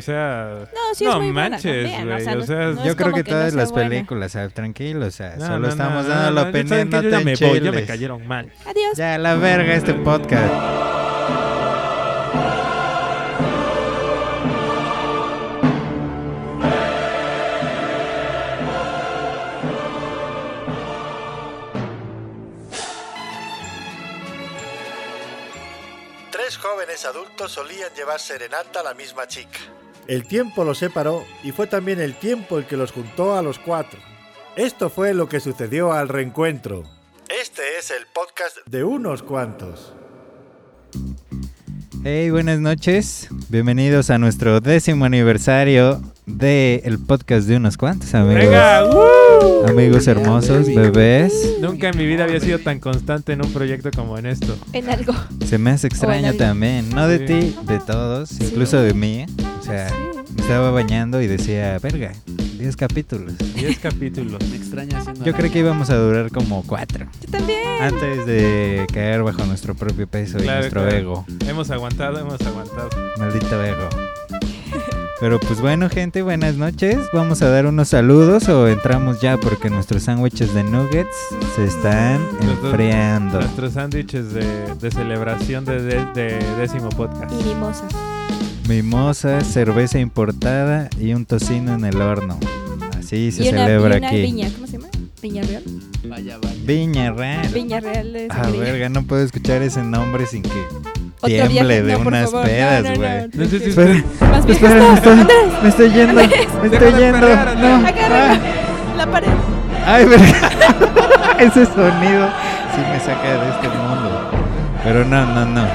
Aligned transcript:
o 0.00 0.02
sea. 0.02 0.68
No, 0.74 0.94
sí 0.94 1.04
es 1.06 1.14
muy 1.16 1.30
buena 1.30 1.50
manches, 1.50 1.70
o 1.70 2.04
güey. 2.06 2.20
sea, 2.24 2.32
O 2.32 2.36
no- 2.36 2.44
sea, 2.46 2.56
no 2.56 2.70
es 2.80 2.84
Yo 2.84 2.96
creo 2.96 3.12
que 3.12 3.24
todas 3.24 3.54
las 3.54 3.70
buena. 3.70 3.88
películas, 3.88 4.36
tranquilo, 4.52 5.06
o 5.06 5.10
sea, 5.10 5.36
no, 5.36 5.46
solo 5.46 5.58
no, 5.60 5.68
estamos 5.68 6.04
no, 6.04 6.08
dando 6.10 6.24
no, 6.30 6.34
la 6.34 6.42
no, 6.44 6.48
opinión, 6.50 6.90
no 6.90 7.02
Yo 7.02 7.10
ya 7.10 7.18
te 7.18 7.24
me 7.24 7.34
voy, 7.36 7.60
ya 7.60 7.72
me 7.72 7.84
cayeron 7.86 8.26
mal. 8.26 8.50
Adiós. 8.66 8.96
Ya, 8.96 9.18
la 9.18 9.34
verga 9.36 9.74
este 9.74 9.94
podcast. 9.94 10.52
Tres 26.30 26.56
jóvenes 26.58 27.04
adultos 27.04 27.52
solían 27.52 27.90
llevar 27.94 28.20
serenata 28.20 28.80
a 28.80 28.82
la 28.82 28.94
misma 28.94 29.26
chica. 29.26 29.58
El 30.10 30.24
tiempo 30.24 30.64
los 30.64 30.78
separó 30.78 31.22
y 31.44 31.52
fue 31.52 31.68
también 31.68 32.00
el 32.00 32.14
tiempo 32.14 32.58
el 32.58 32.64
que 32.66 32.76
los 32.76 32.90
juntó 32.90 33.36
a 33.36 33.42
los 33.42 33.60
cuatro. 33.60 34.00
Esto 34.56 34.90
fue 34.90 35.14
lo 35.14 35.28
que 35.28 35.38
sucedió 35.38 35.92
al 35.92 36.08
reencuentro 36.08 36.82
Este 37.28 37.62
es 37.78 37.92
el 37.92 38.06
podcast 38.12 38.56
de 38.66 38.82
unos 38.82 39.22
cuantos. 39.22 39.94
Hey, 42.02 42.30
buenas 42.30 42.58
noches. 42.58 43.28
Bienvenidos 43.50 44.10
a 44.10 44.18
nuestro 44.18 44.60
décimo 44.60 45.04
aniversario 45.04 46.02
del 46.26 46.98
podcast 46.98 47.46
de 47.46 47.58
unos 47.58 47.76
cuantos 47.76 48.12
amigos. 48.12 48.46
¡Venga! 48.46 48.86
¡woo! 48.90 49.64
Amigos 49.68 50.08
hermosos, 50.08 50.66
bebés. 50.74 51.58
Nunca 51.60 51.90
en 51.90 51.96
mi 51.96 52.06
vida 52.06 52.24
había 52.24 52.40
sido 52.40 52.58
tan 52.58 52.80
constante 52.80 53.34
en 53.34 53.44
un 53.46 53.52
proyecto 53.52 53.92
como 53.94 54.18
en 54.18 54.26
esto. 54.26 54.58
En 54.72 54.90
algo. 54.90 55.14
Se 55.46 55.56
me 55.56 55.70
hace 55.70 55.86
extraño 55.86 56.34
también. 56.34 56.90
No 56.90 57.06
de 57.06 57.18
Sí. 57.18 57.26
ti, 57.26 57.56
de 57.72 57.78
todos, 57.78 58.32
incluso 58.40 58.82
de 58.82 58.92
mí. 58.92 59.26
O 59.70 59.72
sea, 59.72 59.88
Sí. 59.88 60.34
me 60.36 60.42
estaba 60.42 60.70
bañando 60.70 61.20
y 61.22 61.26
decía, 61.26 61.78
verga, 61.78 62.12
10 62.58 62.76
capítulos. 62.76 63.34
10 63.54 63.78
capítulos. 63.78 64.38
Me 64.50 64.56
extraña 64.56 64.98
haciendo 64.98 65.24
Yo 65.24 65.32
creí 65.32 65.50
que 65.50 65.60
íbamos 65.60 65.90
a 65.90 65.96
durar 65.96 66.30
como 66.30 66.62
4. 66.66 67.06
Yo 67.22 67.30
también. 67.30 67.58
Antes 67.80 68.26
de 68.26 68.86
caer 68.92 69.22
bajo 69.22 69.44
nuestro 69.46 69.74
propio 69.74 70.06
peso 70.06 70.38
y 70.42 70.46
nuestro 70.46 70.82
claro. 70.82 70.96
ego. 70.96 71.24
Hemos 71.48 71.70
aguantado, 71.70 72.18
hemos 72.18 72.40
aguantado. 72.42 72.90
Maldito 73.18 73.62
ego. 73.64 73.88
Pero 75.20 75.38
pues 75.38 75.60
bueno, 75.60 75.90
gente, 75.90 76.22
buenas 76.22 76.56
noches. 76.56 76.96
Vamos 77.12 77.42
a 77.42 77.50
dar 77.50 77.66
unos 77.66 77.88
saludos 77.88 78.48
o 78.48 78.68
entramos 78.68 79.20
ya 79.20 79.36
porque 79.36 79.68
nuestros 79.68 80.04
sándwiches 80.04 80.54
de 80.54 80.64
nuggets 80.64 81.14
se 81.56 81.64
están 81.66 82.22
Nuestros- 82.40 82.64
enfriando. 82.64 83.38
Nuestros 83.40 83.74
sándwiches 83.74 84.32
de, 84.32 84.74
de 84.80 84.90
celebración 84.90 85.66
de, 85.66 85.82
de- 85.82 86.04
de 86.14 86.38
décimo 86.56 86.88
podcast. 86.88 87.32
Y 87.38 87.44
mimosa. 87.44 87.86
Mimosa, 88.74 89.40
cerveza 89.40 89.98
importada 89.98 90.88
y 90.96 91.12
un 91.12 91.26
tocino 91.26 91.74
en 91.74 91.84
el 91.84 92.00
horno. 92.00 92.38
Así 92.96 93.32
se 93.32 93.42
y 93.44 93.48
una, 93.48 93.64
celebra 93.66 93.94
y 93.96 93.98
una 93.98 94.06
aquí. 94.06 94.22
viña. 94.22 94.48
¿Cómo 94.54 94.66
se 94.68 94.72
llama? 94.74 94.86
Viña 95.20 95.42
Real. 95.42 95.62
Vaya, 96.04 96.38
vaya. 96.40 96.54
Viña 96.62 97.10
Real. 97.12 97.48
Viña 97.52 97.80
Real 97.80 98.12
de 98.12 98.28
Ah, 98.30 98.48
verga, 98.56 98.88
no 98.88 99.02
puedo 99.02 99.24
escuchar 99.24 99.62
ese 99.62 99.82
nombre 99.82 100.24
sin 100.26 100.42
que 100.44 100.50
tiemble 101.24 101.82
viaje. 101.82 101.82
de 101.82 101.92
No, 101.94 101.98
unas 102.08 102.30
pedas, 102.30 102.84
No, 102.84 102.90
no, 102.90 102.96
güey. 102.96 103.10
no, 103.10 103.44
No 103.44 103.50
sé 103.50 103.58
si 103.58 103.68
Espera, 103.70 103.92
espera, 104.48 104.74
me 104.88 104.94
estoy, 104.94 105.16
me 105.64 105.68
estoy 105.68 105.90
yendo, 105.90 106.14
me 106.14 106.66
estoy 106.68 106.92
yendo. 106.92 107.28
No. 107.28 107.84
Ah. 108.08 108.38
la 108.96 109.06
pared. 109.10 109.28
Ay, 109.84 110.04
verga. 110.04 110.50
Ese 111.40 111.66
sonido 111.66 112.28
sí 112.76 112.82
me 112.88 113.00
saca 113.00 113.32
de 113.42 113.50
este 113.50 113.68
mundo. 113.68 114.30
Pero 114.84 115.04
no, 115.04 115.26
no, 115.26 115.44
no. 115.44 115.66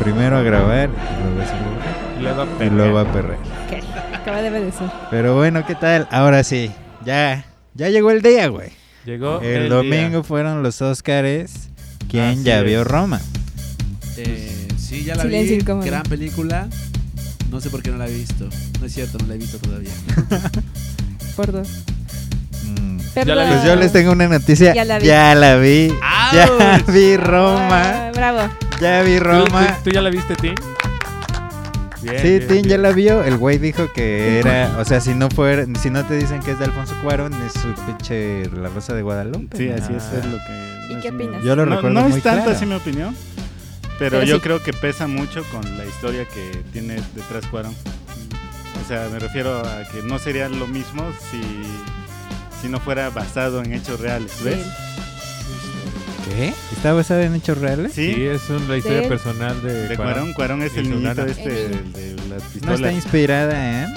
Primero 0.00 0.36
a 0.36 0.42
grabar 0.42 0.90
y 0.90 1.22
luego 1.24 1.40
a 1.40 1.46
celebrar, 1.46 2.05
luego 2.20 2.42
a 2.42 2.64
y 2.64 2.70
luego 2.70 2.98
a 2.98 3.12
perrear. 3.12 3.38
Acaba 4.14 4.42
de 4.42 4.50
obedecer. 4.50 4.88
Pero 5.10 5.34
bueno, 5.36 5.64
¿qué 5.66 5.74
tal? 5.74 6.08
Ahora 6.10 6.42
sí, 6.44 6.70
ya, 7.04 7.44
ya 7.74 7.88
llegó 7.88 8.10
el 8.10 8.22
día, 8.22 8.48
güey. 8.48 8.70
Llegó 9.04 9.40
El, 9.40 9.62
el 9.62 9.68
domingo 9.68 10.08
día. 10.18 10.22
fueron 10.24 10.62
los 10.62 10.82
Óscares. 10.82 11.68
¿Quién 12.10 12.24
Así 12.24 12.42
ya 12.42 12.58
es. 12.60 12.64
vio 12.64 12.82
Roma? 12.84 13.20
Eh, 14.16 14.68
sí, 14.78 15.04
ya 15.04 15.14
la 15.14 15.22
Silencio 15.22 15.56
vi. 15.56 15.60
incómodo. 15.62 15.86
Gran 15.86 16.02
película. 16.04 16.68
No 17.50 17.60
sé 17.60 17.70
por 17.70 17.82
qué 17.82 17.90
no 17.90 17.98
la 17.98 18.06
he 18.08 18.12
visto. 18.12 18.48
No 18.80 18.86
es 18.86 18.92
cierto, 18.94 19.18
no 19.18 19.26
la 19.28 19.34
he 19.34 19.38
visto 19.38 19.58
todavía. 19.58 19.90
Por 21.36 21.52
dos. 21.52 21.68
Mm, 22.64 22.98
Perdón. 23.14 23.36
la 23.36 23.44
vi. 23.44 23.50
Pues 23.52 23.64
yo 23.64 23.76
les 23.76 23.92
tengo 23.92 24.12
una 24.12 24.26
noticia. 24.26 24.74
Ya 24.74 24.84
la 24.84 24.98
vi. 24.98 25.06
Ya 25.06 25.34
la 25.34 25.56
vi. 25.56 25.92
Ya 26.32 26.82
vi 26.92 27.16
Roma. 27.16 27.82
Ah, 27.82 28.10
bravo. 28.14 28.52
Ya 28.80 29.02
vi 29.02 29.18
¿Tú, 29.18 29.24
Roma. 29.24 29.66
tú- 29.78 29.84
tú 29.84 29.90
ya 29.90 30.02
la 30.02 30.10
viste, 30.10 30.34
Tim? 30.36 30.54
Bien, 32.10 32.22
Sí, 32.22 32.38
bien, 32.38 32.48
Tim 32.48 32.62
ya 32.70 32.78
la 32.78 32.92
vio. 32.92 33.22
El 33.24 33.36
güey 33.38 33.58
dijo 33.58 33.92
que 33.92 34.38
era, 34.40 34.76
o 34.78 34.84
sea, 34.84 35.00
si 35.00 35.14
no 35.14 35.28
fuera, 35.30 35.64
si 35.80 35.90
no 35.90 36.04
te 36.04 36.16
dicen 36.16 36.40
que 36.40 36.52
es 36.52 36.58
de 36.58 36.64
Alfonso 36.66 36.94
Cuarón, 37.02 37.32
es 37.44 37.52
su 37.54 37.72
pinche 37.84 38.48
La 38.50 38.68
Rosa 38.68 38.94
de 38.94 39.02
Guadalupe. 39.02 39.56
Sí, 39.56 39.68
así 39.70 39.92
es, 39.94 40.04
es 40.12 40.24
lo 40.26 40.38
que... 40.38 40.76
¿Y 40.90 40.94
no 40.94 41.00
qué 41.00 41.08
opinas? 41.10 41.42
Yo 41.44 41.56
lo 41.56 41.66
no, 41.66 41.76
recuerdo 41.76 42.00
no 42.00 42.08
muy 42.08 42.18
es 42.18 42.22
tanto 42.22 42.44
claro. 42.44 42.56
así 42.56 42.66
mi 42.66 42.74
opinión, 42.74 43.14
pero, 43.98 44.18
Pero 44.18 44.22
yo 44.24 44.36
sí. 44.36 44.42
creo 44.42 44.62
que 44.62 44.72
pesa 44.72 45.06
mucho 45.06 45.42
con 45.50 45.62
la 45.78 45.84
historia 45.84 46.24
que 46.26 46.62
tiene 46.72 46.94
detrás 47.14 47.46
Cuarón. 47.50 47.74
O 48.84 48.88
sea, 48.88 49.08
me 49.10 49.18
refiero 49.18 49.58
a 49.66 49.82
que 49.90 50.02
no 50.02 50.18
sería 50.18 50.48
lo 50.48 50.66
mismo 50.68 51.02
si, 51.30 51.40
si 52.62 52.68
no 52.68 52.78
fuera 52.78 53.10
basado 53.10 53.62
en 53.62 53.72
hechos 53.72 53.98
reales, 54.00 54.32
¿ves? 54.44 54.64
¿Qué? 56.28 56.52
¿Está 56.72 56.92
basada 56.92 57.24
en 57.24 57.34
hechos 57.36 57.58
reales? 57.58 57.92
Sí, 57.92 58.12
Sí, 58.14 58.22
es 58.26 58.48
un- 58.50 58.68
la 58.68 58.76
historia 58.76 59.02
De- 59.02 59.08
personal 59.08 59.62
de, 59.62 59.88
de 59.88 59.96
Cuarón. 59.96 60.32
Cuarón. 60.32 60.32
Cuarón 60.34 60.62
es 60.62 60.76
el 60.76 60.86
su 60.86 60.90
niñito 60.92 61.24
este 61.24 61.66
El 61.66 61.92
de, 61.92 62.10
las 62.28 62.28
No 62.28 62.36
está 62.36 62.52
pistolas. 62.52 62.94
inspirada 62.94 63.82
en. 63.84 63.94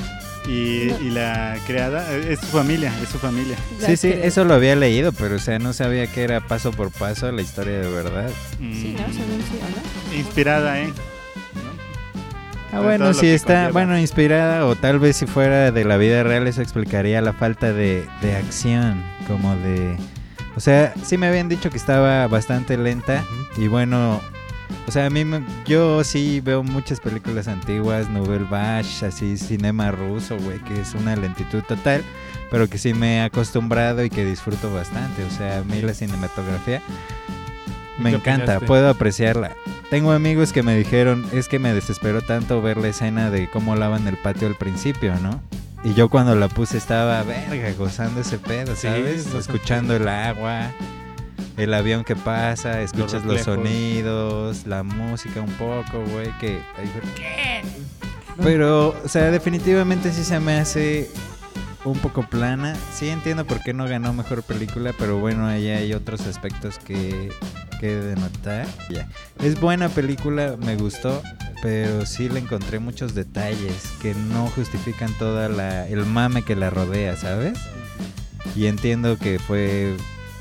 y, 0.48 0.86
No. 0.88 1.00
y 1.08 1.10
la 1.12 1.58
creada 1.68 2.06
eh, 2.14 2.34
es 2.34 2.40
su 2.40 2.46
familia, 2.48 2.94
es 3.02 3.10
su 3.10 3.18
familia. 3.20 3.58
Sí, 3.86 3.98
sí, 3.98 4.10
que- 4.12 4.28
eso 4.28 4.44
lo 4.46 4.54
había 4.54 4.76
leído, 4.76 5.12
pero 5.12 5.36
o 5.36 5.40
sea, 5.40 5.60
no 5.60 5.74
sabía 5.74 6.08
que 6.08 6.24
era 6.24 6.40
paso 6.42 6.72
por 6.72 6.92
paso 6.92 7.32
la 7.32 7.42
historia 7.42 7.80
de 7.80 7.90
verdad. 7.90 8.30
Sí, 8.60 8.96
¿no? 8.98 9.08
Mm, 9.08 9.12
Según 9.14 9.42
sí, 9.42 9.60
¿o 9.62 10.12
no? 10.12 10.16
Inspirada 10.18 10.80
en... 10.80 10.90
¿no? 10.90 10.94
Ah, 12.72 12.82
bueno, 12.82 13.14
si 13.16 13.28
está, 13.28 13.48
conlleva. 13.54 13.72
bueno, 13.72 13.98
inspirada 14.00 14.66
o 14.68 14.76
tal 14.76 15.00
vez 15.00 15.18
si 15.18 15.26
fuera 15.26 15.72
de 15.72 15.84
la 15.86 15.98
vida 15.98 16.22
real 16.24 16.46
eso 16.48 16.62
explicaría 16.62 17.20
la 17.22 17.34
falta 17.34 17.74
de, 17.74 18.06
de 18.22 18.36
acción, 18.36 19.04
como 19.28 19.56
de... 19.58 19.98
O 20.56 20.60
sea, 20.60 20.94
sí 21.04 21.18
me 21.18 21.28
habían 21.28 21.48
dicho 21.50 21.70
que 21.70 21.78
estaba 21.78 22.28
bastante 22.28 22.78
lenta 22.78 23.24
y 23.58 23.68
bueno, 23.68 24.20
o 24.88 24.92
sea, 24.92 25.06
a 25.06 25.10
mí 25.10 25.24
me- 25.24 25.44
yo 25.66 26.04
sí 26.04 26.42
veo 26.44 26.64
muchas 26.64 27.00
películas 27.00 27.48
antiguas, 27.48 28.10
Nouvelle 28.10 28.46
Vache, 28.50 29.06
así 29.06 29.38
cinema 29.38 29.92
ruso, 29.92 30.38
güey, 30.40 30.60
que 30.60 30.82
es 30.82 30.94
una 30.96 31.16
lentitud 31.16 31.62
total, 31.64 32.04
pero 32.52 32.68
que 32.68 32.78
sí 32.78 32.94
me 32.94 33.18
he 33.18 33.22
acostumbrado 33.22 34.04
y 34.04 34.10
que 34.10 34.26
disfruto 34.26 34.74
bastante, 34.74 35.24
o 35.24 35.30
sea, 35.30 35.60
a 35.60 35.64
mí 35.64 35.82
la 35.82 35.94
cinematografía 35.94 36.82
me 38.00 38.10
¿Qué 38.12 38.16
encanta, 38.18 38.44
opinaste? 38.44 38.66
puedo 38.66 38.90
apreciarla. 38.90 39.52
Tengo 39.90 40.12
amigos 40.12 40.52
que 40.54 40.64
me 40.64 40.76
dijeron, 40.76 41.26
es 41.34 41.48
que 41.48 41.60
me 41.60 41.74
desesperó 41.74 42.22
tanto 42.22 42.62
ver 42.62 42.78
la 42.78 42.88
escena 42.90 43.30
de 43.30 43.50
cómo 43.50 43.76
lavan 43.76 44.08
el 44.08 44.18
patio 44.18 44.48
al 44.48 44.56
principio, 44.56 45.14
¿no? 45.22 45.42
Y 45.84 45.94
yo 45.94 46.10
cuando 46.10 46.36
la 46.36 46.50
puse 46.50 46.78
estaba, 46.78 47.24
verga, 47.24 47.72
gozando 47.78 48.22
ese 48.22 48.38
pedo, 48.38 48.76
¿sabes? 48.76 49.34
Escuchando 49.34 49.96
el 49.96 50.08
agua, 50.08 50.72
el 51.56 51.74
avión 51.74 52.04
que 52.04 52.16
pasa, 52.18 52.82
escuchas 52.82 53.24
los, 53.24 53.38
reflejos. 53.38 53.56
sonidos, 53.56 54.68
la 54.68 54.84
música 54.84 55.42
un 55.42 55.52
poco, 55.54 56.04
güey, 56.12 56.38
que... 56.40 56.62
Pero, 58.42 58.96
o 59.04 59.08
sea, 59.08 59.32
definitivamente 59.32 60.12
sí 60.12 60.24
se 60.24 60.40
me 60.40 60.60
hace 60.60 61.10
un 61.86 61.98
poco 62.00 62.24
plana. 62.24 62.76
Sí 62.94 63.10
entiendo 63.10 63.46
por 63.46 63.62
qué 63.62 63.74
no 63.74 63.86
ganó 63.88 64.14
mejor 64.14 64.44
película, 64.44 64.94
pero 64.98 65.20
bueno, 65.20 65.46
ahí 65.48 65.70
hay 65.70 65.94
otros 65.94 66.22
aspectos 66.22 66.80
que, 66.80 67.30
que 67.80 67.96
denotar. 67.96 68.68
Ya. 68.90 69.08
Es 69.42 69.60
buena 69.60 69.90
película, 69.90 70.58
me 70.58 70.76
gustó, 70.76 71.22
pero 71.62 72.06
sí 72.06 72.30
le 72.30 72.40
encontré 72.40 72.80
muchos 72.80 73.16
detalles 73.16 73.92
que 74.02 74.14
no 74.14 74.48
justifican 74.48 75.14
toda 75.18 75.50
la 75.50 75.88
el 75.88 76.06
mame 76.06 76.44
que 76.44 76.56
la 76.56 76.70
rodea, 76.70 77.16
¿sabes? 77.16 77.58
Y 78.56 78.68
entiendo 78.68 79.18
que 79.18 79.40
fue, 79.40 79.96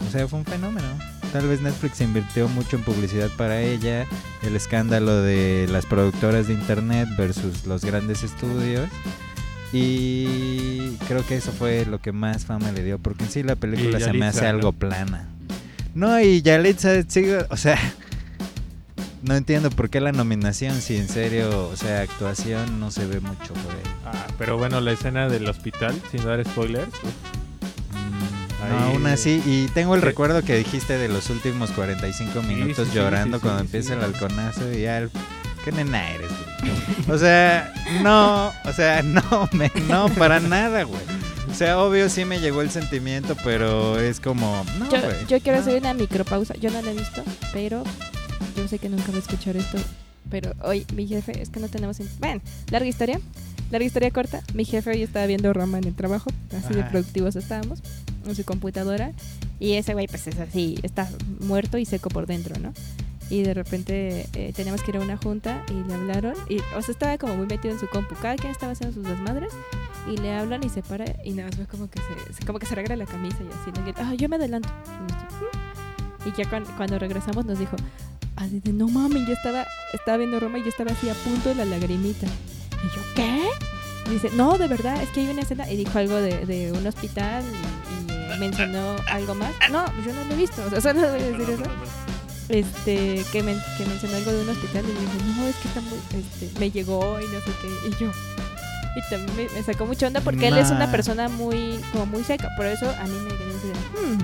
o 0.06 0.10
sea, 0.10 0.26
fue 0.28 0.40
un 0.40 0.44
fenómeno. 0.44 0.86
Tal 1.32 1.46
vez 1.46 1.60
Netflix 1.60 2.00
invirtió 2.00 2.48
mucho 2.48 2.76
en 2.76 2.82
publicidad 2.84 3.28
para 3.36 3.60
ella, 3.60 4.06
el 4.42 4.56
escándalo 4.56 5.20
de 5.20 5.66
las 5.70 5.84
productoras 5.84 6.48
de 6.48 6.54
internet 6.54 7.06
versus 7.18 7.66
los 7.66 7.84
grandes 7.84 8.22
estudios. 8.22 8.88
Y 9.72 10.96
creo 11.08 11.26
que 11.26 11.36
eso 11.36 11.52
fue 11.52 11.84
lo 11.84 12.00
que 12.00 12.12
más 12.12 12.44
fama 12.46 12.72
le 12.72 12.82
dio, 12.84 12.98
porque 12.98 13.24
en 13.24 13.30
sí 13.30 13.42
la 13.42 13.54
película 13.56 14.00
se 14.00 14.12
me 14.12 14.26
hace 14.26 14.46
algo 14.46 14.72
plana. 14.72 15.28
No, 15.94 16.20
y 16.20 16.42
Yalitza 16.42 17.02
sigue, 17.08 17.44
o 17.50 17.56
sea, 17.56 17.78
no 19.22 19.34
entiendo 19.34 19.70
por 19.70 19.90
qué 19.90 20.00
la 20.00 20.12
nominación, 20.12 20.80
si 20.80 20.96
en 20.96 21.08
serio, 21.08 21.68
o 21.68 21.76
sea, 21.76 22.00
actuación 22.02 22.80
no 22.80 22.90
se 22.90 23.04
ve 23.06 23.20
mucho 23.20 23.52
por 23.54 23.72
ahí. 23.72 23.92
Ah, 24.06 24.26
pero 24.38 24.56
bueno, 24.56 24.80
la 24.80 24.92
escena 24.92 25.28
del 25.28 25.46
hospital, 25.48 26.00
sin 26.10 26.24
dar 26.24 26.42
spoilers. 26.46 26.88
Mm, 27.92 28.70
no, 28.70 28.78
aún 28.78 29.06
así, 29.06 29.42
y 29.44 29.66
tengo 29.74 29.94
el 29.96 30.02
recuerdo 30.02 30.42
que 30.42 30.56
dijiste 30.56 30.96
de 30.96 31.08
los 31.08 31.28
últimos 31.30 31.70
45 31.72 32.40
Sí, 32.40 32.46
minutos 32.46 32.76
sí, 32.86 32.92
sí, 32.92 32.96
llorando 32.96 33.38
sí, 33.38 33.42
cuando 33.42 33.60
empieza 33.62 33.94
el 33.94 34.04
halconazo 34.04 34.72
y 34.72 34.82
ya, 34.82 34.98
el- 34.98 35.10
¿qué 35.64 35.72
nena 35.72 36.10
eres? 36.12 36.30
O 37.08 37.16
sea, 37.18 37.72
no, 38.02 38.48
o 38.64 38.72
sea, 38.74 39.02
no, 39.02 39.48
me, 39.52 39.70
no, 39.88 40.08
para 40.10 40.40
nada, 40.40 40.82
güey. 40.84 41.00
O 41.50 41.54
sea, 41.54 41.80
obvio 41.82 42.08
sí 42.10 42.24
me 42.24 42.40
llegó 42.40 42.62
el 42.62 42.70
sentimiento, 42.70 43.36
pero 43.42 43.98
es 43.98 44.20
como, 44.20 44.64
no, 44.78 44.90
Yo, 44.90 45.00
güey. 45.00 45.26
yo 45.26 45.40
quiero 45.40 45.58
no. 45.58 45.62
hacer 45.62 45.80
una 45.80 45.94
micropausa. 45.94 46.54
Yo 46.54 46.70
no 46.70 46.82
la 46.82 46.90
he 46.90 46.94
visto, 46.94 47.22
pero 47.52 47.82
yo 48.56 48.68
sé 48.68 48.78
que 48.78 48.88
nunca 48.88 49.06
voy 49.06 49.16
a 49.16 49.20
escuchar 49.20 49.56
esto. 49.56 49.78
Pero 50.30 50.52
hoy 50.62 50.84
mi 50.94 51.06
jefe, 51.06 51.40
es 51.40 51.48
que 51.48 51.58
no 51.58 51.68
tenemos... 51.68 51.98
Bueno, 52.20 52.42
larga 52.70 52.86
historia. 52.86 53.18
Larga 53.70 53.86
historia 53.86 54.10
corta. 54.10 54.42
Mi 54.52 54.66
jefe 54.66 54.90
hoy 54.90 55.02
estaba 55.02 55.24
viendo 55.26 55.50
Roma 55.54 55.78
en 55.78 55.84
el 55.84 55.94
trabajo. 55.94 56.30
Así 56.56 56.74
de 56.74 56.82
productivos 56.84 57.34
estábamos. 57.34 57.80
En 58.26 58.36
su 58.36 58.44
computadora. 58.44 59.12
Y 59.58 59.72
ese 59.74 59.94
güey 59.94 60.06
pues 60.06 60.26
es 60.26 60.38
así, 60.38 60.78
está 60.82 61.08
muerto 61.40 61.78
y 61.78 61.84
seco 61.84 62.10
por 62.10 62.26
dentro, 62.26 62.58
¿no? 62.60 62.72
Y 63.30 63.42
de 63.42 63.52
repente 63.54 64.26
eh, 64.32 64.52
teníamos 64.54 64.82
que 64.82 64.90
ir 64.90 64.96
a 64.96 65.00
una 65.00 65.16
junta 65.16 65.62
y 65.70 65.86
le 65.86 65.94
hablaron. 65.94 66.34
Y, 66.48 66.58
o 66.76 66.82
sea, 66.82 66.92
estaba 66.92 67.18
como 67.18 67.36
muy 67.36 67.46
metido 67.46 67.74
en 67.74 67.80
su 67.80 67.86
compu. 67.88 68.14
Cada 68.22 68.36
quien 68.36 68.50
estaba 68.52 68.72
haciendo 68.72 68.94
sus 68.94 69.04
desmadres. 69.08 69.52
Y 70.10 70.16
le 70.16 70.32
hablan 70.34 70.64
y 70.64 70.68
se 70.70 70.82
para. 70.82 71.04
Y 71.24 71.32
nada 71.32 71.50
más 71.58 71.68
como 71.68 71.90
que 71.90 72.00
se, 72.32 72.46
como 72.46 72.58
que 72.58 72.66
se 72.66 72.72
arregla 72.72 72.96
la 72.96 73.04
camisa 73.06 73.36
y 73.42 73.48
así. 73.48 73.92
ah, 73.96 74.14
yo 74.14 74.28
me 74.28 74.36
adelanto. 74.36 74.68
Y 76.24 76.30
"Mm". 76.30 76.34
Ya 76.36 76.48
cuan- 76.48 76.64
cuando 76.76 76.98
regresamos 76.98 77.44
nos 77.44 77.58
dijo, 77.58 77.76
no 78.72 78.88
mames, 78.88 79.26
yo 79.26 79.32
estaba, 79.34 79.66
estaba 79.92 80.16
viendo 80.18 80.38
Roma 80.40 80.58
y 80.58 80.62
yo 80.62 80.68
estaba 80.68 80.92
así 80.92 81.08
a 81.10 81.14
punto 81.14 81.48
de 81.50 81.54
la 81.56 81.64
lagrimita. 81.64 82.26
Y 82.26 82.96
yo, 82.96 83.02
¿qué? 83.14 83.42
Y 84.06 84.10
dice, 84.14 84.30
no, 84.34 84.56
de 84.56 84.68
verdad, 84.68 85.02
es 85.02 85.08
que 85.10 85.20
hay 85.20 85.28
una 85.28 85.42
escena. 85.42 85.70
Y 85.70 85.76
dijo 85.76 85.98
algo 85.98 86.14
de, 86.14 86.46
de 86.46 86.72
un 86.72 86.86
hospital 86.86 87.44
y, 87.44 88.38
mencionó 88.38 88.94
algo 89.10 89.34
más. 89.34 89.52
No, 89.72 89.84
yo 90.04 90.12
no 90.14 90.24
lo 90.24 90.34
he 90.34 90.36
visto, 90.36 90.62
o 90.64 90.70
sea, 90.70 90.80
solo 90.80 91.00
voy 91.00 91.08
a 91.08 91.12
decir 91.12 91.50
eso. 91.50 91.62
Este, 92.48 93.24
que, 93.32 93.42
men- 93.42 93.60
que 93.76 93.84
mencionó 93.86 94.16
algo 94.16 94.32
de 94.32 94.42
un 94.42 94.48
hospital 94.48 94.84
y 94.84 94.88
dije, 94.88 95.36
no, 95.36 95.46
es 95.46 95.56
que 95.56 95.68
está 95.68 95.80
muy, 95.82 95.98
este, 96.18 96.58
me 96.60 96.70
llegó 96.70 97.18
y 97.20 97.24
no 97.24 97.40
sé 97.40 97.52
qué. 97.60 97.88
Y 97.88 97.90
yo, 98.02 98.10
y 98.96 99.10
también 99.10 99.36
me, 99.36 99.54
me 99.54 99.62
sacó 99.62 99.84
mucha 99.86 100.06
onda 100.06 100.20
porque 100.22 100.48
él 100.48 100.56
es 100.58 100.70
una 100.70 100.90
persona 100.90 101.28
muy, 101.28 101.78
como 101.92 102.06
muy 102.06 102.24
seca. 102.24 102.48
Por 102.56 102.66
eso 102.66 102.88
a 102.88 103.04
mí 103.04 103.12
me 103.22 103.30
de, 103.34 104.14
"Hmm, 104.14 104.18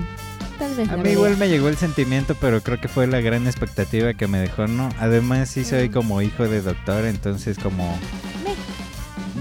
tal 0.57 0.75
vez. 0.75 0.89
A 0.89 0.97
mí 0.97 1.03
veré". 1.03 1.11
igual 1.13 1.37
me 1.37 1.47
llegó 1.49 1.69
el 1.69 1.77
sentimiento, 1.77 2.35
pero 2.41 2.61
creo 2.61 2.81
que 2.81 2.87
fue 2.87 3.05
la 3.05 3.21
gran 3.21 3.45
expectativa 3.45 4.13
que 4.15 4.27
me 4.27 4.39
dejó, 4.39 4.65
¿no? 4.67 4.89
Además 4.99 5.49
sí 5.49 5.63
soy 5.63 5.89
Mm. 5.89 5.93
como 5.93 6.21
hijo 6.23 6.47
de 6.47 6.61
doctor, 6.61 7.05
entonces 7.05 7.57
como... 7.59 7.97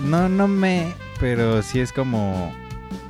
No, 0.04 0.28
no 0.28 0.46
me... 0.48 0.92
Pero 1.20 1.62
sí 1.62 1.80
es 1.80 1.92
como... 1.92 2.54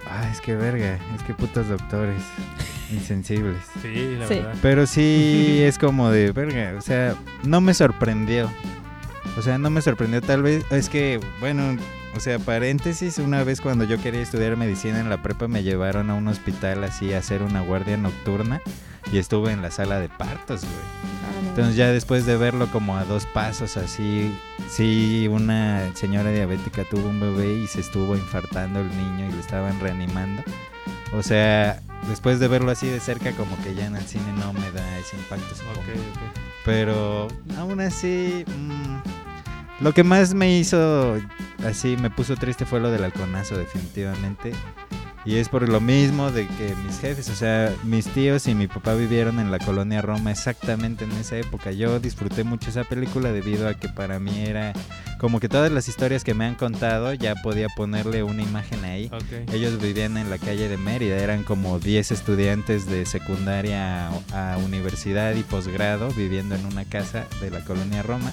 Ah, 0.09 0.29
es 0.33 0.41
que 0.41 0.55
verga, 0.55 0.99
es 1.17 1.23
que 1.27 1.35
putos 1.35 1.69
doctores 1.69 2.23
insensibles. 2.93 3.57
Sí, 3.83 4.17
la 4.19 4.27
Sí. 4.29 4.35
verdad. 4.35 4.55
Pero 4.63 4.87
sí 4.87 5.59
es 5.63 5.79
como 5.79 6.11
de 6.11 6.33
verga, 6.33 6.75
o 6.77 6.81
sea, 6.81 7.15
no 7.43 7.61
me 7.61 7.75
sorprendió. 7.75 8.51
O 9.37 9.43
sea, 9.43 9.59
no 9.59 9.69
me 9.71 9.81
sorprendió 9.83 10.21
tal 10.21 10.43
vez, 10.43 10.65
es 10.71 10.89
que, 10.89 11.19
bueno, 11.41 11.77
o 12.15 12.21
sea, 12.21 12.39
paréntesis, 12.39 13.19
una 13.19 13.43
vez 13.43 13.61
cuando 13.61 13.85
yo 13.85 14.01
quería 14.01 14.21
estudiar 14.21 14.57
medicina 14.57 15.01
en 15.01 15.11
la 15.11 15.23
prepa 15.23 15.49
me 15.49 15.65
llevaron 15.65 16.09
a 16.11 16.15
un 16.15 16.29
hospital 16.29 16.85
así 16.85 17.13
a 17.13 17.19
hacer 17.19 17.43
una 17.43 17.61
guardia 17.61 17.97
nocturna 17.97 18.61
y 19.13 19.19
estuve 19.19 19.51
en 19.51 19.61
la 19.63 19.73
sala 19.73 19.99
de 19.99 20.09
partos, 20.09 20.61
güey. 20.61 20.75
Ah. 20.75 21.49
Entonces 21.49 21.75
ya 21.75 21.89
después 21.91 22.27
de 22.27 22.37
verlo 22.37 22.69
como 22.69 22.97
a 22.97 23.05
dos 23.05 23.27
pasos 23.27 23.77
así, 23.77 24.33
sí, 24.71 25.27
una 25.29 25.91
señora 25.97 26.31
diabética 26.31 26.85
tuvo 26.89 27.09
un 27.09 27.19
bebé 27.21 27.55
y 27.55 27.67
se 27.67 27.81
estuvo 27.81 28.15
infartando 28.15 28.81
el 28.81 28.89
niño 28.97 29.29
y 29.29 29.33
lo 29.33 29.41
estaban 29.41 29.81
reanimando. 29.81 30.45
O 31.13 31.23
sea, 31.25 31.81
después 32.09 32.41
de 32.41 32.49
verlo 32.49 32.71
así 32.71 32.87
de 32.87 33.01
cerca 33.01 33.33
como 33.33 33.57
que 33.63 33.75
ya 33.75 33.87
en 33.87 33.97
el 33.97 34.05
cine 34.05 34.33
no 34.39 34.53
me 34.53 34.71
da 34.73 34.99
ese 34.99 35.17
impacto. 35.17 35.55
supongo. 35.55 35.81
Ok, 35.81 35.89
ok. 35.89 36.41
Pero 36.65 37.29
aún 37.59 37.81
así, 37.81 38.45
mm, 38.47 39.83
lo 39.85 39.93
que 39.93 40.05
más 40.05 40.35
me 40.35 40.57
hizo 40.57 41.21
así, 41.67 41.97
me 41.97 42.11
puso 42.11 42.37
triste 42.37 42.65
fue 42.65 42.81
lo 42.81 42.91
del 42.91 43.05
halconazo 43.05 43.57
definitivamente. 43.57 44.53
Y 45.27 45.37
es 45.37 45.49
por 45.49 45.67
lo 45.67 45.81
mismo 45.81 46.31
de 46.31 46.47
que 46.47 46.75
mis 46.85 47.01
jefes, 47.01 47.31
o 47.31 47.35
sea, 47.35 47.73
mis 47.83 48.07
tíos 48.09 48.47
y 48.47 48.55
mi 48.55 48.67
papá 48.67 48.95
vivieron 48.95 49.41
en 49.41 49.51
la 49.51 49.59
colonia 49.59 50.03
Roma 50.03 50.31
exactamente 50.31 51.05
en 51.05 51.13
esa 51.13 51.39
época. 51.39 51.73
Yo 51.73 51.99
disfruté 51.99 52.45
mucho 52.45 52.69
esa 52.69 52.85
película 52.85 53.33
debido 53.33 53.67
a 53.67 53.75
que 53.75 53.89
para 53.89 54.21
mí 54.21 54.45
era 54.47 54.75
como 55.19 55.41
que 55.41 55.49
todas 55.49 55.73
las 55.73 55.89
historias 55.89 56.25
que 56.25 56.35
me 56.35 56.45
han 56.45 56.57
contado 56.57 57.15
ya 57.15 57.37
podía 57.37 57.69
ponerle 57.71 58.23
una 58.23 58.43
imagen 58.43 58.85
ahí. 58.85 59.11
Ok. 59.13 59.51
Ellos 59.55 59.81
vivían 59.81 60.19
en 60.19 60.29
la 60.29 60.37
calle 60.37 60.69
de 60.69 60.77
Mérida, 60.77 61.17
eran 61.17 61.43
como 61.43 61.79
10 61.79 62.13
estudiantes 62.13 62.85
de 62.87 63.07
secundaria 63.07 64.09
a 64.09 64.59
universidad 64.63 65.35
y 65.35 65.43
posgrado 65.43 66.11
viviendo 66.11 66.55
en 66.55 66.67
una 66.67 66.85
casa 66.85 67.27
de 67.41 67.51
la 67.51 67.65
colonia 67.65 68.03
Roma. 68.03 68.31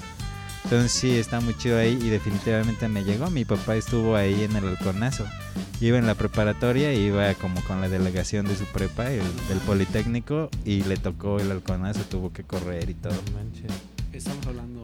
Entonces 0.64 0.92
sí, 0.92 1.18
está 1.18 1.42
muy 1.42 1.56
chido 1.58 1.78
ahí 1.78 1.98
y 2.02 2.10
definitivamente 2.10 2.88
me 2.88 3.04
llegó. 3.04 3.30
Mi 3.30 3.46
papá 3.46 3.76
estuvo 3.76 4.16
ahí 4.16 4.44
en 4.44 4.56
el 4.56 4.68
halconazo. 4.68 5.26
Iba 5.80 5.98
en 5.98 6.06
la 6.06 6.16
preparatoria, 6.16 6.94
iba 6.94 7.34
como 7.36 7.62
con 7.64 7.82
la 7.82 7.90
delegación 7.90 8.46
de 8.46 8.56
su 8.56 8.66
prepa, 8.66 9.10
el, 9.12 9.24
del 9.50 9.58
Politécnico, 9.66 10.50
y 10.64 10.84
le 10.84 10.98
tocó 10.98 11.40
el 11.40 11.52
halconazo, 11.52 12.02
tuvo 12.02 12.32
que 12.32 12.44
correr 12.44 12.90
y 12.90 12.94
todo. 12.94 13.14
No 13.14 13.38
manches. 13.38 13.72
Estamos 14.14 14.46
hablando 14.46 14.82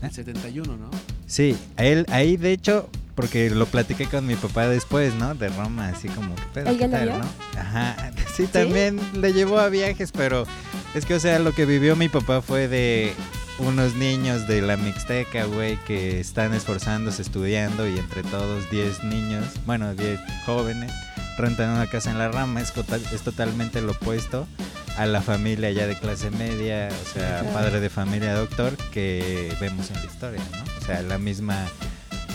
del 0.00 0.12
71, 0.12 0.76
¿no? 0.76 0.90
Sí, 1.26 1.56
a 1.76 1.84
él, 1.84 2.06
ahí 2.10 2.36
de 2.36 2.52
hecho, 2.52 2.88
porque 3.14 3.50
lo 3.50 3.66
platiqué 3.66 4.06
con 4.06 4.26
mi 4.26 4.36
papá 4.36 4.68
después, 4.68 5.14
¿no? 5.14 5.34
De 5.34 5.48
Roma, 5.48 5.88
así 5.88 6.08
como, 6.08 6.34
¿qué 6.36 6.42
pedo, 6.54 6.70
¿Él 6.70 6.78
qué 6.78 6.88
tal, 6.88 7.08
vio? 7.08 7.18
no? 7.18 7.24
Ajá, 7.58 8.12
sí, 8.36 8.46
también 8.46 9.00
le 9.14 9.32
llevó 9.32 9.58
a 9.58 9.68
viajes, 9.68 10.12
pero 10.12 10.46
es 10.94 11.06
que, 11.06 11.14
o 11.14 11.20
sea, 11.20 11.38
lo 11.38 11.52
que 11.52 11.66
vivió 11.66 11.96
mi 11.96 12.08
papá 12.08 12.40
fue 12.40 12.68
de 12.68 13.14
unos 13.58 13.94
niños 13.94 14.46
de 14.48 14.62
la 14.62 14.76
Mixteca, 14.76 15.44
güey, 15.44 15.76
que 15.84 16.20
están 16.20 16.54
esforzándose 16.54 17.22
estudiando 17.22 17.86
y 17.88 17.98
entre 17.98 18.22
todos 18.24 18.68
10 18.70 19.04
niños, 19.04 19.44
bueno, 19.66 19.94
10 19.94 20.18
jóvenes, 20.44 20.92
rentan 21.38 21.70
una 21.70 21.86
casa 21.88 22.10
en 22.10 22.18
la 22.18 22.28
rama, 22.28 22.60
es, 22.60 22.72
total- 22.72 23.02
es 23.12 23.22
totalmente 23.22 23.80
lo 23.80 23.92
opuesto 23.92 24.46
a 24.96 25.06
la 25.06 25.22
familia 25.22 25.70
ya 25.70 25.86
de 25.86 25.96
clase 25.96 26.30
media, 26.30 26.88
o 26.90 27.12
sea, 27.14 27.40
Claro. 27.40 27.54
padre 27.54 27.80
de 27.80 27.90
familia 27.90 28.34
doctor 28.34 28.76
que 28.92 29.52
vemos 29.60 29.90
en 29.90 29.96
la 29.96 30.04
historia, 30.04 30.40
¿no? 30.52 30.62
O 30.78 30.84
sea, 30.84 31.02
la 31.02 31.18
misma 31.18 31.56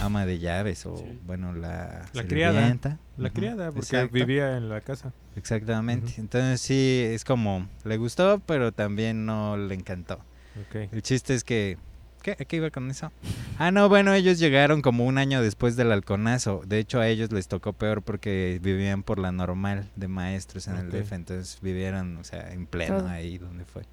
ama 0.02 0.26
de 0.26 0.40
llaves 0.40 0.86
o, 0.86 0.98
Sí. 0.98 1.20
bueno, 1.26 1.54
la, 1.54 2.06
La 2.14 2.24
criada. 2.24 2.78
La 3.18 3.30
criada, 3.32 3.66
porque 3.68 3.80
exacto, 3.82 4.14
vivía 4.14 4.56
en 4.56 4.70
la 4.70 4.80
casa. 4.82 5.12
Exactamente. 5.36 6.14
Entonces 6.18 6.62
sí, 6.62 7.02
es 7.06 7.26
como, 7.26 7.68
le 7.84 7.98
gustó, 7.98 8.42
pero 8.46 8.72
también 8.72 9.26
no 9.26 9.58
le 9.58 9.76
encantó. 9.76 10.20
Ok. 10.68 10.92
El 10.92 11.02
chiste 11.02 11.34
es 11.34 11.44
que... 11.44 11.78
¿Qué? 12.22 12.32
¿A 12.32 12.44
qué 12.44 12.58
iba 12.58 12.70
con 12.70 12.92
eso? 12.92 13.14
Ah, 13.58 13.72
no, 13.72 13.88
bueno, 13.88 14.14
ellos 14.14 14.40
llegaron 14.40 14.82
como 14.82 15.06
un 15.06 15.18
año 15.18 15.42
después 15.42 15.78
del 15.78 15.90
halconazo. 15.94 16.62
De 16.68 16.78
hecho, 16.80 17.00
a 17.00 17.08
ellos 17.08 17.32
les 17.32 17.48
tocó 17.48 17.72
peor 17.72 18.02
porque 18.02 18.60
vivían 18.62 19.04
por 19.04 19.20
la 19.20 19.32
normal 19.32 19.90
de 19.96 20.10
maestros 20.10 20.68
en 20.68 20.76
el. 20.76 20.90
DF. 20.92 21.14
Entonces 21.14 21.60
vivieron, 21.62 22.18
o 22.18 22.26
sea, 22.26 22.52
en 22.52 22.66
pleno 22.66 22.98
Todo. 22.98 23.08
ahí 23.08 23.38
donde 23.38 23.64
fue. 23.64 23.84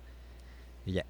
Y 0.84 0.92
ya. 0.92 1.04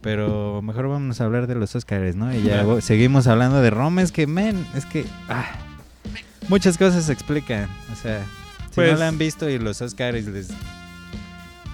Pero 0.00 0.60
mejor 0.60 0.88
vamos 0.88 1.20
a 1.20 1.24
hablar 1.26 1.46
de 1.46 1.54
los 1.54 1.76
Óscares, 1.76 2.16
¿no? 2.16 2.34
Y 2.34 2.42
ya 2.42 2.64
seguimos 2.80 3.28
hablando 3.28 3.60
de 3.62 3.70
Roma. 3.70 4.02
Es 4.02 4.10
que, 4.10 4.26
men, 4.26 4.66
es 4.74 4.86
que... 4.86 5.04
ah, 5.28 5.46
muchas 6.48 6.76
cosas 6.78 7.04
se 7.04 7.12
explican. 7.12 7.68
O 7.92 7.94
sea, 7.94 8.24
si 8.70 8.74
Pues- 8.74 8.92
no 8.92 8.98
la 8.98 9.06
han 9.08 9.18
visto 9.18 9.48
y 9.48 9.58
los 9.60 9.82
Óscares 9.82 10.26
les, 10.26 10.48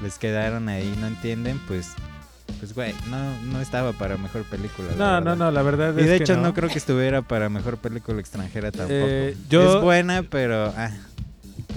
les 0.03 0.19
quedaron 0.19 0.69
ahí, 0.69 0.95
no 1.01 1.07
entienden, 1.07 1.59
pues... 1.67 1.93
Pues, 2.59 2.75
güey, 2.75 2.95
no, 3.11 3.43
no 3.53 3.61
estaba 3.61 3.93
para 3.93 4.17
mejor 4.17 4.43
película. 4.45 4.89
la 4.97 5.21
No, 5.21 5.21
no, 5.21 5.37
no, 5.37 5.51
la 5.51 5.63
verdad 5.63 5.95
Y 5.97 6.01
es 6.01 6.07
de 6.09 6.17
que 6.19 6.23
hecho 6.25 6.37
no. 6.37 6.55
creo 6.55 6.69
que 6.69 6.79
estuviera 6.79 7.23
para 7.23 7.49
mejor 7.49 7.77
película 7.79 8.19
extranjera 8.21 8.71
tampoco. 8.73 8.95
Eh, 8.95 9.37
yo- 9.51 9.77
Es 9.79 9.83
buena, 9.83 10.23
pero 10.23 10.73
ah, 10.77 10.91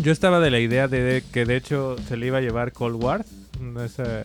Yo 0.01 0.11
estaba 0.13 0.39
de 0.39 0.49
la 0.51 0.59
idea 0.59 0.87
de 0.87 1.23
que 1.33 1.45
de 1.45 1.57
hecho 1.57 1.95
se 2.07 2.15
le 2.15 2.27
iba 2.27 2.37
a 2.37 2.41
llevar 2.41 2.71
Cold 2.71 3.03
War, 3.03 3.25
esa, 3.83 4.23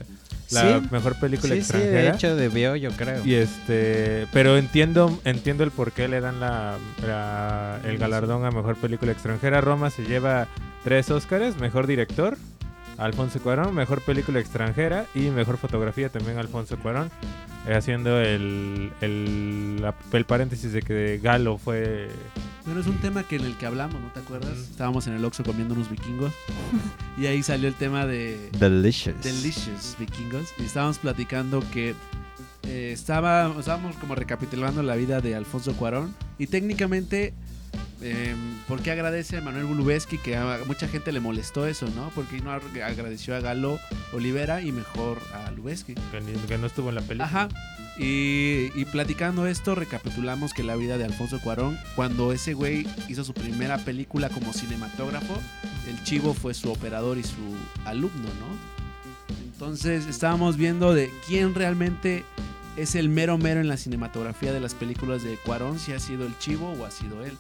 la 0.51 0.79
Sí. 0.81 0.87
mejor 0.93 1.17
película 1.19 1.55
sí, 1.55 1.61
sí, 1.63 1.65
extranjera. 1.73 2.01
de 2.03 2.09
hecho 2.11 2.37
debió, 2.37 2.77
yo 2.77 2.91
creo. 2.93 3.25
Y 3.25 3.35
este, 3.35 4.29
pero 4.33 4.57
entiendo, 4.57 5.19
entiendo 5.25 5.65
el 5.65 5.73
por 5.73 5.91
qué 5.91 6.07
le 6.07 6.21
dan 6.21 6.39
la, 6.39 6.77
la- 7.05 7.81
el 7.85 7.99
galardón 7.99 8.45
a 8.45 8.51
mejor 8.53 8.77
película 8.77 9.11
extranjera. 9.11 9.61
Roma 9.61 9.91
se 9.91 10.05
lleva 10.05 10.47
tres 10.85 11.11
Óscares, 11.11 11.57
mejor 11.59 11.87
director, 11.89 12.37
Alfonso 12.99 13.41
Cuarón, 13.41 13.75
mejor 13.75 14.01
película 14.03 14.41
extranjera 14.41 15.07
y 15.15 15.31
mejor 15.31 15.59
fotografía 15.59 16.09
también 16.09 16.39
Alfonso 16.39 16.79
Cuarón, 16.79 17.11
eh, 17.67 17.75
haciendo 17.75 18.21
el, 18.21 18.93
el, 19.01 19.81
la- 19.83 19.95
el 20.13 20.25
paréntesis 20.25 20.73
de 20.73 20.83
que 20.83 21.19
Galo 21.23 21.59
fue 21.59 22.09
Bueno, 22.65 22.81
es 22.81 22.87
un 22.87 22.99
tema 22.99 23.23
que 23.25 23.37
en 23.37 23.45
el 23.45 23.57
que 23.57 23.67
hablamos, 23.67 24.01
¿no 24.01 24.09
te 24.09 24.21
acuerdas? 24.21 24.57
Estábamos 24.59 25.07
en 25.07 25.15
el 25.15 25.25
Oxxo 25.25 25.43
comiendo 25.45 25.75
unos 25.75 25.91
vikingos 25.91 26.33
y 27.19 27.27
ahí 27.27 27.43
salió 27.43 27.69
el 27.69 27.75
tema 27.75 28.07
de 28.07 28.51
Delicious. 28.59 29.21
Delicious 29.23 29.97
Vikingos 29.99 30.53
y 30.59 30.65
estábamos 30.65 30.99
platicando 30.99 31.63
que 31.73 31.95
eh, 32.65 32.91
estaba, 32.93 33.53
estábamos 33.59 33.97
como 33.97 34.15
recapitulando 34.15 34.83
la 34.83 34.95
vida 34.95 35.21
de 35.21 35.35
Alfonso 35.35 35.75
Cuarón 35.75 36.15
y 36.39 36.47
técnicamente 36.47 37.35
eh, 38.05 38.37
¿por 38.69 38.83
qué 38.83 38.91
agradece 38.91 39.39
a 39.39 39.41
Manuel 39.41 39.65
Bulubeski 39.65 40.19
que 40.19 40.37
a 40.37 40.61
mucha 40.67 40.87
gente 40.89 41.11
le 41.11 41.21
molestó 41.21 41.67
eso, 41.67 41.89
¿no? 41.97 42.11
Porque 42.15 42.41
no 42.41 42.53
agradeció 42.53 43.35
a 43.35 43.41
Galo 43.41 43.81
Olivera 44.13 44.61
y 44.61 44.73
mejor 44.73 45.19
a 45.33 45.51
Lubeski. 45.51 45.95
que 46.47 46.59
no 46.59 46.67
estuvo 46.67 46.91
en 46.91 46.97
la 46.97 47.01
película. 47.01 47.25
Ajá. 47.25 47.49
Y, 47.99 48.71
y 48.75 48.85
platicando 48.93 49.47
esto, 49.47 49.75
recapitulamos 49.75 50.53
que 50.53 50.63
la 50.63 50.77
vida 50.77 50.99
de 50.99 51.05
Alfonso 51.05 51.41
Cuarón, 51.41 51.79
cuando 51.97 52.33
ese 52.33 52.53
güey 52.53 52.87
hizo 53.09 53.25
su 53.25 53.33
primera 53.33 53.79
película 53.79 54.29
como 54.29 54.53
cinematógrafo, 54.53 55.41
el 55.89 56.03
chivo 56.05 56.35
fue 56.35 56.53
su 56.53 56.71
operador 56.71 57.17
y 57.17 57.23
su 57.23 57.57
alumno, 57.87 58.29
¿no? 58.41 58.75
Entonces 59.45 60.07
estábamos 60.07 60.57
viendo 60.57 60.93
de 60.93 61.11
quién 61.27 61.55
realmente 61.55 62.25
es 62.77 62.97
el 62.97 63.09
mero 63.09 63.39
mero 63.39 63.61
en 63.61 63.69
la 63.69 63.77
cinematografía 63.77 64.53
de 64.53 64.61
las 64.61 64.75
películas 64.75 65.23
de 65.23 65.37
Cuarón, 65.37 65.79
si 65.79 65.93
ha 65.93 66.01
sido 66.01 66.27
el 66.27 66.37
chivo 66.39 66.73
o 66.79 66.85
ha 66.85 66.91
sido 66.91 67.25
él. 67.25 67.39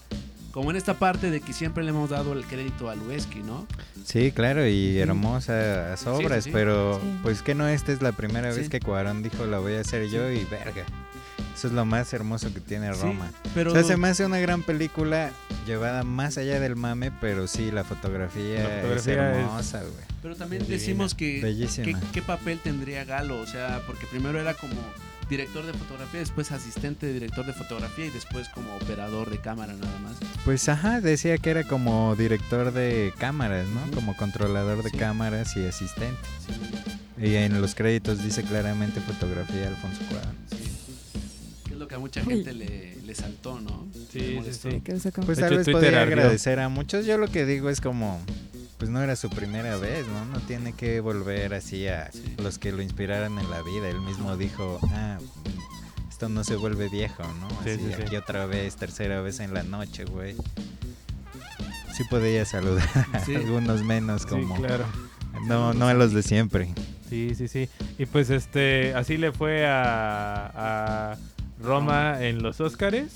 Como 0.55 0.71
en 0.71 0.77
esta 0.77 0.95
parte 0.95 1.31
de 1.33 1.41
que 1.41 1.53
siempre 1.53 1.83
le 1.83 1.91
hemos 1.91 2.11
dado 2.11 2.33
el 2.33 2.45
crédito 2.47 2.89
a 2.89 2.95
Lueski, 2.95 3.41
¿no? 3.41 3.67
Sí, 4.05 4.31
claro, 4.31 4.65
y 4.67 4.97
hermosas 5.01 6.07
obras, 6.07 6.45
sí. 6.45 6.51
pero 6.53 7.01
Sí. 7.03 7.19
pues 7.25 7.43
que 7.43 7.57
no 7.57 7.67
esta 7.67 7.91
es 7.93 8.01
la 8.03 8.13
primera 8.13 8.53
vez 8.53 8.69
que 8.69 8.79
Cuarón 8.79 9.23
dijo 9.25 9.47
la 9.47 9.59
voy 9.59 9.75
a 9.75 9.81
hacer 9.81 10.09
yo 10.09 10.31
y 10.31 10.45
verga. 10.45 10.85
Eso 11.57 11.67
es 11.69 11.73
lo 11.73 11.85
más 11.85 12.13
hermoso 12.13 12.53
que 12.55 12.61
tiene 12.61 12.93
Sí, 12.95 13.01
Roma. 13.03 13.31
pero 13.55 13.71
O 13.73 13.75
sea, 13.75 13.83
se 13.85 13.97
me 13.97 14.09
hace 14.09 14.25
una 14.27 14.39
gran 14.39 14.63
película 14.63 15.31
llevada 15.67 16.03
más 16.05 16.37
allá 16.39 16.59
del 16.61 16.77
mame, 16.77 17.11
pero 17.21 17.47
sí, 17.49 17.71
la 17.73 17.83
fotografía, 17.85 18.63
La 18.63 18.69
fotografía 18.83 19.33
es 19.33 19.39
hermosa, 19.39 19.81
güey. 19.81 20.05
Pero 20.23 20.37
también 20.37 20.63
Divina. 20.63 20.79
decimos 20.81 21.15
que 21.15 21.41
Bellísima. 21.43 21.87
¿qué, 22.01 22.07
qué 22.13 22.23
papel 22.23 22.59
tendría 22.61 23.05
Galo, 23.05 23.41
o 23.41 23.47
sea, 23.47 23.83
porque 23.87 24.07
primero 24.07 24.41
era 24.41 24.55
como 24.55 24.75
director 25.37 25.64
de 25.67 25.73
fotografía, 25.73 26.21
después 26.21 26.53
asistente 26.53 27.07
de 27.07 27.12
director 27.14 27.45
de 27.47 27.53
fotografía 27.53 28.07
y 28.07 28.11
después 28.11 28.49
como 28.49 28.75
operador 28.76 29.31
de 29.31 29.38
cámara 29.38 29.73
nada 29.75 29.99
más. 30.00 30.17
Pues 30.45 30.69
ajá, 30.69 31.00
decía 31.00 31.38
que 31.38 31.50
era 31.50 31.64
como 31.64 32.14
director 32.17 32.73
de 32.73 33.12
cámaras, 33.19 33.67
¿no? 33.69 33.91
Como 33.95 34.17
controlador 34.17 34.83
de 34.83 34.91
Sí. 34.91 34.97
cámaras 34.99 35.57
y 35.57 35.64
asistente. 35.67 36.19
Sí, 37.19 37.26
Y 37.26 37.35
en 37.37 37.61
los 37.61 37.75
créditos 37.75 38.23
dice 38.23 38.43
claramente 38.43 39.00
fotografía 39.00 39.69
Alfonso 39.69 40.00
Cuarón. 40.11 40.37
sí. 40.50 40.57
Que 41.64 41.73
es 41.73 41.79
lo 41.79 41.88
que 41.88 41.95
a 41.95 41.99
mucha 41.99 42.23
gente 42.25 42.53
le, 42.53 42.97
le 43.05 43.14
saltó, 43.14 43.61
¿no? 43.61 43.87
Sí, 44.12 44.38
sí, 44.45 44.53
sí. 44.53 44.83
Pues 45.25 45.38
tal 45.38 45.57
vez 45.57 45.69
podría 45.69 46.03
agradecer 46.03 46.59
a 46.61 46.69
muchos. 46.69 47.07
Yo 47.07 47.19
lo 47.19 47.29
que 47.29 47.45
digo 47.47 47.71
es 47.71 47.81
como, 47.81 48.21
pues 48.78 48.90
no 48.90 49.02
era 49.02 49.16
su 49.16 49.31
primera 49.31 49.76
vez, 49.76 50.07
¿no? 50.09 50.25
No 50.26 50.40
tiene 50.40 50.73
que 50.73 51.00
volver 51.00 51.54
así 51.54 51.87
a 51.88 52.11
Sí. 52.12 52.35
los 52.43 52.59
que 52.59 52.73
lo 52.73 52.83
inspiraran 52.83 53.38
en 53.38 53.50
la 53.50 53.62
vida. 53.62 53.88
Él 53.88 54.00
mismo 54.00 54.37
dijo, 54.37 54.78
ah, 54.93 55.19
esto 56.09 56.28
no 56.28 56.45
se 56.45 56.57
vuelve 56.57 56.88
viejo, 56.88 57.23
¿no? 57.40 57.49
Sí, 57.64 57.71
Así 57.71 57.78
sí, 57.78 57.93
sí. 57.97 58.02
aquí 58.02 58.16
otra 58.16 58.47
vez, 58.47 58.76
tercera 58.76 59.21
vez 59.21 59.40
en 59.40 59.54
la 59.54 59.62
noche, 59.62 60.04
güey. 60.04 60.37
Sí 61.97 62.02
podía 62.11 62.45
saludar 62.45 62.88
a 63.12 63.21
Sí. 63.21 63.35
algunos 63.37 63.83
menos 63.85 64.26
como... 64.26 64.57
Sí, 64.57 64.62
claro. 64.62 64.85
No, 65.47 65.75
no 65.75 65.88
a 65.88 65.95
los 65.95 66.12
de 66.12 66.23
siempre. 66.23 66.73
Sí, 67.09 67.35
sí, 67.37 67.49
sí. 67.49 67.69
Y 67.99 68.07
pues 68.07 68.31
este, 68.31 68.95
así 68.95 69.16
le 69.16 69.31
fue 69.33 69.66
a, 69.66 71.12
a 71.12 71.16
Roma 71.62 72.23
en 72.25 72.43
los 72.43 72.61
Oscars. 72.61 73.12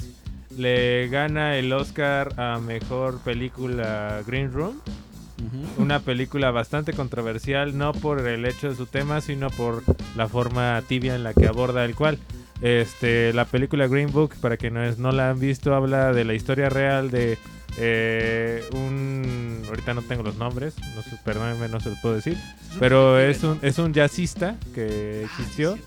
Le 0.56 1.08
gana 1.08 1.56
el 1.56 1.72
Oscar 1.72 2.38
a 2.40 2.58
mejor 2.58 3.18
película 3.20 4.22
Green 4.26 4.52
Room. 4.52 4.80
Una 5.78 6.00
película 6.00 6.50
bastante 6.50 6.92
controversial, 6.92 7.76
no 7.78 7.92
por 7.92 8.26
el 8.26 8.44
hecho 8.44 8.68
de 8.70 8.76
su 8.76 8.86
tema, 8.86 9.20
sino 9.20 9.50
por 9.50 9.82
la 10.16 10.28
forma 10.28 10.82
tibia 10.88 11.14
en 11.14 11.22
la 11.22 11.32
que 11.34 11.46
aborda 11.46 11.84
el 11.84 11.94
cual. 11.94 12.18
Este, 12.60 13.32
la 13.32 13.44
película 13.44 13.86
Green 13.86 14.10
Book, 14.10 14.34
para 14.40 14.56
quienes 14.56 14.98
no 14.98 15.12
la 15.12 15.30
han 15.30 15.38
visto, 15.38 15.74
habla 15.74 16.12
de 16.12 16.24
la 16.24 16.34
historia 16.34 16.68
real 16.68 17.10
de 17.10 17.38
eh, 17.78 18.64
un... 18.72 19.62
Ahorita 19.68 19.94
no 19.94 20.02
tengo 20.02 20.22
los 20.24 20.36
nombres, 20.36 20.74
no 20.96 21.02
sé, 21.02 21.10
perdónenme, 21.24 21.68
no 21.68 21.78
se 21.80 21.90
los 21.90 21.98
puedo 22.00 22.16
decir. 22.16 22.36
Pero 22.80 23.18
es 23.20 23.44
un, 23.44 23.58
es 23.62 23.78
un 23.78 23.92
jazzista 23.94 24.56
que 24.74 25.22
existió, 25.24 25.78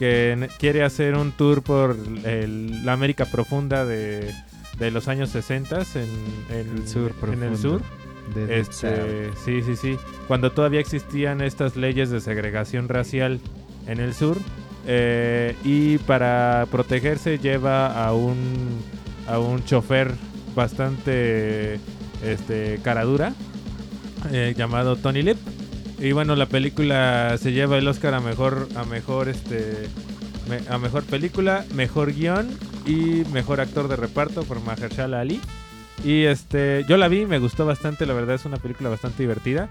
que 0.00 0.48
quiere 0.58 0.82
hacer 0.82 1.14
un 1.14 1.30
tour 1.32 1.62
por 1.62 1.96
el- 2.24 2.84
la 2.84 2.92
América 2.94 3.24
profunda 3.26 3.84
de, 3.84 4.32
de 4.78 4.90
los 4.90 5.06
años 5.06 5.30
60 5.30 5.82
en, 5.94 6.02
en, 6.50 6.76
El 6.78 6.88
sur 6.88 7.12
en 7.22 7.30
el 7.30 7.38
profundo. 7.50 7.56
sur. 7.56 7.82
Este, 8.50 9.30
sí, 9.44 9.62
sí, 9.62 9.76
sí. 9.76 9.96
Cuando 10.28 10.50
todavía 10.52 10.80
existían 10.80 11.40
estas 11.40 11.76
leyes 11.76 12.10
de 12.10 12.20
segregación 12.20 12.88
racial 12.88 13.40
en 13.86 14.00
el 14.00 14.14
sur. 14.14 14.36
eh, 14.88 15.56
y 15.64 15.98
para 15.98 16.66
protegerse 16.70 17.38
lleva 17.38 18.06
a 18.06 18.12
un, 18.12 18.36
a 19.26 19.38
un 19.40 19.64
chofer 19.64 20.12
bastante 20.54 21.78
este, 22.24 22.78
caradura 22.82 23.32
eh, 24.32 24.54
llamado 24.56 24.96
Tony 24.96 25.22
Lip. 25.22 25.38
Y 25.98 26.12
bueno, 26.12 26.36
la 26.36 26.46
película 26.46 27.36
se 27.38 27.52
lleva 27.52 27.78
el 27.78 27.88
Oscar 27.88 28.14
a 28.14 28.20
mejor, 28.20 28.68
a 28.76 28.84
mejor, 28.84 29.28
este, 29.28 29.88
me- 30.48 30.60
a 30.72 30.78
mejor 30.78 31.02
película, 31.04 31.64
mejor 31.74 32.12
guion 32.12 32.48
y 32.86 33.24
mejor 33.32 33.60
actor 33.60 33.88
de 33.88 33.96
reparto 33.96 34.44
por 34.44 34.60
Mahershala 34.62 35.20
Ali. 35.20 35.40
Y 36.04 36.24
este, 36.24 36.84
yo 36.88 36.96
la 36.96 37.08
vi, 37.08 37.26
me 37.26 37.38
gustó 37.38 37.66
bastante, 37.66 38.06
la 38.06 38.14
verdad 38.14 38.36
es 38.36 38.44
una 38.44 38.58
película 38.58 38.90
bastante 38.90 39.22
divertida. 39.22 39.68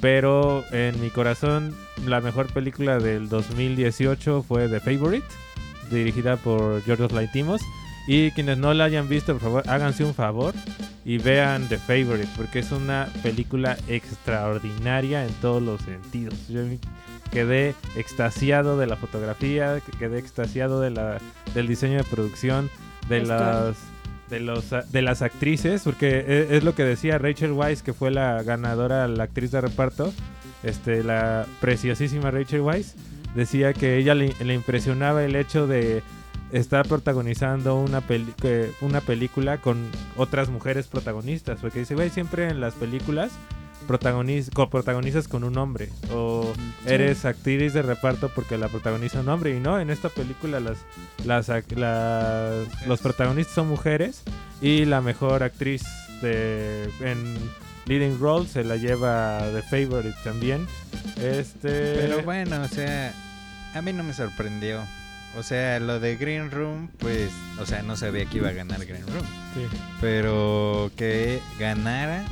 Pero 0.00 0.64
en 0.70 1.00
mi 1.00 1.10
corazón, 1.10 1.74
la 2.06 2.20
mejor 2.20 2.46
película 2.52 2.98
del 2.98 3.28
2018 3.28 4.44
fue 4.46 4.68
The 4.68 4.80
Favorite, 4.80 5.26
dirigida 5.90 6.36
por 6.36 6.82
George 6.82 7.14
Laitimos. 7.14 7.60
Y 8.06 8.30
quienes 8.30 8.56
no 8.58 8.72
la 8.72 8.84
hayan 8.84 9.08
visto, 9.08 9.34
por 9.34 9.42
favor, 9.42 9.64
háganse 9.68 10.04
un 10.04 10.14
favor 10.14 10.54
y 11.04 11.18
vean 11.18 11.68
The 11.68 11.78
Favorite, 11.78 12.28
porque 12.36 12.60
es 12.60 12.70
una 12.70 13.08
película 13.22 13.76
extraordinaria 13.88 15.26
en 15.26 15.32
todos 15.34 15.62
los 15.62 15.82
sentidos. 15.82 16.34
Yo 16.48 16.62
quedé 17.30 17.74
extasiado 17.96 18.78
de 18.78 18.86
la 18.86 18.96
fotografía, 18.96 19.80
quedé 19.98 20.18
extasiado 20.18 20.80
de 20.80 20.90
la, 20.90 21.18
del 21.54 21.66
diseño 21.66 21.98
de 21.98 22.04
producción, 22.04 22.70
de 23.08 23.20
Vestuario. 23.20 23.46
las 23.46 23.76
de 24.30 24.40
los 24.40 24.66
de 24.70 25.02
las 25.02 25.22
actrices, 25.22 25.82
porque 25.84 26.18
e- 26.26 26.56
es, 26.56 26.64
lo 26.64 26.74
que 26.74 26.84
decía 26.84 27.18
Rachel 27.18 27.52
Weisz, 27.52 27.82
que 27.82 27.92
fue 27.92 28.10
la 28.10 28.42
ganadora, 28.42 29.06
la 29.08 29.24
actriz 29.24 29.50
de 29.50 29.60
reparto, 29.60 30.12
este, 30.62 31.02
la 31.04 31.46
preciosísima 31.60 32.30
Rachel 32.30 32.60
Weisz, 32.60 32.94
decía 33.34 33.72
que 33.72 33.96
ella 33.96 34.14
le, 34.14 34.34
le 34.44 34.54
impresionaba 34.54 35.24
el 35.24 35.36
hecho 35.36 35.66
de 35.66 36.02
estar 36.52 36.88
protagonizando 36.88 37.76
una, 37.76 38.00
peli- 38.00 38.32
una 38.80 39.00
película 39.02 39.58
con 39.58 39.76
otras 40.16 40.48
mujeres 40.48 40.86
protagonistas, 40.88 41.58
porque 41.60 41.80
dice, 41.80 41.94
güey, 41.94 42.10
siempre 42.10 42.48
en 42.48 42.60
las 42.60 42.74
películas 42.74 43.32
protagoniz 43.88 44.50
protagonizas 44.70 45.26
con 45.26 45.42
un 45.42 45.58
hombre 45.58 45.88
o 46.12 46.52
Sí. 46.86 46.92
eres 46.92 47.24
actriz 47.24 47.72
de 47.72 47.82
reparto 47.82 48.28
porque 48.32 48.56
la 48.56 48.68
protagoniza 48.68 49.20
un 49.20 49.28
hombre 49.28 49.56
y 49.56 49.60
no, 49.60 49.80
en 49.80 49.90
esta 49.90 50.08
película 50.10 50.60
las, 50.60 50.78
las, 51.24 51.48
las- 51.74 52.86
los 52.86 53.00
protagonistas 53.00 53.54
son 53.56 53.66
mujeres 53.68 54.22
y 54.62 54.84
la 54.84 55.00
mejor 55.00 55.42
actriz 55.42 55.82
de, 56.22 56.88
en 57.00 57.36
leading 57.86 58.18
role 58.20 58.46
se 58.46 58.62
la 58.62 58.76
lleva 58.76 59.40
The 59.52 59.62
Favorite 59.62 60.14
también. 60.22 60.66
Este 61.16 61.94
Pero 61.96 62.22
bueno, 62.22 62.62
o 62.62 62.68
sea, 62.68 63.12
a 63.74 63.82
mí 63.82 63.92
no 63.92 64.04
me 64.04 64.12
sorprendió. 64.12 64.82
O 65.36 65.42
sea, 65.42 65.78
lo 65.78 66.00
de 66.00 66.16
Green 66.16 66.50
Room, 66.50 66.88
pues, 66.98 67.30
o 67.60 67.66
sea, 67.66 67.82
no 67.82 67.96
sabía 67.96 68.24
que 68.26 68.38
iba 68.38 68.48
a 68.48 68.52
ganar 68.52 68.84
Green 68.84 69.06
Room. 69.06 69.24
sí. 69.54 69.66
Pero 70.00 70.90
que 70.96 71.40
ganara, 71.58 72.24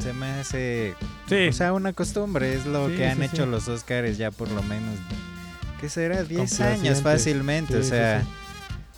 se 0.00 0.12
me 0.12 0.26
hace, 0.26 0.94
Sí. 1.28 1.48
o 1.48 1.52
sea, 1.52 1.72
una 1.72 1.92
costumbre. 1.92 2.54
Es 2.54 2.66
lo 2.66 2.88
Sí, 2.88 2.96
que 2.96 3.06
han 3.08 3.18
sí, 3.18 3.24
hecho 3.24 3.46
los 3.46 3.68
Oscars 3.68 4.16
ya 4.18 4.30
por 4.30 4.50
lo 4.50 4.62
menos, 4.62 4.98
¿qué 5.80 5.88
será? 5.88 6.22
10 6.24 6.38
Complacientes. 6.50 6.80
años 6.80 7.02
fácilmente. 7.02 7.76
O 7.76 7.82
sea, 7.82 8.22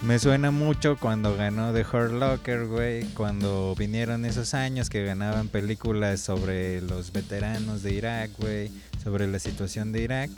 me 0.01 0.19
suena 0.19 0.51
mucho 0.51 0.97
cuando 0.97 1.37
ganó 1.37 1.73
The 1.73 1.83
Hurt 1.83 2.13
Locker, 2.13 2.67
güey. 2.67 3.05
Cuando 3.15 3.75
vinieron 3.79 4.25
esos 4.25 4.53
años 4.55 4.91
que 4.91 5.05
ganaban 5.05 5.49
películas 5.49 6.21
sobre 6.21 6.81
los 6.83 7.13
veteranos 7.13 7.83
de 7.83 7.93
Irak, 7.95 8.31
güey. 8.39 8.71
Sobre 9.03 9.27
la 9.29 9.39
situación 9.39 9.93
de 9.93 10.03
Irak. 10.03 10.31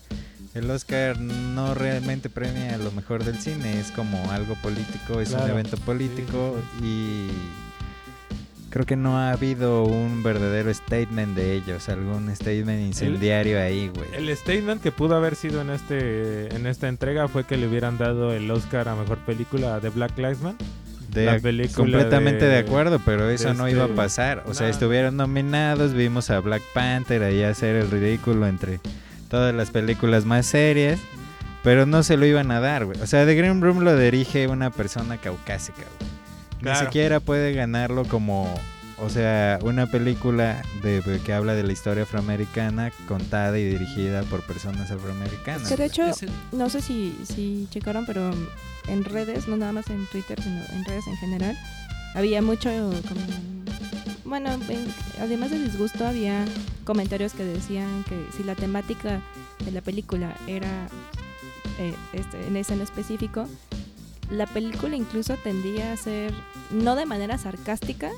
El 0.55 0.71
Oscar 0.71 1.19
no 1.19 1.75
realmente 1.75 2.29
premia 2.31 2.77
lo 2.79 2.93
mejor 2.93 3.25
del 3.25 3.39
cine, 3.41 3.81
es 3.81 3.91
como 3.91 4.31
algo 4.31 4.55
político, 4.63 5.21
es 5.21 5.33
un 5.33 5.51
evento 5.51 5.77
político 5.79 6.57
y 6.81 7.27
creo 8.75 8.87
que 8.87 8.97
no 8.97 9.17
ha 9.19 9.31
habido 9.31 9.85
un 9.85 10.25
verdadero 10.25 10.75
statement 10.75 11.37
de 11.37 11.55
ellos, 11.55 11.89
algún 11.89 12.35
statement 12.35 12.81
incendiario 12.85 13.61
ahí, 13.63 13.89
güey. 13.95 14.09
El 14.15 14.37
statement 14.37 14.83
que 14.83 14.91
pudo 14.91 15.15
haber 15.15 15.37
sido 15.37 15.61
en 15.63 15.71
este 15.71 16.53
en 16.55 16.67
esta 16.67 16.89
entrega 16.89 17.29
fue 17.29 17.45
que 17.45 17.57
le 17.57 17.69
hubieran 17.69 17.99
dado 17.99 18.33
el 18.35 18.51
Oscar 18.51 18.89
a 18.89 18.97
mejor 18.97 19.19
película 19.19 19.79
de 19.79 19.91
Black 19.91 20.19
Lives 20.19 20.41
Matter. 20.43 20.67
De- 21.09 21.27
la 21.27 21.39
película 21.39 21.77
completamente 21.77 22.47
de, 22.47 22.51
de- 22.51 22.59
acuerdo, 22.59 23.01
pero 23.05 23.31
eso 23.31 23.51
de 23.51 23.55
no 23.55 23.69
iba 23.69 23.83
a 23.83 23.85
este- 23.85 23.97
pasar. 23.97 24.43
O 24.47 24.55
sea, 24.55 24.69
estuvieron 24.69 25.17
nominados, 25.17 25.93
vimos 25.95 26.29
a 26.31 26.41
Black 26.41 26.63
Panther 26.75 27.23
ahí 27.23 27.45
hacer 27.45 27.77
el 27.77 27.89
ridículo 27.93 28.49
entre 28.49 28.81
todas 29.31 29.55
las 29.55 29.71
películas 29.71 30.25
más 30.25 30.47
serias, 30.47 30.99
pero 31.63 31.87
no 31.87 32.03
se 32.03 32.17
lo 32.17 32.27
iban 32.27 32.51
a 32.51 32.59
dar, 32.59 32.85
güey. 32.87 33.01
O 33.01 33.07
sea, 33.07 33.25
The 33.25 33.37
Green 33.37 33.61
Room 33.63 33.85
lo 33.85 33.97
dirige 33.97 34.49
una 34.49 34.71
persona 34.71 35.17
caucásica, 35.19 35.85
güey. 36.01 36.14
Ni 36.73 36.77
siquiera 36.87 37.21
puede 37.21 37.53
ganarlo 37.53 38.05
como 38.05 38.53
o 38.99 39.11
sea, 39.11 39.59
una 39.63 39.87
película 39.89 40.63
de, 40.83 41.03
que 41.25 41.33
habla 41.33 41.55
de 41.55 41.65
la 41.65 41.73
historia 41.73 42.05
afroamericana 42.05 42.93
contada 43.09 43.59
y 43.59 43.65
dirigida 43.65 44.23
por 44.23 44.43
personas 44.43 44.91
afroamericanas. 44.91 45.69
Que 45.69 45.77
de 45.77 45.87
hecho, 45.87 46.05
no 46.53 46.71
sé 46.71 46.81
si, 46.81 47.19
si 47.25 47.67
checaron, 47.71 48.07
pero 48.07 48.31
en 48.87 49.05
redes, 49.05 49.49
no 49.49 49.57
nada 49.57 49.73
más 49.73 49.91
en 49.91 50.07
Twitter, 50.07 50.41
sino 50.41 50.63
en 50.73 50.85
redes 50.85 51.07
en 51.09 51.17
general, 51.17 51.57
había 52.15 52.41
mucho 52.41 52.71
como... 53.09 53.21
Bueno, 54.25 54.51
en- 54.69 54.87
además 55.21 55.51
de 55.51 55.59
disgusto, 55.59 56.07
había 56.07 56.45
comentarios 56.85 57.33
que 57.35 57.45
decían 57.45 58.05
que 58.09 58.17
si 58.37 58.45
la 58.45 58.55
temática 58.55 59.21
de 59.65 59.73
la 59.73 59.81
película 59.81 60.35
era 60.47 60.87
eh, 61.79 61.95
este, 62.13 62.47
en 62.47 62.57
ese 62.57 62.75
en 62.75 62.81
específico, 62.81 63.49
la 64.31 64.47
película 64.47 64.97
incluso 64.97 65.37
tendía 65.37 65.93
a 65.93 65.97
ser, 65.97 66.33
no 66.71 66.97
de 66.97 67.07
manera 67.07 67.39
sarcástica, 67.39 68.11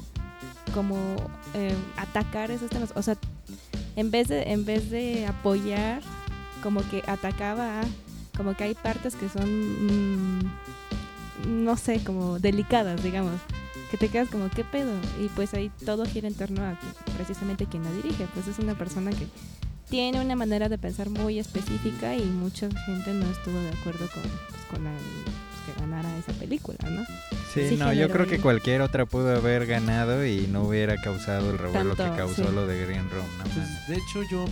como 0.75 1.17
eh, 1.55 1.75
atacar 1.97 2.51
esos 2.51 2.71
temas. 2.71 2.93
O 2.95 3.03
sea, 3.03 3.17
en 3.97 4.11
vez 4.11 4.29
de, 4.29 4.43
en 4.53 4.65
vez 4.65 4.91
de 4.91 5.27
apoyar, 5.27 6.03
como 6.63 6.83
que 6.89 7.03
atacaba 7.07 7.83
como 8.37 8.55
que 8.55 8.65
hay 8.65 8.75
partes 8.75 9.17
que 9.17 9.29
son, 9.29 10.41
mm, 10.41 11.65
no 11.65 11.77
sé, 11.77 12.01
como 12.05 12.39
delicadas, 12.39 13.03
digamos. 13.03 13.41
Que 13.91 13.97
te 13.97 14.09
quedas 14.09 14.29
como, 14.29 14.51
¿qué 14.51 14.65
pedo? 14.65 14.93
Y 15.21 15.29
pues 15.29 15.55
ahí 15.55 15.71
todo 15.85 16.05
gira 16.05 16.29
en 16.29 16.35
torno 16.35 16.63
a 16.63 16.79
precisamente 17.17 17.67
quien 17.67 17.85
la 17.85 17.93
dirige. 17.93 18.27
Pues 18.35 18.49
es 18.49 18.59
una 18.59 18.75
persona 18.75 19.11
que 19.11 19.27
tiene 19.89 20.21
una 20.21 20.35
manera 20.37 20.69
de 20.69 20.77
pensar 20.77 21.09
muy 21.09 21.39
específica 21.39 22.15
y 22.17 22.25
mucha 22.25 22.69
gente 22.85 23.13
no 23.13 23.31
estuvo 23.31 23.59
de 23.59 23.71
acuerdo 23.71 24.09
con, 24.13 24.23
pues, 24.23 24.63
con 24.71 24.85
la, 24.85 24.91
que 25.67 25.81
ganara 25.81 26.09
esa 26.17 26.33
película, 26.33 26.79
¿no? 26.89 27.05
Sí, 27.53 27.71
Sí 27.71 27.77
no, 27.77 27.93
yo 27.93 28.09
creo 28.09 28.27
que 28.27 28.39
cualquier 28.39 28.81
otra 28.83 29.07
pudo 29.07 29.35
haber 29.35 29.67
ganado 29.67 30.25
y 30.25 30.47
no 30.47 30.63
hubiera 30.63 30.97
causado 31.01 31.51
el 31.51 31.59
revuelo 31.59 31.97
Tanto, 31.97 32.13
que 32.13 32.19
causó 32.19 32.49
sí. 32.49 32.55
lo 32.55 32.67
de 32.67 32.87
Green 32.87 33.11
Room. 33.11 33.27
no 33.39 33.45
Pues, 33.45 33.89
de 33.89 33.95
hecho, 33.97 34.23
yo, 34.31 34.45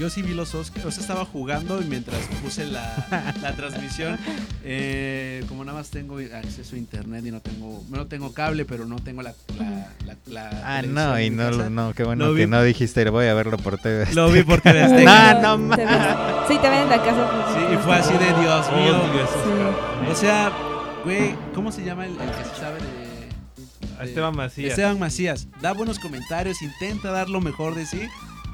yo 0.00 0.08
sí 0.10 0.22
vi 0.22 0.32
los 0.34 0.54
Oscars. 0.54 0.86
O 0.86 0.90
sea, 0.90 1.02
estaba 1.02 1.24
jugando 1.26 1.80
y 1.80 1.84
mientras 1.84 2.18
puse 2.42 2.64
la, 2.64 3.34
la 3.42 3.54
transmisión, 3.54 4.18
eh, 4.64 5.44
como 5.48 5.64
nada 5.64 5.78
más 5.78 5.90
tengo 5.90 6.18
acceso 6.18 6.74
a 6.74 6.78
internet 6.78 7.24
y 7.26 7.30
no 7.30 7.40
tengo, 7.40 7.84
no 7.90 8.06
tengo 8.06 8.32
cable, 8.32 8.64
pero 8.64 8.86
no 8.86 8.96
tengo 8.98 9.22
la. 9.22 9.34
la, 9.58 9.86
la- 10.06 10.16
la 10.26 10.62
Ah, 10.64 10.82
no, 10.82 11.20
y 11.20 11.28
no, 11.30 11.50
casa. 11.50 11.70
no, 11.70 11.92
qué 11.92 12.04
bueno 12.04 12.28
Lo 12.28 12.34
que 12.34 12.46
vi- 12.46 12.50
no 12.50 12.62
dijiste, 12.62 13.08
voy 13.10 13.26
a 13.26 13.34
verlo 13.34 13.56
por 13.58 13.78
TV. 13.78 14.06
Lo 14.14 14.30
vi 14.32 14.42
por 14.42 14.60
TV 14.62 14.82
Azteca. 14.84 15.30
Ah, 15.30 15.34
no 15.56 15.76
Te 15.76 15.84
ves- 15.84 16.48
Sí, 16.48 16.58
te 16.58 16.68
ven 16.70 16.80
en 16.82 16.88
la 16.88 17.02
casa. 17.02 17.30
Sí, 17.54 17.74
y 17.74 17.76
fue 17.78 17.94
así 17.96 18.12
de 18.14 18.40
Dios 18.40 18.72
mío. 18.72 19.02
Odio 19.02 19.24
esos 19.24 19.34
Sí. 19.44 20.10
O 20.10 20.14
sea, 20.14 20.52
güey, 21.04 21.34
¿cómo 21.54 21.70
se 21.72 21.84
llama 21.84 22.06
el, 22.06 22.12
el 22.12 22.18
que 22.30 22.44
se 22.54 22.60
sabe 22.60 22.78
de- 22.80 23.10
Esteban 24.04 24.34
Macías. 24.34 24.70
Esteban 24.70 24.98
Macías. 24.98 25.46
Da 25.60 25.72
buenos 25.74 25.98
comentarios, 25.98 26.62
intenta 26.62 27.10
dar 27.10 27.28
lo 27.28 27.42
mejor 27.42 27.74
de 27.74 27.84
sí. 27.84 28.00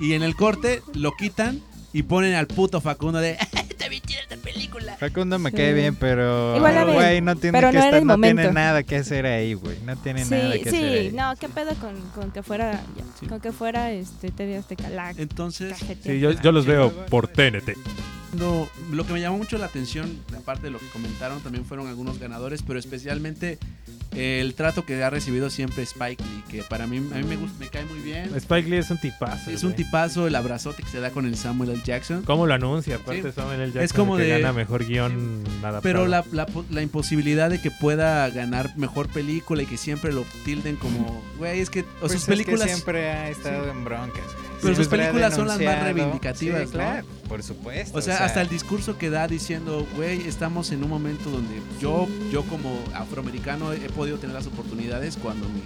Y 0.01 0.13
en 0.15 0.23
el 0.23 0.35
corte 0.37 0.83
lo 0.95 1.13
quitan 1.13 1.61
y 1.93 2.03
ponen 2.03 2.35
al 2.35 2.47
puto 2.47 2.81
Facundo 2.81 3.19
de. 3.19 3.37
¡Te 3.79 3.89
vi 3.89 3.97
esta 4.09 4.37
película! 4.37 4.97
Facundo 4.97 5.39
me 5.39 5.51
Sí. 5.51 5.57
cae 5.57 5.73
bien, 5.75 5.95
pero 5.95 6.57
Igual 6.57 6.93
güey, 6.93 7.21
no 7.21 7.37
tiene 7.37 7.57
pero 7.59 7.71
que 7.71 7.79
no 7.79 7.85
estar, 7.85 8.03
no 8.05 8.19
tiene 8.19 8.51
nada 8.53 8.83
que 8.83 8.97
hacer 8.97 9.27
ahí, 9.27 9.55
güey. 9.55 9.79
No 9.85 9.97
tiene 9.97 10.25
nada 10.25 10.53
Sí, 10.53 10.63
que 10.63 10.69
hacer 10.71 10.85
ahí. 10.85 11.11
sí, 11.11 11.17
no, 11.17 11.35
qué 11.37 11.49
pedo 11.49 11.75
con, 11.75 11.95
con 12.15 12.31
que 12.33 12.43
fuera, 12.43 12.73
ya, 12.73 13.05
Sí. 13.21 13.27
con 13.27 13.41
que 13.41 13.53
fuera 13.53 13.93
este 13.93 14.31
TV 14.31 14.57
Azteca, 14.57 14.89
la 14.91 15.11
Entonces. 15.11 15.77
Sí, 16.03 16.19
yo, 16.19 16.33
yo 16.33 16.53
los 16.53 16.67
veo 16.67 16.91
por 17.07 17.29
TNT. 17.29 17.75
No, 18.35 18.69
lo 18.93 19.07
que 19.07 19.13
me 19.13 19.21
llamó 19.21 19.39
mucho 19.39 19.57
la 19.59 19.67
atención, 19.67 20.19
aparte 20.37 20.65
de 20.65 20.71
lo 20.71 20.79
que 20.79 20.87
comentaron, 20.89 21.41
también 21.41 21.65
fueron 21.65 21.87
algunos 21.87 22.19
ganadores, 22.19 22.63
pero 22.63 22.79
especialmente 22.79 23.59
eh, 24.13 24.41
el 24.41 24.55
trato 24.55 24.85
que 24.85 25.03
ha 25.03 25.11
recibido 25.11 25.51
siempre 25.51 25.83
Spike 25.83 26.23
Lee, 26.23 26.45
que 26.49 26.63
para 26.63 26.87
mí, 26.87 26.97
a 26.99 27.01
mí 27.17 27.25
me, 27.25 27.37
gusta, 27.37 27.57
me 27.59 27.69
cae 27.69 27.85
muy 27.85 27.99
bien. 28.01 28.35
Spike 28.35 28.69
Lee 28.69 28.77
es 28.79 28.91
un 28.91 28.99
tipazo. 28.99 29.51
Es 29.51 29.63
un 29.63 29.73
güey. 29.73 29.85
tipazo, 29.85 30.27
el 30.27 30.35
abrazote 30.35 30.83
que 30.83 30.89
se 30.89 31.01
da 31.01 31.11
con 31.11 31.27
el 31.27 31.37
Samuel 31.37 31.71
L. 31.71 31.83
Jackson. 31.85 32.23
¿Cómo 32.23 32.47
lo 32.47 32.55
anuncia? 32.55 32.97
Aparte, 32.97 33.23
Sí. 33.23 33.33
Samuel 33.35 33.61
L. 33.61 33.67
Jackson, 33.67 33.83
Es 33.85 33.93
como 33.93 34.17
que 34.17 34.23
de- 34.25 34.29
gana 34.41 34.53
mejor 34.53 34.85
guion 34.87 35.43
adaptado. 35.61 35.83
Pero 35.83 36.07
la, 36.07 36.25
la, 36.33 36.47
po- 36.47 36.65
la 36.71 36.83
imposibilidad 36.83 37.51
de 37.51 37.61
que 37.61 37.71
pueda 37.71 38.29
ganar 38.31 38.77
mejor 38.77 39.09
película 39.09 39.63
y 39.63 39.67
que 39.67 39.77
siempre 39.77 40.13
lo 40.13 40.25
tilden 40.45 40.77
como, 40.77 41.23
güey, 41.39 41.61
es 41.61 41.71
que 41.71 41.81
o 41.81 41.85
Pues 42.01 42.13
sus 42.13 42.21
es 42.23 42.27
que 42.27 42.33
películas 42.33 42.71
siempre 42.71 43.11
ha 43.11 43.29
estado 43.31 43.71
en 43.71 43.85
broncas. 43.85 44.25
güey. 44.25 44.56
Pero 44.67 44.77
sus 44.77 44.89
películas 44.89 45.35
son 45.35 45.49
las 45.49 45.61
más 45.61 45.83
reivindicativas, 45.83 46.61
Sí, 46.61 46.67
¿no? 46.67 46.73
claro, 46.73 47.07
por 47.29 47.43
supuesto. 47.43 47.99
O 47.99 48.03
sea, 48.03 48.25
hasta 48.25 48.41
el 48.43 48.49
discurso 48.49 48.99
que 48.99 49.11
da 49.11 49.27
diciendo, 49.29 49.87
güey, 49.97 50.27
estamos 50.29 50.71
en 50.73 50.83
un 50.85 50.91
momento 50.91 51.31
donde 51.31 51.61
yo, 51.81 52.07
yo 52.31 52.43
como 52.45 52.79
afroamericano 52.95 53.73
he 53.73 53.89
podido 53.91 54.19
tener 54.19 54.35
las 54.35 54.47
oportunidades 54.47 55.17
cuando 55.17 55.49
mi- 55.49 55.63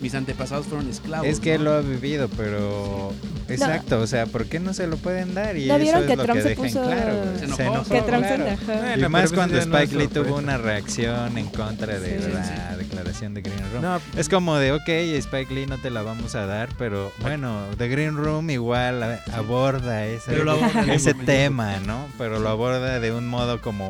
mis 0.00 0.14
antepasados 0.14 0.66
fueron 0.66 0.88
esclavos. 0.88 1.26
Es 1.26 1.40
que 1.40 1.58
¿no? 1.58 1.64
lo 1.64 1.72
ha 1.74 1.80
vivido, 1.80 2.28
pero 2.36 3.12
exacto, 3.48 4.00
o 4.00 4.06
sea, 4.06 4.26
¿por 4.26 4.46
qué 4.46 4.58
no 4.60 4.72
se 4.74 4.86
lo 4.86 4.96
pueden 4.96 5.34
dar? 5.34 5.56
Y 5.56 5.66
¿No 5.66 5.74
eso 5.74 5.82
vieron 5.82 6.00
es 6.02 6.06
que 6.08 6.16
lo 6.16 6.22
Trump 6.24 6.42
que 6.42 6.48
se 6.48 6.56
puso- 6.56 6.82
claro. 6.84 7.14
Se 7.38 7.44
enojó. 7.44 7.56
Se 7.56 7.62
enojó, 7.66 7.84
que 7.94 8.02
Trump 8.02 8.24
se 8.26 8.34
claro. 8.34 8.46
enojó. 8.46 8.64
Bueno, 8.80 9.06
Y 9.06 9.08
más 9.10 9.20
pues 9.22 9.32
cuando 9.32 9.66
no 9.66 9.78
Spike 9.78 9.96
Lee 9.96 10.08
tuvo 10.08 10.36
una 10.36 10.58
reacción 10.58 11.36
en 11.38 11.46
contra 11.48 11.98
de 11.98 12.20
Sí. 12.20 12.28
la 12.32 12.76
declaración 12.76 13.34
de 13.34 13.42
Green 13.42 13.60
Room. 13.72 13.82
No, 13.82 14.00
Es 14.16 14.28
como 14.28 14.56
de, 14.56 14.72
ok, 14.72 14.88
Spike 14.88 15.54
Lee 15.54 15.66
no 15.66 15.78
te 15.78 15.90
la 15.90 16.02
vamos 16.02 16.34
a 16.34 16.46
dar, 16.46 16.68
pero 16.78 17.12
bueno, 17.20 17.64
The 17.78 17.88
Green 17.88 18.16
Room 18.16 18.50
igual 18.50 19.02
a- 19.02 19.20
aborda 19.34 20.06
ese, 20.06 20.34
aborda 20.40 20.94
ese 20.94 21.14
tema, 21.14 21.78
¿no? 21.86 22.06
Pero 22.18 22.38
lo 22.38 22.48
aborda 22.48 23.00
de 23.00 23.12
un 23.12 23.26
modo 23.28 23.60
como 23.60 23.88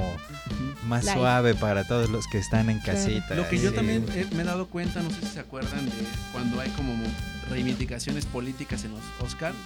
más 0.87 1.05
Light. 1.05 1.19
suave 1.19 1.55
para 1.55 1.85
todos 1.85 2.11
los 2.11 2.27
que 2.27 2.39
están 2.39 2.69
en 2.71 2.81
Claro. 2.81 2.99
casita. 2.99 3.35
Lo 3.35 3.49
que 3.49 3.59
yo 3.59 3.71
Sí. 3.71 3.77
también 3.77 4.05
he- 4.15 4.35
me 4.35 4.43
he 4.43 4.47
dado 4.47 4.67
cuenta, 4.67 5.01
no 5.03 5.11
sé 5.11 5.17
si 5.21 5.27
se 5.27 5.41
acuerdan 5.41 5.85
de 5.87 5.93
cuando 6.33 6.61
hay 6.61 6.71
como 6.71 6.95
reivindicaciones 7.49 8.27
políticas 8.27 8.85
en 8.85 8.93
los 8.93 9.01
Oscars, 9.21 9.57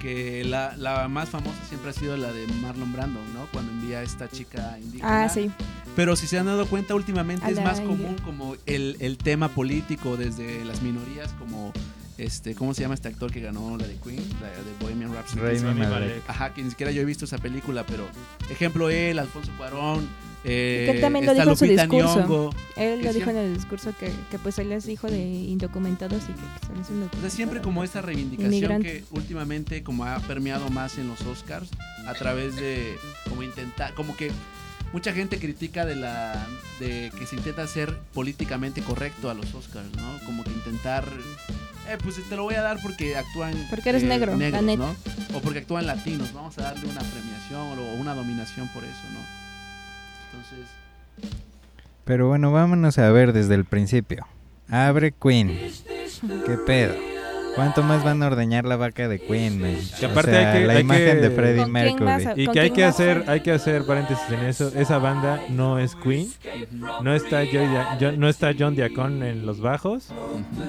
que 0.00 0.44
la, 0.44 0.74
la 0.78 1.08
más 1.08 1.28
famosa 1.28 1.58
siempre 1.68 1.90
ha 1.90 1.92
sido 1.92 2.16
la 2.16 2.32
de 2.32 2.46
Marlon 2.62 2.92
Brando, 2.92 3.20
¿no? 3.34 3.46
Cuando 3.52 3.70
envía 3.70 3.98
a 3.98 4.02
esta 4.02 4.28
chica 4.28 4.78
indígena. 4.80 5.24
Ah, 5.24 5.28
sí. 5.28 5.50
Pero 5.94 6.16
si 6.16 6.26
se 6.26 6.38
han 6.38 6.46
dado 6.46 6.66
cuenta 6.66 6.94
últimamente 6.94 7.44
A 7.44 7.50
es 7.50 7.56
más 7.62 7.80
India. 7.80 7.96
común 7.96 8.16
como 8.24 8.56
el, 8.64 8.96
el 9.00 9.18
tema 9.18 9.48
político 9.50 10.16
desde 10.16 10.64
las 10.64 10.80
minorías, 10.80 11.32
como 11.38 11.72
este, 12.16 12.54
¿cómo 12.54 12.72
se 12.72 12.82
llama 12.82 12.94
este 12.94 13.08
actor 13.08 13.30
que 13.30 13.40
ganó 13.40 13.76
la 13.76 13.86
de 13.86 13.96
Queen? 13.96 14.22
La 14.40 14.48
de 14.48 14.72
Bohemian 14.80 15.12
Rhapsody. 15.12 15.60
Malek. 15.60 16.22
Ajá, 16.28 16.54
que 16.54 16.62
ni 16.62 16.70
siquiera 16.70 16.92
yo 16.92 17.02
he 17.02 17.04
visto 17.04 17.24
esa 17.26 17.38
película, 17.38 17.84
pero 17.84 18.08
ejemplo 18.50 18.88
él, 18.88 19.18
Alfonso 19.18 19.52
Cuarón, 19.58 20.08
eh, 20.44 20.84
Que 20.86 20.96
él 20.96 21.00
también 21.00 21.26
lo 21.26 21.34
dijo 21.34 21.50
en 21.50 21.56
su 21.56 21.64
discurso. 21.66 22.20
Nyong'o. 22.20 22.50
Él 22.76 23.02
lo 23.02 23.12
dijo 23.12 23.30
en 23.30 23.36
el 23.36 23.54
discurso 23.54 23.92
que, 23.98 24.10
que 24.30 24.38
pues 24.38 24.58
él 24.58 24.72
es 24.72 24.88
hijo 24.88 25.08
de 25.08 25.18
indocumentados 25.18 26.22
y 26.24 26.32
que 26.32 26.40
pues, 26.74 26.90
él 26.90 27.02
es 27.02 27.18
O 27.18 27.20
sea, 27.20 27.30
siempre 27.30 27.60
como 27.60 27.84
esta 27.84 28.00
reivindicación 28.00 28.54
Inmigrante. 28.54 28.88
que 28.88 29.04
últimamente 29.10 29.82
como 29.82 30.04
ha 30.04 30.18
permeado 30.20 30.68
más 30.70 30.98
en 30.98 31.08
los 31.08 31.20
Oscars 31.22 31.68
a 32.06 32.14
través 32.14 32.56
de 32.56 32.96
como 33.28 33.42
intentar, 33.42 33.94
como 33.94 34.16
que 34.16 34.30
mucha 34.92 35.12
gente 35.12 35.38
critica 35.38 35.84
de 35.84 35.96
la 35.96 36.46
de 36.80 37.12
que 37.18 37.26
se 37.26 37.36
intenta 37.36 37.66
ser 37.66 37.98
políticamente 38.14 38.80
correcto 38.80 39.30
a 39.30 39.34
los 39.34 39.54
Oscars, 39.54 39.94
¿no? 39.96 40.18
Como 40.24 40.42
que 40.42 40.50
intentar 40.50 41.04
eh, 41.88 41.98
pues 42.02 42.16
te 42.28 42.36
lo 42.36 42.44
voy 42.44 42.54
a 42.54 42.62
dar 42.62 42.80
porque 42.80 43.16
actúan 43.16 43.54
Porque 43.68 43.90
eres 43.90 44.04
eh, 44.04 44.06
negro, 44.06 44.32
la 44.32 44.38
negros, 44.38 44.62
neta. 44.62 44.82
¿no? 44.84 44.96
O 45.36 45.40
porque 45.40 45.60
actúan 45.60 45.86
latinos, 45.86 46.32
vamos 46.32 46.56
a 46.58 46.62
darle 46.62 46.88
una 46.88 47.00
premiación 47.00 47.78
o 47.78 47.94
una 47.94 48.14
dominación 48.14 48.68
por 48.68 48.84
eso, 48.84 49.02
¿no? 49.12 49.49
Entonces, 50.40 50.68
Pero 52.04 52.28
bueno, 52.28 52.50
vámonos 52.50 52.98
a 52.98 53.10
ver 53.10 53.32
desde 53.32 53.54
el 53.54 53.64
principio. 53.64 54.26
Abre 54.68 55.12
Queen. 55.12 55.58
¿Qué 56.46 56.56
pedo? 56.66 56.94
¿Cuánto 57.56 57.82
más 57.82 58.04
van 58.04 58.22
a 58.22 58.28
ordeñar 58.28 58.64
la 58.64 58.76
vaca 58.76 59.08
de 59.08 59.18
Queen? 59.18 59.60
man? 59.60 59.76
Que 59.98 60.06
O 60.06 60.10
aparte 60.10 60.30
sea, 60.30 60.52
hay 60.52 60.60
que- 60.60 60.66
la 60.66 60.72
hay 60.74 60.80
imagen 60.80 61.04
que- 61.04 61.14
de 61.16 61.30
Freddie 61.30 61.62
¿Con 61.62 61.72
quién 61.72 61.84
Mercury. 61.84 62.04
más? 62.04 62.22
Y 62.38 62.44
¿Con 62.46 62.54
que 62.54 62.60
hay 62.60 62.70
que 62.70 62.84
hacer, 62.84 63.24
hay 63.26 63.40
que 63.40 63.50
hacer 63.52 63.84
paréntesis 63.84 64.24
en 64.30 64.40
eso. 64.46 64.70
Esa 64.76 64.98
banda 64.98 65.40
no 65.50 65.78
es 65.78 65.94
Queen, 65.96 66.28
no 67.02 67.14
está 67.14 67.44
Joy 67.44 67.66
Dia- 67.66 67.96
Jo- 68.00 68.12
no 68.16 68.28
está 68.28 68.52
John 68.58 68.74
Diacon 68.76 69.22
en 69.22 69.44
los 69.46 69.60
bajos. 69.60 70.12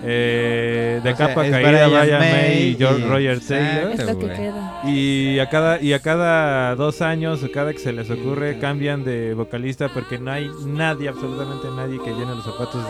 Eh, 0.03 0.99
de 1.03 1.11
O 1.11 1.15
capa 1.15 1.41
caída 1.49 1.87
Brian 1.87 2.19
May 2.19 2.69
y 2.69 2.75
George 2.75 3.01
y- 3.01 3.07
Roger. 3.09 3.39
Taylor. 3.39 3.91
Es 3.91 3.99
lo 4.05 4.19
que 4.19 4.25
güey. 4.25 4.37
queda. 4.37 4.81
Y 4.85 5.39
a 5.39 5.49
cada 5.49 5.81
y 5.81 5.93
a 5.93 5.99
cada 5.99 6.75
dos 6.75 7.01
años 7.01 7.43
o 7.43 7.51
cada 7.51 7.71
que 7.73 7.79
se 7.79 7.93
les 7.93 8.09
ocurre 8.09 8.57
cambian 8.59 9.03
de 9.03 9.33
vocalista 9.33 9.89
porque 9.93 10.17
no 10.17 10.31
hay 10.31 10.49
nadie, 10.65 11.09
absolutamente 11.09 11.67
nadie 11.75 11.99
que 12.03 12.11
llene 12.11 12.35
los 12.35 12.43
zapatos 12.43 12.83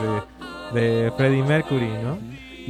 de, 0.73 0.79
de 0.81 1.11
Freddie 1.17 1.43
Mercury, 1.43 1.89
¿no? 2.03 2.17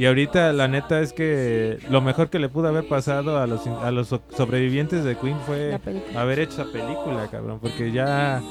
Y 0.02 0.06
ahorita 0.06 0.52
la 0.52 0.66
neta 0.66 1.00
es 1.00 1.12
que 1.12 1.78
lo 1.88 2.00
mejor 2.00 2.28
que 2.28 2.40
le 2.40 2.48
pudo 2.48 2.66
haber 2.66 2.88
pasado 2.88 3.38
a 3.38 3.46
los 3.46 3.64
a 3.68 3.92
los 3.92 4.08
so- 4.08 4.20
sobrevivientes 4.36 5.04
de 5.04 5.16
Queen 5.16 5.38
fue 5.46 5.78
haber 6.16 6.40
hecho 6.40 6.60
esa 6.62 6.72
película, 6.72 7.28
cabrón, 7.30 7.60
porque 7.62 7.92
ya 7.92 8.42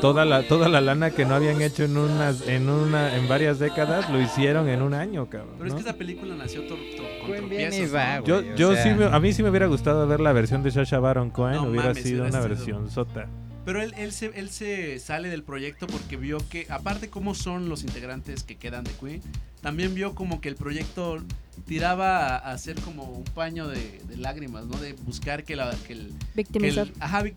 toda 0.00 0.24
la 0.24 0.46
toda 0.46 0.68
la 0.68 0.80
lana 0.80 1.10
que 1.10 1.24
no 1.24 1.34
habían 1.34 1.60
hecho 1.62 1.82
en 1.82 1.96
unas 1.96 2.46
en 2.46 2.68
una 2.68 3.16
en 3.16 3.26
varias 3.26 3.58
décadas 3.58 4.08
lo 4.08 4.20
hicieron 4.20 4.68
en 4.68 4.82
un 4.82 4.94
año, 4.94 5.28
cabrón. 5.28 5.56
pero 5.58 5.68
es 5.70 5.74
que 5.74 5.80
esa 5.80 5.94
película 5.94 6.36
nació 6.36 6.62
to- 6.62 6.76
to- 6.76 7.26
con. 7.26 7.50
Yo, 8.24 8.42
yo 8.54 8.74
sea- 8.74 8.82
sí, 8.84 8.90
me- 8.90 9.06
a 9.06 9.18
mí 9.18 9.32
sí 9.32 9.42
me 9.42 9.50
hubiera 9.50 9.66
gustado 9.66 10.06
ver 10.06 10.20
la 10.20 10.32
versión 10.32 10.62
de 10.62 10.70
Sasha 10.70 11.00
Baron 11.00 11.30
Cohen, 11.30 11.56
No 11.56 11.62
hubiera 11.70 11.88
mames, 11.88 12.04
sido 12.04 12.22
hubiera 12.22 12.38
una 12.38 12.46
sido- 12.46 12.56
versión 12.56 12.90
sota. 12.92 13.26
Pero 13.64 13.82
él, 13.82 13.94
él, 13.96 14.12
se, 14.12 14.26
él 14.38 14.50
se 14.50 14.98
sale 15.00 15.28
del 15.28 15.42
proyecto 15.42 15.88
porque 15.88 16.16
vio 16.18 16.38
que, 16.50 16.66
aparte 16.68 17.08
cómo 17.10 17.34
son 17.34 17.68
los 17.70 17.82
integrantes 17.82 18.44
que 18.44 18.56
quedan 18.56 18.84
de 18.84 18.90
Queen, 18.92 19.22
también 19.64 19.94
vio 19.94 20.14
como 20.14 20.40
que 20.40 20.48
el 20.48 20.54
proyecto 20.56 21.20
tiraba 21.66 22.36
a, 22.36 22.52
a 22.52 22.58
ser 22.58 22.76
como 22.82 23.04
un 23.04 23.24
paño 23.24 23.66
de, 23.66 24.00
de 24.06 24.16
lágrimas, 24.18 24.66
¿no? 24.66 24.76
De 24.78 24.92
buscar 24.92 25.42
que, 25.44 25.56
la, 25.56 25.74
que 25.86 25.94
el... 25.94 26.08
que 26.08 26.14
Victimizar. 26.34 26.86
el- 26.86 26.92
ajá, 27.00 27.22
vic- 27.22 27.34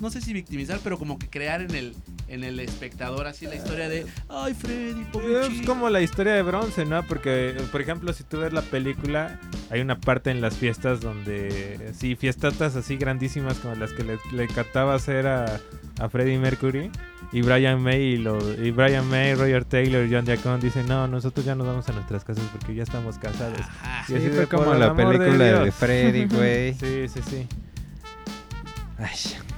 no 0.00 0.10
sé 0.10 0.20
si 0.20 0.32
victimizar, 0.32 0.80
pero 0.82 0.96
como 0.98 1.18
que 1.18 1.28
crear 1.28 1.60
en 1.60 1.74
el, 1.74 1.94
en 2.28 2.44
el 2.44 2.60
espectador 2.60 3.26
así 3.26 3.46
la 3.46 3.56
historia 3.56 3.88
de, 3.88 4.06
ay 4.28 4.54
Freddy, 4.54 5.04
pobre 5.12 5.46
Es 5.46 5.66
como 5.66 5.90
la 5.90 6.00
historia 6.00 6.34
de 6.34 6.42
bronce, 6.42 6.84
¿no? 6.86 7.02
Porque, 7.06 7.56
por 7.72 7.80
ejemplo, 7.82 8.12
si 8.12 8.22
tú 8.24 8.38
ves 8.38 8.52
la 8.52 8.62
película, 8.62 9.38
hay 9.70 9.80
una 9.80 10.00
parte 10.00 10.30
en 10.30 10.40
las 10.40 10.56
fiestas 10.56 11.00
donde, 11.00 11.92
sí, 11.98 12.14
fiestatas 12.16 12.76
así 12.76 12.96
grandísimas 12.96 13.58
como 13.58 13.74
las 13.74 13.92
que 13.92 14.04
le, 14.04 14.18
le 14.32 14.44
encantaba 14.44 14.94
hacer 14.94 15.26
a, 15.26 15.60
a 16.00 16.08
Freddie 16.08 16.38
Mercury. 16.38 16.90
Y 17.30 17.42
Brian 17.42 17.82
May 17.82 18.00
y, 18.00 18.16
lo, 18.16 18.38
y 18.54 18.70
Brian 18.70 19.06
May, 19.08 19.34
Roger 19.34 19.64
Taylor 19.64 20.06
y 20.06 20.12
John 20.14 20.24
Diacon 20.24 20.60
dicen, 20.60 20.86
no, 20.88 21.06
nosotros 21.06 21.44
ya 21.44 21.54
nos 21.54 21.66
vamos 21.66 21.86
a 21.88 21.92
nuestras 21.92 22.24
casas 22.24 22.44
porque 22.52 22.74
ya 22.74 22.82
estamos 22.84 23.18
casados. 23.18 23.58
Y 23.60 24.12
Sí, 24.12 24.14
así 24.14 24.24
de, 24.28 24.30
fue 24.30 24.46
como 24.46 24.64
"Por 24.64 24.74
el 24.74 24.80
la 24.80 24.88
de 24.88 24.94
película 24.94 25.44
de, 25.44 25.62
Dios". 25.64 25.74
Freddy, 25.74 26.24
güey. 26.34 26.72
Sí, 26.74 27.06
sí, 27.08 27.20
sí. 27.28 27.46
Ay, 28.98 29.10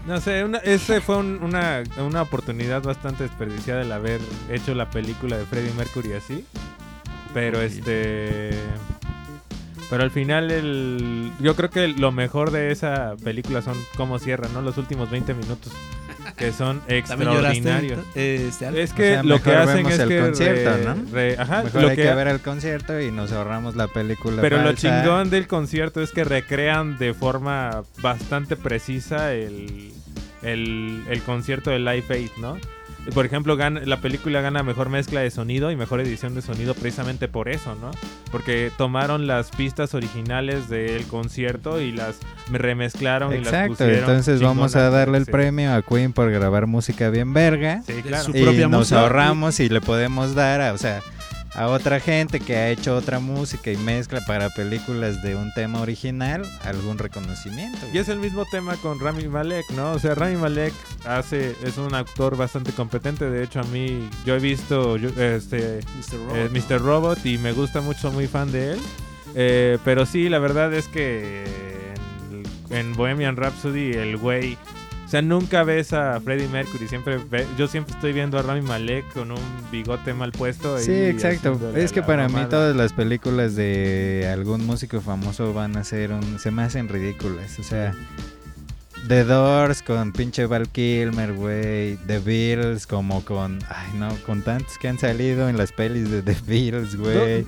No 0.07 0.21
sé, 0.21 0.45
una, 0.45 0.59
ese 0.59 1.01
fue 1.01 1.17
un- 1.19 1.41
una, 1.43 1.83
una 1.99 2.23
oportunidad 2.23 2.83
bastante 2.83 3.23
desperdiciada 3.23 3.83
el 3.83 3.93
haber 3.93 4.21
hecho 4.51 4.75
la 4.75 4.91
película 4.91 5.39
de 5.39 5.45
Freddie 5.47 5.73
Mercury 5.75 6.13
así. 6.15 6.45
Pero 7.33 7.61
este. 7.61 8.51
Pero 9.89 10.03
al 10.03 10.11
final, 10.11 10.51
el, 10.51 11.33
yo 11.41 11.55
creo 11.57 11.71
que 11.71 11.89
lo 11.89 12.11
mejor 12.13 12.51
de 12.51 12.71
esa 12.73 13.15
película 13.23 13.63
son 13.63 13.77
cómo 13.97 14.19
cierra, 14.19 14.49
¿no? 14.53 14.61
Los 14.63 14.77
últimos 14.79 15.11
20 15.11 15.35
minutos. 15.35 15.73
Que 16.41 16.53
son 16.53 16.81
extraordinarios. 16.89 18.01
este, 18.15 18.67
Alf? 18.67 18.77
Es 18.77 18.93
O 18.93 18.95
que 18.97 19.03
sea, 19.13 19.23
lo 19.23 19.43
que 19.43 19.53
hacen 19.55 19.87
es 19.87 19.99
el 19.99 20.09
que. 20.09 20.21
concierto, 20.21 20.71
re- 20.77 20.85
¿no? 20.85 20.97
re- 21.13 21.37
ajá, 21.39 21.63
Mejor 21.65 21.83
lo 21.83 21.89
hay 21.89 21.97
que 21.97 22.03
que 22.03 22.15
ver 22.15 22.29
el 22.29 22.41
concierto 22.41 23.01
y 23.01 23.11
nos 23.13 23.31
ahorramos 23.33 23.77
la 23.77 23.87
película. 23.89 24.41
Pero 24.43 24.63
lo 24.63 24.73
chingón 24.73 25.31
del 25.31 25.47
concierto 25.47 26.01
es 26.03 26.11
que 26.13 26.25
recrean 26.25 26.99
de 26.99 27.15
forma 27.15 27.83
bastante 28.01 28.57
precisa 28.57 29.33
el, 29.35 29.93
el, 30.43 31.05
el 31.09 31.23
concierto 31.23 31.71
de 31.71 31.79
Live 31.79 32.05
Aid, 32.09 32.31
¿no? 32.39 32.57
Por 33.15 33.25
ejemplo, 33.27 33.57
gana- 33.57 33.81
la 33.85 33.97
película 34.01 34.41
gana 34.41 34.63
mejor 34.63 34.89
mezcla 34.91 35.21
de 35.21 35.31
sonido 35.31 35.71
y 35.71 35.77
mejor 35.77 36.01
edición 36.01 36.35
de 36.35 36.43
sonido 36.43 36.75
precisamente 36.75 37.29
por 37.29 37.49
eso, 37.49 37.75
¿no? 37.81 37.91
Porque 38.31 38.71
tomaron 38.77 39.27
las 39.27 39.51
pistas 39.51 39.95
originales 39.95 40.69
del 40.69 41.05
concierto 41.07 41.81
y 41.81 41.93
las 41.93 42.17
remezclaron 42.51 43.33
y 43.33 43.39
las 43.39 43.47
Exacto, 43.49 43.69
pusieron 43.77 43.99
entonces 44.01 44.41
vamos 44.43 44.77
a 44.77 44.91
darle 44.91 45.19
el 45.19 45.25
sí. 45.25 45.33
premio 45.33 45.73
a 45.75 45.83
Queen 45.83 46.13
por 46.13 46.31
grabar 46.31 46.67
música 46.67 47.11
bien 47.11 47.33
verga. 47.33 47.83
Sí, 47.87 47.95
claro. 48.03 48.25
su 48.25 48.37
y 48.37 48.43
propia 48.43 48.69
nos 48.69 48.81
música. 48.81 49.01
ahorramos 49.01 49.59
y 49.61 49.69
le 49.69 49.81
podemos 49.81 50.35
dar 50.35 50.61
a, 50.61 50.73
o 50.75 50.79
sea, 50.79 51.01
a 51.55 51.67
otra 51.69 51.99
gente 52.01 52.39
que 52.41 52.57
ha 52.57 52.71
hecho 52.71 52.95
otra 52.97 53.19
música 53.19 53.71
y 53.73 53.77
mezcla 53.77 54.21
para 54.27 54.51
películas 54.51 55.23
de 55.23 55.35
un 55.35 55.53
tema 55.53 55.81
original 55.81 56.43
algún 56.65 56.97
reconocimiento. 56.99 57.79
Y 57.93 57.99
es 57.99 58.09
el 58.09 58.19
mismo 58.21 58.45
tema 58.51 58.77
con 58.77 59.01
Rami 59.01 59.27
Malek, 59.29 59.69
¿no? 59.71 59.93
O 59.93 59.99
sea, 59.99 60.15
Rami 60.15 60.37
Malek 60.37 60.73
hace 61.05 61.57
es 61.65 61.77
un 61.77 61.95
actor 61.95 62.37
bastante 62.37 62.73
competente. 62.73 63.29
De 63.29 63.43
hecho, 63.43 63.61
a 63.61 63.65
mí 63.65 64.09
yo 64.25 64.37
he 64.37 64.39
visto 64.39 64.97
yo- 64.97 65.09
este 65.21 65.81
Mr. 65.99 66.19
Robot, 66.19 66.71
eh. 66.71 66.79
Robot 66.79 67.27
y 67.27 67.39
me 67.39 67.53
gusta 67.53 67.81
mucho, 67.81 68.01
soy 68.01 68.13
muy 68.13 68.27
fan 68.27 68.53
de 68.53 68.73
él. 68.75 68.81
Eh, 69.35 69.79
pero 69.85 70.07
sí, 70.07 70.29
la 70.29 70.39
verdad 70.39 70.73
es 70.75 70.87
que 70.89 71.45
en, 72.71 72.77
en 72.77 72.95
Bohemian 72.95 73.37
Rhapsody 73.37 73.93
el 73.93 74.17
güey, 74.17 74.57
o 75.11 75.13
sea, 75.13 75.23
nunca 75.23 75.65
ves 75.65 75.93
a 75.93 76.21
Freddie 76.21 76.47
Mercury, 76.47 76.87
siempre 76.87 77.19
ve- 77.19 77.45
yo 77.59 77.67
siempre 77.67 77.95
estoy 77.97 78.13
viendo 78.13 78.39
a 78.39 78.43
Rami 78.43 78.63
Malek 78.63 79.13
con 79.13 79.33
un 79.33 79.41
bigote 79.73 80.15
mal 80.15 80.31
puesto. 80.31 80.79
Sí, 80.79 80.93
exacto. 80.93 81.59
Es 81.75 81.91
que 81.91 82.01
para 82.01 82.29
mí 82.29 82.45
todas 82.49 82.77
las 82.77 82.93
películas 82.93 83.57
de 83.57 84.31
algún 84.33 84.65
músico 84.65 85.01
famoso 85.01 85.53
van 85.53 85.77
a 85.77 85.83
ser 85.83 86.13
un... 86.13 86.39
se 86.39 86.53
me 86.53 86.63
hacen 86.63 86.89
ridículas. 86.89 87.59
O 87.59 87.65
sea, 87.65 87.93
The 89.09 89.25
Doors 89.25 89.83
con 89.83 90.13
pinche 90.13 90.47
Val 90.47 90.69
Kilmer, 90.69 91.33
güey. 91.33 91.97
The 92.07 92.19
Beatles 92.21 92.87
como 92.87 93.25
con... 93.25 93.59
Ay, 93.69 93.89
no, 93.99 94.15
con 94.27 94.43
tantos 94.43 94.79
que 94.79 94.89
han 94.89 94.99
salido 94.99 95.49
en 95.49 95.57
las 95.57 95.73
pelis 95.73 96.11
de 96.11 96.23
The 96.23 96.37
Beatles, 96.47 96.97
güey. 96.97 97.47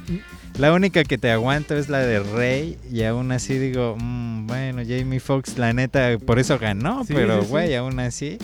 La 0.58 0.72
única 0.72 1.04
que 1.04 1.18
te 1.18 1.30
aguanto 1.30 1.76
es 1.76 1.88
la 1.88 2.00
de 2.00 2.20
Rey 2.20 2.78
y 2.90 3.02
aún 3.04 3.32
así 3.32 3.58
digo, 3.58 3.96
mm, 3.98 4.46
bueno, 4.46 4.82
Jamie 4.86 5.20
Foxx, 5.20 5.56
la 5.58 5.72
neta, 5.72 6.18
por 6.24 6.38
eso 6.38 6.58
ganó, 6.58 7.04
Sí, 7.04 7.14
pero 7.14 7.42
sí. 7.42 7.48
güey, 7.48 7.74
aún 7.74 8.00
así. 8.00 8.38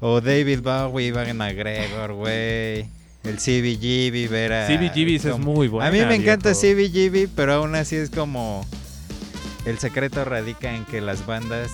O 0.00 0.20
David 0.20 0.60
Bowie, 0.62 1.06
Ivan 1.08 1.36
McGregor, 1.36 2.12
güey. 2.12 2.86
El 3.24 3.36
CBGB, 3.38 4.28
ver 4.28 4.52
a... 4.52 4.66
CBGBs 4.66 5.24
es 5.26 5.38
muy 5.38 5.68
buena. 5.68 5.88
a 5.88 5.92
mí 5.92 6.00
me 6.04 6.16
encanta. 6.16 6.52
CBGB, 6.52 7.28
pero 7.34 7.54
aún 7.54 7.74
así 7.76 7.96
es 7.96 8.10
como... 8.10 8.66
El 9.64 9.78
secreto 9.78 10.24
radica 10.24 10.74
en 10.74 10.84
que 10.84 11.00
las 11.00 11.24
bandas 11.24 11.70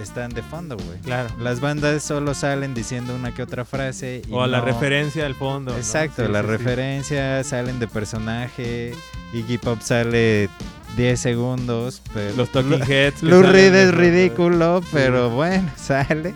están 0.00 0.30
de 0.30 0.42
fondo, 0.42 0.76
güey. 0.76 0.98
Claro. 1.00 1.28
Las 1.38 1.60
bandas 1.60 2.02
solo 2.02 2.34
salen 2.34 2.74
diciendo 2.74 3.14
una 3.14 3.32
que 3.34 3.42
otra 3.42 3.64
frase. 3.64 4.22
Y 4.28 4.32
O 4.32 4.42
a 4.42 4.46
la 4.46 4.58
no- 4.58 4.64
referencia 4.64 5.26
al 5.26 5.34
fondo. 5.34 5.72
¿no? 5.72 5.78
Exacto, 5.78 6.26
Sí, 6.26 6.32
la 6.32 6.40
sí, 6.40 6.46
sí. 6.46 6.50
referencia 6.52 7.44
salen 7.44 7.78
de 7.78 7.86
personaje. 7.88 8.92
Iggy 9.32 9.58
Pop 9.58 9.80
sale 9.80 10.48
10 10.96 11.20
segundos, 11.20 12.02
pero 12.12 12.34
Los 12.36 12.50
Talking 12.50 12.82
Heads. 12.82 13.22
Lou 13.22 13.42
Reed 13.42 13.74
es 13.74 13.94
ridículo, 13.94 14.82
pero 14.92 15.30
bueno, 15.30 15.70
sale. 15.76 16.34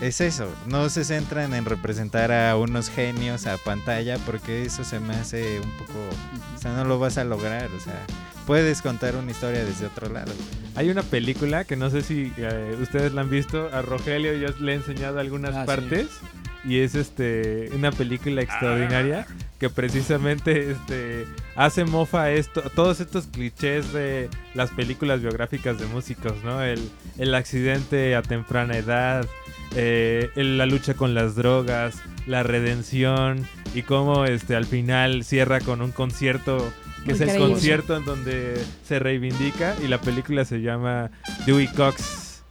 Es 0.00 0.20
eso, 0.20 0.48
no 0.66 0.88
se 0.88 1.04
centran 1.04 1.54
en 1.54 1.64
representar 1.64 2.32
a 2.32 2.56
unos 2.56 2.90
genios 2.90 3.46
a 3.46 3.56
pantalla 3.56 4.18
porque 4.26 4.64
eso 4.64 4.82
se 4.82 4.98
me 4.98 5.14
hace 5.14 5.60
un 5.60 5.70
poco, 5.70 5.92
o 6.56 6.58
sea, 6.60 6.72
no 6.72 6.84
lo 6.84 6.98
vas 6.98 7.18
a 7.18 7.24
lograr, 7.24 7.70
o 7.70 7.78
sea, 7.78 8.04
puedes 8.46 8.82
contar 8.82 9.16
una 9.16 9.30
historia 9.30 9.64
desde 9.64 9.86
otro 9.86 10.08
lado. 10.12 10.32
Hay 10.74 10.90
una 10.90 11.02
película 11.02 11.64
que 11.64 11.76
no 11.76 11.90
sé 11.90 12.02
si 12.02 12.32
eh, 12.36 12.76
ustedes 12.80 13.12
la 13.12 13.20
han 13.22 13.30
visto. 13.30 13.68
A 13.72 13.82
Rogelio 13.82 14.34
yo 14.34 14.48
le 14.60 14.72
he 14.72 14.74
enseñado 14.76 15.18
algunas 15.20 15.54
Ah, 15.54 15.60
sí. 15.62 15.66
partes. 15.66 16.06
Y 16.64 16.78
es 16.78 16.94
este 16.94 17.70
una 17.74 17.90
película 17.90 18.40
extraordinaria 18.40 19.26
que 19.58 19.68
precisamente 19.68 20.70
este 20.70 21.26
hace 21.56 21.84
mofa 21.84 22.22
a 22.22 22.30
esto, 22.30 22.62
todos 22.76 23.00
estos 23.00 23.26
clichés 23.26 23.92
de 23.92 24.28
las 24.54 24.70
películas 24.70 25.20
biográficas 25.20 25.78
de 25.80 25.86
músicos, 25.86 26.34
¿no? 26.44 26.62
El, 26.62 26.80
el 27.18 27.34
accidente 27.34 28.14
a 28.14 28.22
temprana 28.22 28.76
edad, 28.78 29.26
eh, 29.74 30.30
el- 30.36 30.56
la 30.56 30.66
lucha 30.66 30.94
con 30.94 31.14
las 31.14 31.34
drogas, 31.34 31.96
la 32.28 32.44
redención 32.44 33.44
y 33.74 33.82
cómo 33.82 34.24
este 34.24 34.54
al 34.54 34.66
final 34.66 35.24
cierra 35.24 35.60
con 35.60 35.82
un 35.82 35.90
concierto 35.90 36.72
que 37.04 37.12
es 37.12 37.20
el 37.20 37.38
concierto 37.38 37.96
en 37.96 38.04
donde 38.04 38.62
se 38.86 38.98
reivindica 38.98 39.74
y 39.84 39.88
la 39.88 40.00
película 40.00 40.44
se 40.44 40.60
llama 40.60 41.10
Dewey 41.46 41.68
Cox. 41.68 42.42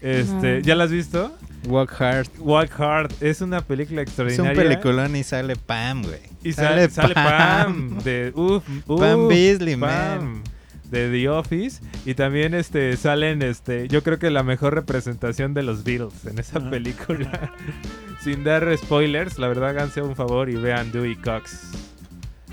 Este, 0.00 0.58
Ah. 0.58 0.60
¿ya 0.62 0.74
la 0.76 0.84
has 0.84 0.90
visto? 0.90 1.34
Walk 1.66 2.00
Hard. 2.00 2.28
Walk 2.38 2.78
Hard 2.78 3.12
es 3.20 3.40
una 3.40 3.60
película 3.62 4.02
Es 4.02 4.06
un 4.18 4.26
extraordinaria. 4.28 4.62
peliculón 4.62 5.16
y 5.16 5.24
sale 5.24 5.56
Pam, 5.56 6.02
güey. 6.02 6.20
Y 6.44 6.52
sale, 6.52 6.88
sale 6.90 7.14
Pam 7.14 7.98
de 8.04 8.30
uf, 8.34 8.62
uf, 8.86 9.00
Pam 9.00 9.26
Beasley, 9.26 9.74
Pam, 9.74 9.80
man. 10.24 10.42
de 10.90 11.10
The 11.10 11.28
Office 11.30 11.80
y 12.04 12.14
también 12.14 12.54
este 12.54 12.96
salen 12.96 13.42
este 13.42 13.88
yo 13.88 14.04
creo 14.04 14.20
que 14.20 14.30
la 14.30 14.44
mejor 14.44 14.74
representación 14.74 15.52
de 15.54 15.64
los 15.64 15.82
Beatles 15.82 16.24
en 16.26 16.38
esa 16.38 16.58
Ajá. 16.58 16.70
película. 16.70 17.52
Sin 18.22 18.44
dar 18.44 18.68
spoilers, 18.78 19.38
la 19.38 19.48
verdad 19.48 19.70
háganse 19.70 20.02
un 20.02 20.14
favor 20.14 20.48
y 20.50 20.54
vean 20.56 20.92
Dewey 20.92 21.16
Cox. 21.16 21.70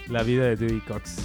La 0.08 0.24
vida 0.24 0.46
de 0.46 0.56
Dewey 0.56 0.80
Cox. 0.82 1.18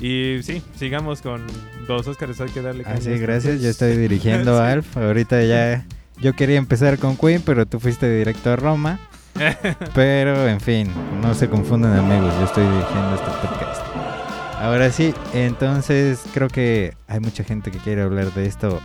Y 0.00 0.40
sí, 0.42 0.62
sigamos 0.76 1.22
con 1.22 1.42
los 1.88 2.06
Oscars, 2.06 2.40
hay 2.40 2.48
que 2.50 2.60
darle 2.62 2.84
Ah, 2.86 2.96
sí, 2.98 3.04
caña. 3.10 3.18
gracias, 3.18 3.62
yo 3.62 3.68
estoy 3.70 3.96
dirigiendo 3.96 4.58
a 4.60 4.72
Alf. 4.72 4.96
Ahorita 4.96 5.42
ya, 5.44 5.86
yo 6.20 6.32
quería 6.34 6.58
empezar 6.58 6.98
con 6.98 7.16
Queen, 7.16 7.42
pero 7.44 7.64
tú 7.66 7.80
fuiste 7.80 8.10
directo 8.14 8.50
a 8.52 8.56
Roma. 8.56 8.98
Pero, 9.94 10.46
en 10.48 10.60
fin, 10.60 10.88
no 11.20 11.34
se 11.34 11.48
confundan 11.48 11.98
amigos, 11.98 12.32
yo 12.38 12.44
estoy 12.44 12.62
dirigiendo 12.64 13.14
este 13.16 13.26
podcast. 13.42 13.82
Ahora 14.60 14.92
sí, 14.92 15.12
entonces 15.34 16.22
creo 16.32 16.46
que 16.48 16.94
hay 17.08 17.18
mucha 17.18 17.42
gente 17.42 17.72
que 17.72 17.78
quiere 17.78 18.02
hablar 18.02 18.32
de 18.32 18.46
esto. 18.46 18.80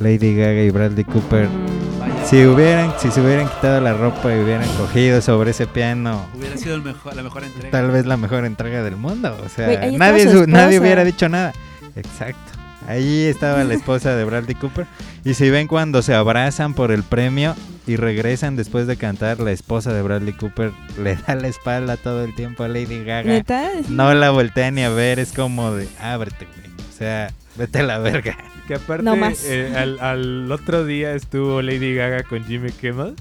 Lady 0.00 0.34
Gaga 0.34 0.62
y 0.62 0.70
Bradley 0.70 1.04
Cooper. 1.04 1.48
Si 2.28 2.44
hubieran, 2.44 2.92
si 2.98 3.10
se 3.10 3.22
hubieran 3.22 3.48
quitado 3.48 3.80
la 3.80 3.94
ropa 3.94 4.34
y 4.34 4.38
hubieran 4.38 4.68
cogido 4.76 5.22
sobre 5.22 5.52
ese 5.52 5.66
piano, 5.66 6.26
hubiera 6.34 6.58
sido 6.58 6.74
el 6.74 6.82
mejor, 6.82 7.16
la 7.16 7.22
mejor 7.22 7.42
entrega. 7.42 7.70
tal 7.70 7.90
vez 7.90 8.04
la 8.04 8.18
mejor 8.18 8.44
entrega 8.44 8.82
del 8.82 8.96
mundo. 8.96 9.34
O 9.42 9.48
sea, 9.48 9.88
nadie, 9.92 10.30
su 10.30 10.46
nadie 10.46 10.78
hubiera 10.78 11.04
dicho 11.04 11.30
nada. 11.30 11.54
Exacto. 11.96 12.52
Ahí 12.86 13.22
estaba 13.22 13.64
la 13.64 13.72
esposa 13.72 14.14
de 14.14 14.24
Bradley 14.24 14.54
Cooper. 14.56 14.86
Y 15.24 15.32
si 15.32 15.48
ven 15.48 15.68
cuando 15.68 16.02
se 16.02 16.14
abrazan 16.14 16.74
por 16.74 16.90
el 16.90 17.02
premio 17.02 17.54
y 17.86 17.96
regresan 17.96 18.56
después 18.56 18.86
de 18.86 18.98
cantar, 18.98 19.40
la 19.40 19.52
esposa 19.52 19.94
de 19.94 20.02
Bradley 20.02 20.34
Cooper 20.34 20.72
le 21.02 21.16
da 21.16 21.34
la 21.34 21.48
espalda 21.48 21.96
todo 21.96 22.24
el 22.24 22.34
tiempo 22.34 22.62
a 22.62 22.68
Lady 22.68 23.04
Gaga. 23.04 23.22
¿Neta? 23.22 23.70
No 23.88 24.12
la 24.12 24.28
voltea 24.28 24.70
ni 24.70 24.82
a 24.82 24.90
ver, 24.90 25.18
es 25.18 25.32
como 25.32 25.72
de 25.72 25.88
ábrete, 25.98 26.44
güey. 26.44 26.68
O 26.90 26.98
sea, 26.98 27.30
Vete 27.58 27.80
a 27.80 27.82
la 27.82 27.98
verga. 27.98 28.36
Que 28.66 28.74
aparte, 28.76 29.02
No 29.02 29.16
más. 29.16 29.44
eh, 29.44 29.72
al, 29.76 29.98
al 30.00 30.50
otro 30.52 30.84
día 30.84 31.12
estuvo 31.14 31.60
Lady 31.62 31.94
Gaga 31.94 32.22
con 32.22 32.44
Jimmy 32.44 32.70
Kimmel. 32.70 33.14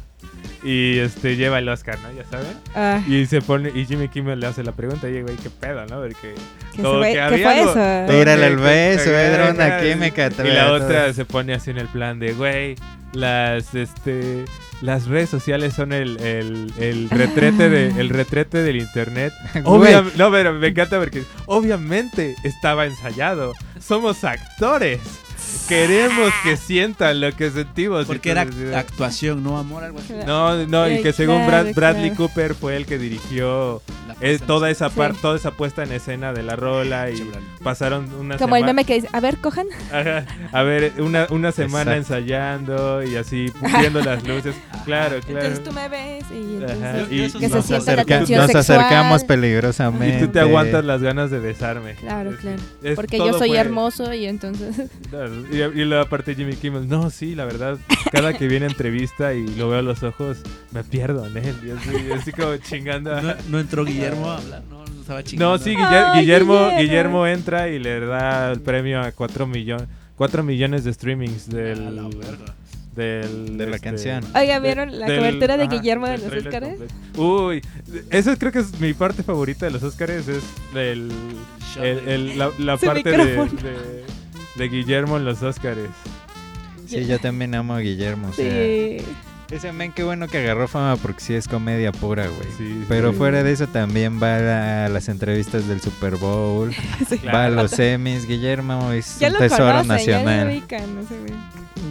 Y 0.63 0.97
este 0.99 1.35
lleva 1.35 1.59
el 1.59 1.69
Oscar, 1.69 1.97
¿no? 1.99 2.11
Ya 2.11 2.25
saben. 2.25 2.47
Ah, 2.75 3.01
Y 3.07 3.25
se 3.27 3.41
pone, 3.41 3.71
y 3.73 3.85
Jimmy 3.85 4.07
Kimmel 4.09 4.39
le 4.39 4.47
hace 4.47 4.63
la 4.63 4.71
pregunta, 4.71 5.07
oye, 5.07 5.21
güey, 5.21 5.35
qué 5.37 5.49
pedo, 5.49 5.85
¿no? 5.85 6.01
Porque 6.01 6.33
¿qué, 6.75 6.81
fue, 6.81 7.13
que 7.13 7.35
¿qué 7.35 7.43
fue 7.43 7.45
algo- 7.59 7.71
eso? 7.71 8.07
todo 8.07 8.19
Tírale 8.19 8.47
el 8.47 8.57
beso, 8.57 9.11
era 9.11 9.51
una 9.51 9.79
química. 9.79 10.29
Y 10.43 10.47
la 10.49 10.71
otra 10.73 11.13
se 11.13 11.25
pone 11.25 11.53
así 11.53 11.71
en 11.71 11.77
el 11.77 11.87
plan 11.87 12.19
de, 12.19 12.33
güey, 12.33 12.75
las, 13.13 13.73
este, 13.75 14.45
las 14.81 15.07
redes 15.07 15.29
sociales 15.29 15.73
son 15.73 15.91
el, 15.93 16.17
el, 16.19 16.71
el 16.79 17.09
retrete 17.09 17.69
de, 17.69 17.87
el 17.99 18.09
retrete 18.09 18.61
del 18.63 18.77
internet. 18.77 19.33
Obvia- 19.63 20.03
no, 20.17 20.31
pero 20.31 20.53
me 20.53 20.67
encanta 20.67 20.99
porque 20.99 21.23
obviamente 21.45 22.35
estaba 22.43 22.85
ensayado. 22.85 23.53
Somos 23.79 24.23
actores. 24.23 24.99
Queremos 25.67 26.31
que 26.43 26.57
sientan 26.57 27.19
lo 27.21 27.31
que 27.35 27.51
sentimos. 27.51 28.05
Porque 28.05 28.31
era 28.31 28.47
actuación, 28.75 29.43
no 29.43 29.57
amor, 29.57 29.83
algo 29.83 29.99
así. 29.99 30.13
no, 30.25 30.65
no, 30.65 30.89
y 30.89 31.01
que 31.01 31.13
según 31.13 31.45
claro, 31.45 31.67
Brad- 31.69 31.75
Bradley. 31.75 32.11
Cooper 32.11 32.55
fue 32.55 32.75
el 32.77 32.85
que 32.85 32.97
dirigió 32.97 33.81
eh, 34.21 34.39
toda 34.45 34.69
esa 34.69 34.89
parte, 34.89 35.15
Sí. 35.15 35.21
toda 35.21 35.35
esa 35.37 35.51
puesta 35.51 35.83
en 35.83 35.91
escena 35.91 36.33
de 36.33 36.43
la 36.43 36.55
rola 36.55 37.09
y 37.11 37.29
pasaron 37.63 38.11
una 38.19 38.37
Como 38.37 38.55
el 38.55 38.63
meme 38.65 38.85
que 38.85 38.95
dice, 38.95 39.09
a 39.11 39.19
ver, 39.19 39.37
cojan. 39.37 39.67
Ajá, 39.91 40.25
a 40.51 40.63
ver, 40.63 40.93
una, 40.99 41.27
una 41.29 41.51
semana 41.51 41.95
Exacto. 41.95 42.15
ensayando 42.15 43.03
y 43.03 43.15
así 43.15 43.51
viendo 43.79 44.01
las 44.01 44.23
luces. 44.27 44.55
Claro, 44.87 45.19
claro. 45.19 45.41
Entonces 45.47 45.63
tú 45.65 45.73
me 45.73 45.89
ves 45.89 46.23
y 46.31 46.63
Ajá, 46.63 46.73
entonces... 46.73 47.11
y- 47.11 47.23
esos 47.23 47.41
que 47.41 47.49
se 47.49 47.55
nos 47.55 47.71
Acerca- 47.71 48.19
acercamos 48.59 49.21
Y 49.21 49.25
peligrosamente. 49.25 50.25
tú 50.25 50.31
te 50.31 50.39
aguantas 50.39 50.85
las 50.85 51.01
ganas 51.01 51.29
de 51.29 51.39
besarme. 51.39 51.95
Claro, 51.95 52.31
claro. 52.39 52.61
Es- 52.81 52.95
Porque 52.95 53.17
yo 53.17 53.37
soy 53.37 53.49
fue- 53.49 53.57
hermoso 53.57 54.13
y 54.13 54.25
entonces... 54.27 54.89
Y, 55.51 55.57
y 55.57 55.85
luego 55.85 56.03
aparte 56.03 56.35
Jimmy 56.35 56.55
Kimmel, 56.55 56.87
no, 56.87 57.09
sí, 57.09 57.35
la 57.35 57.45
verdad, 57.45 57.77
cada 58.11 58.33
que 58.37 58.47
viene 58.47 58.65
a 58.65 58.69
entrevista 58.69 59.33
y 59.33 59.45
lo 59.55 59.69
veo 59.69 59.79
a 59.79 59.81
los 59.81 60.03
ojos, 60.03 60.37
me 60.71 60.83
pierdo 60.83 61.25
en 61.25 61.37
él. 61.37 61.55
Y 61.65 61.71
así, 61.71 62.11
así 62.11 62.31
como 62.31 62.55
chingando. 62.57 63.21
No, 63.21 63.33
no 63.49 63.59
entró 63.59 63.83
Guillermo 63.85 64.29
a 64.31 64.37
hablar, 64.37 64.63
no, 64.69 64.85
no 64.85 65.01
estaba 65.01 65.23
chingando. 65.23 65.57
No, 65.57 65.63
sí, 65.63 65.71
Guiller- 65.75 66.05
Ay, 66.13 66.21
Guillermo, 66.21 66.53
Guillermo. 66.55 66.79
Guillermo 66.79 67.27
entra 67.27 67.69
y 67.69 67.79
le 67.79 67.99
da 67.99 68.51
el 68.51 68.61
premio 68.61 69.01
a 69.01 69.11
4 69.11 69.47
millones. 69.47 69.87
4 70.15 70.43
millones 70.43 70.83
de 70.83 70.93
streamings 70.93 71.47
A 71.49 71.51
la 71.53 71.57
del, 71.61 71.85
verga. 72.17 72.55
del 72.95 73.57
De 73.57 73.67
la 73.67 73.75
este, 73.75 73.87
canción. 73.89 74.23
Oiga, 74.35 74.57
¿vieron 74.59 74.97
la 74.99 75.05
del- 75.05 75.19
cobertura 75.19 75.57
de 75.57 75.63
ajá, 75.65 75.71
Guillermo 75.75 76.07
de 76.07 76.17
del 76.17 76.21
los 76.33 76.45
Óscares? 76.45 76.79
Uy, 77.15 77.61
eso 78.09 78.35
creo 78.37 78.51
que 78.51 78.59
es 78.59 78.79
mi 78.79 78.93
parte 78.95 79.21
favorita 79.21 79.67
de 79.67 79.73
los 79.73 79.83
Óscares, 79.83 80.27
es 80.27 80.43
el, 80.75 81.11
el- 81.79 82.07
el- 82.09 82.37
la, 82.39 82.77
parte 82.77 83.11
de- 83.11 84.03
de 84.57 84.67
Guillermo 84.69 85.17
en 85.17 85.25
los 85.25 85.41
Óscares. 85.43 85.89
Sí, 86.87 87.05
yo 87.05 87.19
también 87.19 87.53
amo 87.55 87.73
a 87.75 87.79
Guillermo. 87.79 88.29
O 88.29 88.33
sea, 88.33 88.45
Sí. 88.49 88.97
ese 89.51 89.71
men, 89.73 89.91
qué 89.91 90.03
bueno 90.03 90.27
que 90.27 90.37
agarró 90.39 90.67
fama 90.69 90.95
porque 90.95 91.19
sí 91.19 91.33
es 91.33 91.47
comedia 91.47 91.91
pura, 91.91 92.27
güey. 92.27 92.47
Sí, 92.57 92.83
Pero 92.87 93.11
sí. 93.11 93.17
fuera 93.17 93.43
de 93.43 93.51
eso 93.51 93.67
también 93.67 94.21
va 94.21 94.85
a 94.85 94.89
las 94.89 95.09
entrevistas 95.09 95.67
del 95.67 95.81
Super 95.81 96.15
Bowl, 96.15 96.71
va 97.33 97.45
a 97.45 97.49
los 97.49 97.71
semis. 97.71 98.25
Guillermo 98.25 98.91
es 98.93 99.19
Ya 99.19 99.27
un 99.27 99.33
lo 99.33 99.39
tesoro 99.39 99.67
ya 99.69 99.77
lo 99.77 99.83
nacional. 99.83 100.47
ubican, 100.47 100.95
no 100.95 101.01
sé, 101.03 101.15
güey. 101.19 101.33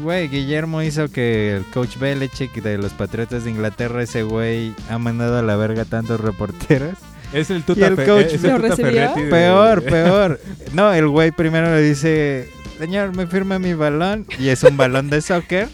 Güey, 0.02 0.28
Guillermo 0.28 0.82
hizo 0.82 1.08
que 1.10 1.56
el 1.56 1.64
coach 1.66 1.96
Belichick 1.98 2.52
de 2.62 2.78
los 2.78 2.92
Patriotas 2.92 3.44
de 3.44 3.50
Inglaterra, 3.50 4.02
ese 4.02 4.22
güey, 4.22 4.74
ha 4.90 4.98
mandado 4.98 5.38
a 5.38 5.42
la 5.42 5.56
verga 5.56 5.84
tantos 5.84 6.20
reporteros. 6.20 6.94
Es 7.32 7.50
el 7.50 7.58
Y 7.58 7.62
Tuta, 7.62 7.86
el 7.88 7.96
coach 7.96 8.26
es 8.32 8.44
el 8.44 8.50
lo 8.50 8.56
Tuta 8.56 8.68
recibió. 8.68 8.92
Ferretti 8.92 9.22
de- 9.22 9.30
Peor, 9.30 9.82
peor. 9.84 10.40
No, 10.72 10.92
el 10.92 11.08
güey 11.08 11.32
primero 11.32 11.74
le 11.74 11.82
dice, 11.82 12.48
señor, 12.78 13.14
me 13.16 13.26
firma 13.26 13.58
mi 13.58 13.74
balón. 13.74 14.26
Y 14.38 14.48
es 14.48 14.62
un 14.62 14.76
balón 14.76 15.10
de 15.10 15.20
soccer. 15.22 15.68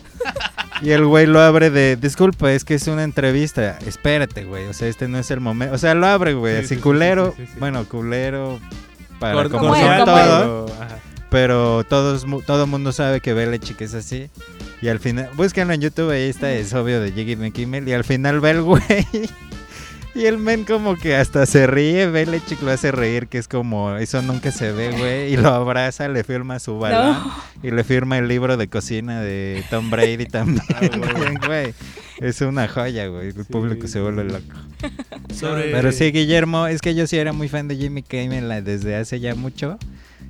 Y 0.81 0.91
el 0.91 1.05
güey 1.07 1.27
lo 1.27 1.41
abre 1.41 1.71
de, 1.71 1.97
disculpa, 1.97 2.53
es 2.53 2.65
que 2.65 2.75
es 2.75 2.87
una 2.89 3.05
entrevista. 3.05 3.79
Espérate, 3.87 4.45
güey. 4.45 4.67
O 4.67 4.73
sea, 4.73 4.89
este 4.89 5.07
no 5.09 5.19
es 5.19 5.31
el 5.31 5.41
momento. 5.41 5.75
O 5.75 5.79
sea, 5.79 5.95
lo 5.95 6.07
abre, 6.07 6.35
güey. 6.35 6.55
Sí, 6.55 6.59
así 6.61 6.69
sí, 6.69 6.75
sí, 6.77 6.81
culero. 6.81 7.35
sí, 7.37 7.43
sí, 7.47 7.53
sí. 7.53 7.59
Bueno, 7.61 7.85
culero 7.89 8.59
para 9.21 9.35
como 9.49 9.69
como 9.69 9.77
él. 9.77 10.05
todos. 10.05 10.21
pero- 10.21 10.67
ajá. 10.81 10.99
Pero 11.31 11.83
todos, 11.89 12.27
todo 12.45 12.67
mundo 12.67 12.93
sabe 12.93 13.21
que 13.21 13.33
Belichick 13.33 13.81
es 13.81 13.95
así. 13.95 14.29
Y 14.83 14.89
al 14.89 14.99
final, 15.01 15.31
búsquenlo 15.35 15.73
en 15.73 15.81
YouTube, 15.81 16.11
ahí 16.11 16.29
está, 16.29 16.53
es 16.53 16.75
obvio 16.75 17.01
de 17.01 17.11
Jiggy 17.13 17.51
Kimmel. 17.53 17.89
Y 17.89 17.93
al 17.95 18.05
final 18.05 18.41
ve 18.41 18.51
el 18.51 18.61
güey. 18.63 18.83
Y 20.15 20.27
el 20.27 20.37
men 20.37 20.65
como 20.65 20.97
que 20.97 21.17
hasta 21.17 21.47
se 21.47 21.67
ríe, 21.67 22.07
Belichick 22.07 22.61
lo 22.61 22.71
hace 22.71 22.93
reír, 22.93 23.29
que 23.29 23.39
es 23.39 23.49
como, 23.49 23.97
eso 23.97 24.21
nunca 24.21 24.53
se 24.53 24.71
ve, 24.71 24.91
güey. 24.91 25.33
Y 25.33 25.37
lo 25.39 25.49
abraza, 25.49 26.07
le 26.09 26.23
firma 26.23 26.59
su 26.59 26.79
balón. 26.79 27.15
No. 27.15 27.35
Y 27.63 27.71
le 27.71 27.83
firma 27.83 28.19
el 28.19 28.29
libro 28.29 28.59
de 28.59 28.69
cocina 28.69 29.23
de 29.23 29.65
Tom 29.71 29.91
Brady 29.91 30.27
también, 30.27 30.61
güey. 31.47 31.75
Es 32.21 32.43
una 32.43 32.69
joya, 32.69 33.07
güey. 33.07 33.29
El 33.29 33.45
público 33.47 33.89
se 33.89 34.01
vuelve 34.01 34.25
loco. 34.25 34.55
Pero 35.41 35.93
sí, 35.93 36.13
Guillermo, 36.13 36.67
es 36.67 36.83
que 36.83 36.95
yo 36.95 37.07
sí 37.07 37.17
era 37.17 37.33
muy 37.33 37.49
fan 37.49 37.67
de 37.67 37.77
Jimmy 37.77 38.03
Kimmel 38.03 38.65
desde 38.65 38.97
hace 38.97 39.19
ya 39.19 39.35
mucho. 39.35 39.79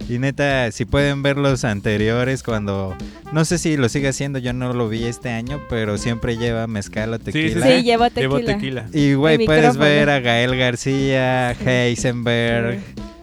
Y 0.08 0.18
neta, 0.18 0.70
si 0.72 0.84
pueden 0.84 1.22
ver 1.22 1.36
los 1.38 1.64
anteriores, 1.64 2.42
cuando. 2.42 2.94
No 3.32 3.44
sé 3.46 3.56
si 3.56 3.76
lo 3.76 3.88
sigue 3.88 4.08
haciendo, 4.08 4.38
yo 4.38 4.52
no 4.52 4.74
lo 4.74 4.88
vi 4.88 5.04
este 5.04 5.30
año, 5.30 5.60
pero 5.70 5.96
siempre 5.96 6.36
lleva 6.36 6.66
mezcal 6.66 7.14
o 7.14 7.16
Sí, 7.18 7.22
sí, 7.26 7.32
tequila. 7.32 7.66
Sí, 7.66 7.82
llevo 7.82 8.04
tequila. 8.10 8.20
Llevo 8.22 8.40
tequila. 8.44 8.86
Y, 8.92 9.14
güey, 9.14 9.46
puedes 9.46 9.76
ver 9.78 10.10
a 10.10 10.20
Gael 10.20 10.56
García, 10.58 11.52
Heisenberg, 11.52 12.80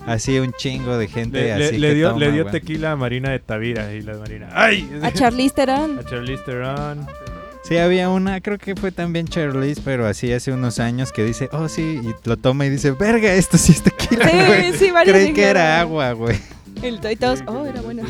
así 0.08 0.40
un 0.40 0.54
chingo 0.54 0.98
de 0.98 1.08
gente 1.08 1.42
Le, 1.44 1.52
así 1.54 1.72
le- 1.74 1.80
le 1.80 1.88
que 1.90 1.94
dio, 1.96 2.08
toma, 2.10 2.20
le 2.20 2.32
dio 2.32 2.46
tequila 2.46 2.92
a 2.94 2.96
Marina 2.96 3.30
de 3.30 3.40
Tavira 3.40 3.94
y 3.94 4.02
la 4.02 4.14
Marina. 4.18 4.50
¡Ay! 4.54 4.90
A 5.04 5.12
Charlize 5.12 5.54
Theron. 5.54 6.00
A 6.00 6.04
Charlize 6.04 6.42
Theron. 6.44 7.06
Sí, 7.66 7.78
había 7.78 8.10
una, 8.10 8.42
creo 8.42 8.58
que 8.58 8.76
fue 8.76 8.92
también 8.92 9.28
Charlize, 9.28 9.82
pero 9.86 10.08
así 10.08 10.32
hace 10.34 10.52
unos 10.52 10.80
años 10.80 11.12
que 11.12 11.24
dice, 11.24 11.50
oh 11.52 11.68
sí, 11.70 12.00
y 12.02 12.28
lo 12.28 12.38
toma 12.38 12.66
y 12.66 12.70
dice, 12.72 12.92
verga, 12.92 13.32
esto 13.34 13.58
sí 13.60 13.74
es 13.74 13.84
tequila, 13.84 14.28
Sí, 14.28 14.38
güey. 14.48 14.74
sí, 14.74 14.90
varios 14.92 15.16
Creí 15.16 15.34
que 15.34 15.44
era 15.44 15.80
agua, 15.80 16.14
güey. 16.14 16.38
El- 16.82 17.00
Y 17.12 17.16
todos, 17.16 17.40
Sí, 17.40 17.46
oh, 17.48 17.66
era 17.66 17.82
bueno. 17.82 18.04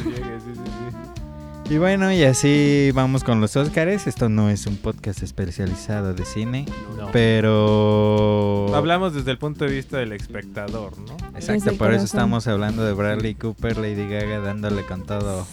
Y 1.70 1.78
bueno, 1.78 2.12
y 2.12 2.24
así 2.24 2.90
vamos 2.96 3.24
con 3.24 3.42
los 3.42 3.56
Óscares. 3.56 4.08
Esto 4.08 4.28
no 4.28 4.50
es 4.50 4.66
un 4.66 4.76
podcast 4.78 5.22
especializado 5.22 6.16
de 6.16 6.26
cine, 6.26 6.66
No. 6.98 7.12
pero... 7.12 8.72
Hablamos 8.74 9.14
desde 9.14 9.30
el 9.32 9.38
punto 9.38 9.66
de 9.66 9.72
vista 9.72 9.98
del 9.98 10.14
espectador, 10.14 10.94
¿no? 10.98 11.16
Exacto, 11.38 11.76
por 11.78 11.94
eso 11.94 12.06
estamos 12.06 12.48
hablando 12.48 12.84
de 12.84 12.94
Bradley 12.94 13.36
Cooper, 13.36 13.78
Lady 13.78 14.08
Gaga, 14.10 14.40
dándole 14.40 14.84
con 14.86 15.04
todo. 15.06 15.46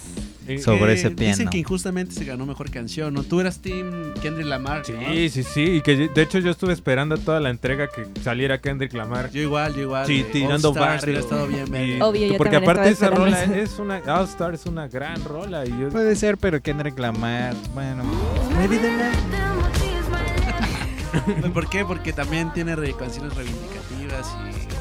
Sobre 0.63 0.95
Que 0.95 1.01
ese 1.01 1.11
piano. 1.11 1.33
Dicen 1.33 1.49
que 1.51 1.59
injustamente 1.59 2.15
se 2.15 2.25
ganó 2.25 2.47
mejor 2.47 2.71
canción, 2.71 3.15
¿no? 3.15 3.23
Tú 3.23 3.41
eras 3.41 3.61
Team 3.61 4.15
Kendrick 4.23 4.47
Lamar, 4.47 4.83
¿no? 4.89 5.13
Sí, 5.13 5.29
sí, 5.29 5.43
sí. 5.43 5.63
Y 5.63 5.81
que 5.81 6.09
de 6.09 6.23
hecho 6.23 6.39
yo 6.39 6.51
estuve 6.51 6.73
esperando 6.73 7.17
toda 7.19 7.41
la 7.41 7.51
entrega 7.51 7.89
que 7.89 8.07
saliera 8.23 8.61
Kendrick 8.61 8.93
Lamar. 8.95 9.31
Yo 9.31 9.43
igual, 9.43 9.75
yo 9.75 9.83
igual. 9.83 10.07
Sí, 10.07 10.23
de 10.23 10.31
tirando 10.31 10.71
hubiera 10.71 10.97
estado 10.97 11.47
bien, 11.47 11.67
Y-. 11.75 12.01
Obvio, 12.01 12.27
yo 12.29 12.37
porque 12.37 12.57
aparte 12.57 12.89
esa 12.89 13.11
rola 13.11 13.43
es 13.45 13.79
una 13.79 14.01
All 14.07 14.25
Star 14.25 14.55
es 14.55 14.67
una 14.67 14.89
gran 14.89 15.23
rola 15.25 15.65
y 15.67 15.71
yo 15.71 15.89
Puede 15.89 16.17
ser, 16.17 16.39
pero 16.39 16.61
Kendrick 16.61 16.99
Lamar, 16.99 17.55
bueno... 17.75 18.05
¿Por 21.55 21.69
qué? 21.69 21.85
Porque 21.85 22.13
también 22.13 22.53
tiene 22.53 22.75
canciones 22.95 23.35
reivindicativas 23.35 24.37
y 24.45 24.76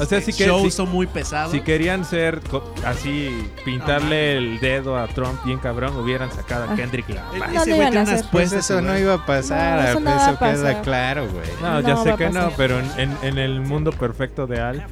O 0.00 0.04
sea, 0.04 0.18
eh, 0.18 0.22
sí 0.22 0.32
que- 0.32 0.44
shows 0.46 0.62
sí- 0.64 0.70
son 0.70 0.90
muy 0.90 1.06
pesados. 1.06 1.52
si 1.52 1.60
querían 1.60 2.04
ser 2.04 2.40
co- 2.40 2.72
así 2.84 3.30
pintarle 3.64 4.36
el 4.36 4.60
dedo 4.60 4.96
a 4.98 5.06
Trump 5.08 5.42
bien 5.44 5.58
cabrón 5.58 5.96
hubieran 5.96 6.30
sacado 6.32 6.64
a 6.68 6.72
Ah. 6.72 6.76
Kendrick 6.76 7.08
Lamar. 7.08 7.32
No 7.38 7.44
ese 7.44 7.54
lo 7.54 7.76
güey 7.76 7.76
iban 7.76 7.90
tiene 7.92 7.98
a 7.98 8.02
unas 8.02 8.14
hacer. 8.20 8.30
Pues 8.30 8.52
eso 8.52 8.80
no 8.82 8.98
iba 8.98 9.14
a 9.14 9.26
pasar, 9.26 9.76
No, 9.76 9.82
eso 9.82 9.90
eso, 9.90 10.00
no 10.00 10.10
queda 10.10 10.38
pasar. 10.38 10.82
claro, 10.82 11.28
güey. 11.28 11.46
No, 11.62 11.80
No 11.82 11.88
ya 11.88 11.96
sé 11.96 12.14
que 12.16 12.30
no, 12.30 12.50
pero 12.56 12.78
en, 12.78 12.86
en- 12.98 13.16
en 13.22 13.38
el 13.38 13.60
mundo 13.60 13.90
perfecto 13.92 14.46
de 14.46 14.60
Al, 14.60 14.84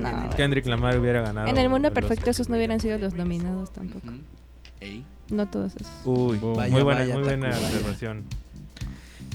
No. 0.00 0.30
Kendrick 0.36 0.66
Lamar 0.66 0.98
hubiera 0.98 1.20
ganado. 1.22 1.46
En 1.48 1.58
el 1.58 1.68
mundo 1.68 1.92
perfecto 1.92 2.30
esos 2.30 2.48
no 2.48 2.56
hubieran 2.56 2.80
sido 2.80 2.98
los 2.98 3.14
nominados 3.14 3.72
tampoco. 3.72 4.06
No 5.30 5.46
todos 5.48 5.74
esos. 5.76 5.88
Uy, 6.04 6.38
Vaya, 6.42 6.70
muy 6.72 6.82
buena, 6.82 7.00
vaya, 7.00 7.14
muy 7.14 7.22
buena 7.22 7.48
observación. 7.48 8.24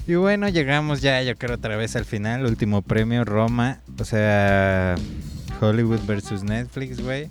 Y 0.08 0.14
bueno, 0.14 0.48
llegamos 0.48 1.02
ya, 1.02 1.22
yo 1.22 1.36
creo, 1.36 1.56
otra 1.56 1.76
vez 1.76 1.94
al 1.94 2.06
final. 2.06 2.46
Último 2.46 2.80
premio, 2.80 3.26
Roma. 3.26 3.80
O 4.00 4.04
sea, 4.06 4.94
Hollywood 5.60 6.00
versus 6.06 6.42
Netflix, 6.42 6.98
güey. 7.02 7.28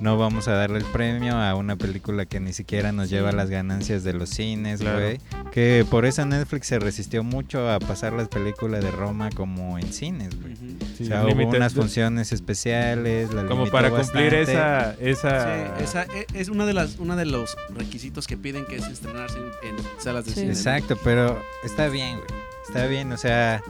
No 0.00 0.16
vamos 0.16 0.48
a 0.48 0.52
darle 0.52 0.78
el 0.78 0.84
premio 0.86 1.36
a 1.36 1.54
una 1.54 1.76
película 1.76 2.24
que 2.24 2.40
ni 2.40 2.54
siquiera 2.54 2.90
nos 2.90 3.10
lleva 3.10 3.32
las 3.32 3.50
ganancias 3.50 4.02
de 4.02 4.14
los 4.14 4.30
cines, 4.30 4.80
Claro. 4.80 4.98
güey. 5.00 5.20
Que 5.52 5.84
por 5.90 6.06
eso 6.06 6.24
Netflix 6.24 6.68
se 6.68 6.78
resistió 6.78 7.22
mucho 7.22 7.70
a 7.70 7.78
pasar 7.80 8.14
las 8.14 8.28
películas 8.28 8.82
de 8.82 8.90
Roma 8.90 9.28
como 9.34 9.78
en 9.78 9.92
cines, 9.92 10.40
güey. 10.40 10.54
Ujú. 10.54 10.86
Sí, 10.96 11.04
o 11.04 11.06
sea, 11.06 11.20
hubo 11.24 11.28
limited- 11.28 11.56
unas 11.58 11.74
funciones 11.74 12.32
especiales. 12.32 13.30
la 13.34 13.44
Como 13.46 13.66
para 13.68 13.90
cumplir 13.90 14.32
bastante. 14.32 14.40
esa, 14.42 14.94
esa, 15.00 15.44
Sí, 15.76 15.84
esa 15.84 16.02
e- 16.04 16.26
es 16.32 16.48
una 16.48 16.64
de 16.64 16.72
las 16.72 16.96
una 16.98 17.14
de 17.14 17.26
los 17.26 17.56
requisitos 17.74 18.26
que 18.26 18.36
piden 18.38 18.64
que 18.64 18.76
es 18.76 18.86
estrenarse 18.86 19.36
en, 19.38 19.76
en 19.76 19.84
salas 19.98 20.24
de 20.24 20.32
Sí. 20.32 20.40
cine. 20.40 20.52
Exacto, 20.52 20.96
pero 21.04 21.38
está 21.62 21.88
bien, 21.88 22.16
güey. 22.16 22.40
Está 22.66 22.86
bien, 22.86 23.12
o 23.12 23.16
sea. 23.18 23.62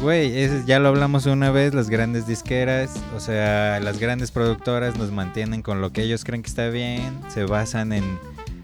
Güey, 0.00 0.38
es- 0.38 0.66
ya 0.66 0.78
lo 0.78 0.88
hablamos 0.88 1.26
una 1.26 1.50
vez, 1.50 1.74
las 1.74 1.90
grandes 1.90 2.26
disqueras, 2.26 2.90
o 3.16 3.20
sea, 3.20 3.80
las 3.80 3.98
grandes 3.98 4.30
productoras 4.30 4.96
nos 4.96 5.10
mantienen 5.10 5.62
con 5.62 5.80
lo 5.80 5.90
que 5.92 6.02
ellos 6.02 6.24
creen 6.24 6.42
que 6.42 6.48
está 6.48 6.68
bien, 6.68 7.18
se 7.28 7.44
basan 7.44 7.92
en 7.92 8.04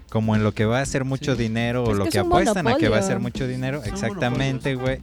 como 0.09 0.33
en 0.35 0.43
lo 0.43 0.53
que 0.53 0.63
va 0.65 0.79
a 0.79 0.81
hacer 0.81 1.03
mucho 1.03 1.35
Sí. 1.35 1.43
dinero 1.43 1.83
o 1.83 1.93
lo 1.93 2.05
que 2.05 2.19
apuestan 2.19 2.67
a 2.67 2.75
que 2.75 2.87
va 2.87 2.97
a 2.97 2.99
hacer 3.01 3.19
mucho 3.19 3.47
dinero, 3.47 3.81
exactamente, 3.83 4.75
güey. 4.75 4.99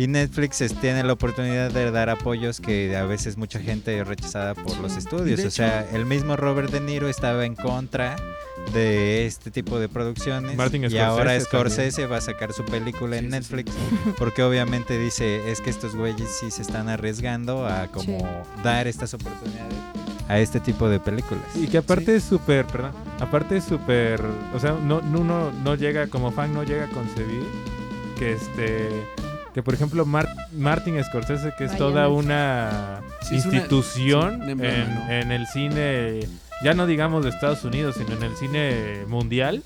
Y 0.00 0.06
Netflix 0.06 0.62
es- 0.62 0.74
tiene 0.80 1.02
la 1.04 1.12
oportunidad 1.12 1.70
de 1.70 1.90
dar 1.90 2.08
apoyos 2.08 2.58
que 2.60 2.96
a 2.96 3.04
veces 3.04 3.36
mucha 3.36 3.58
gente 3.60 3.98
es 4.00 4.06
rechazada 4.06 4.54
por 4.54 4.78
los 4.78 4.96
estudios. 4.96 5.44
O 5.44 5.50
sea, 5.50 5.86
el 5.92 6.06
mismo 6.06 6.36
Robert 6.36 6.70
De 6.70 6.80
Niro 6.80 7.06
estaba 7.08 7.44
en 7.44 7.54
contra 7.54 8.16
de 8.72 9.26
este 9.26 9.50
tipo 9.50 9.78
de 9.78 9.90
producciones. 9.90 10.56
Martin 10.56 10.84
y 10.84 10.86
Scorsese 10.88 11.02
ahora 11.04 11.24
también. 11.24 11.42
Scorsese 11.42 12.06
va 12.06 12.16
a 12.16 12.20
sacar 12.22 12.54
su 12.54 12.64
película 12.64 13.18
en 13.18 13.24
Sí, 13.24 13.30
sí, 13.30 13.42
sí. 13.48 13.54
Netflix. 13.56 13.72
Porque 14.16 14.42
obviamente 14.42 14.98
dice, 14.98 15.50
es 15.50 15.60
que 15.60 15.68
estos 15.68 15.94
güeyes 15.94 16.28
sí 16.40 16.50
se 16.50 16.62
están 16.62 16.88
arriesgando 16.88 17.66
a 17.66 17.88
como 17.88 18.18
Sí. 18.20 18.62
dar 18.62 18.86
estas 18.86 19.12
oportunidades 19.12 19.74
a 20.28 20.38
este 20.38 20.60
tipo 20.60 20.88
de 20.88 20.98
películas. 21.00 21.44
Y 21.54 21.66
que 21.66 21.76
aparte 21.76 22.16
es 22.16 22.24
súper, 22.24 22.64
perdón, 22.64 22.92
aparte 23.18 23.58
es 23.58 23.64
súper, 23.64 24.22
o 24.54 24.60
sea, 24.60 24.72
no, 24.82 25.02
no, 25.02 25.20
uno 25.20 25.52
no 25.62 25.74
llega, 25.74 26.06
como 26.06 26.30
fan 26.32 26.54
no 26.54 26.62
llega 26.62 26.84
a 26.84 26.88
concebir 26.88 27.42
que 28.18 28.32
este, 28.32 28.88
que 29.54 29.62
por 29.62 29.74
ejemplo 29.74 30.06
Mar- 30.06 30.34
Martin 30.52 31.02
Scorsese, 31.02 31.52
que 31.58 31.64
es 31.64 31.70
Vaya, 31.72 31.78
toda 31.78 32.02
no. 32.04 32.14
una 32.14 33.00
Sí, 33.22 33.36
es 33.36 33.46
una- 33.46 33.56
institución 33.56 34.36
sí, 34.36 34.42
un 34.42 34.50
emblema, 34.50 34.74
en, 34.74 34.94
¿no? 34.94 35.10
en 35.10 35.32
el 35.32 35.46
cine, 35.46 36.20
ya 36.62 36.74
no 36.74 36.86
digamos 36.86 37.24
de 37.24 37.30
Estados 37.30 37.64
Unidos, 37.64 37.96
sino 37.98 38.12
en 38.16 38.22
el 38.22 38.36
cine 38.36 39.04
mundial, 39.08 39.62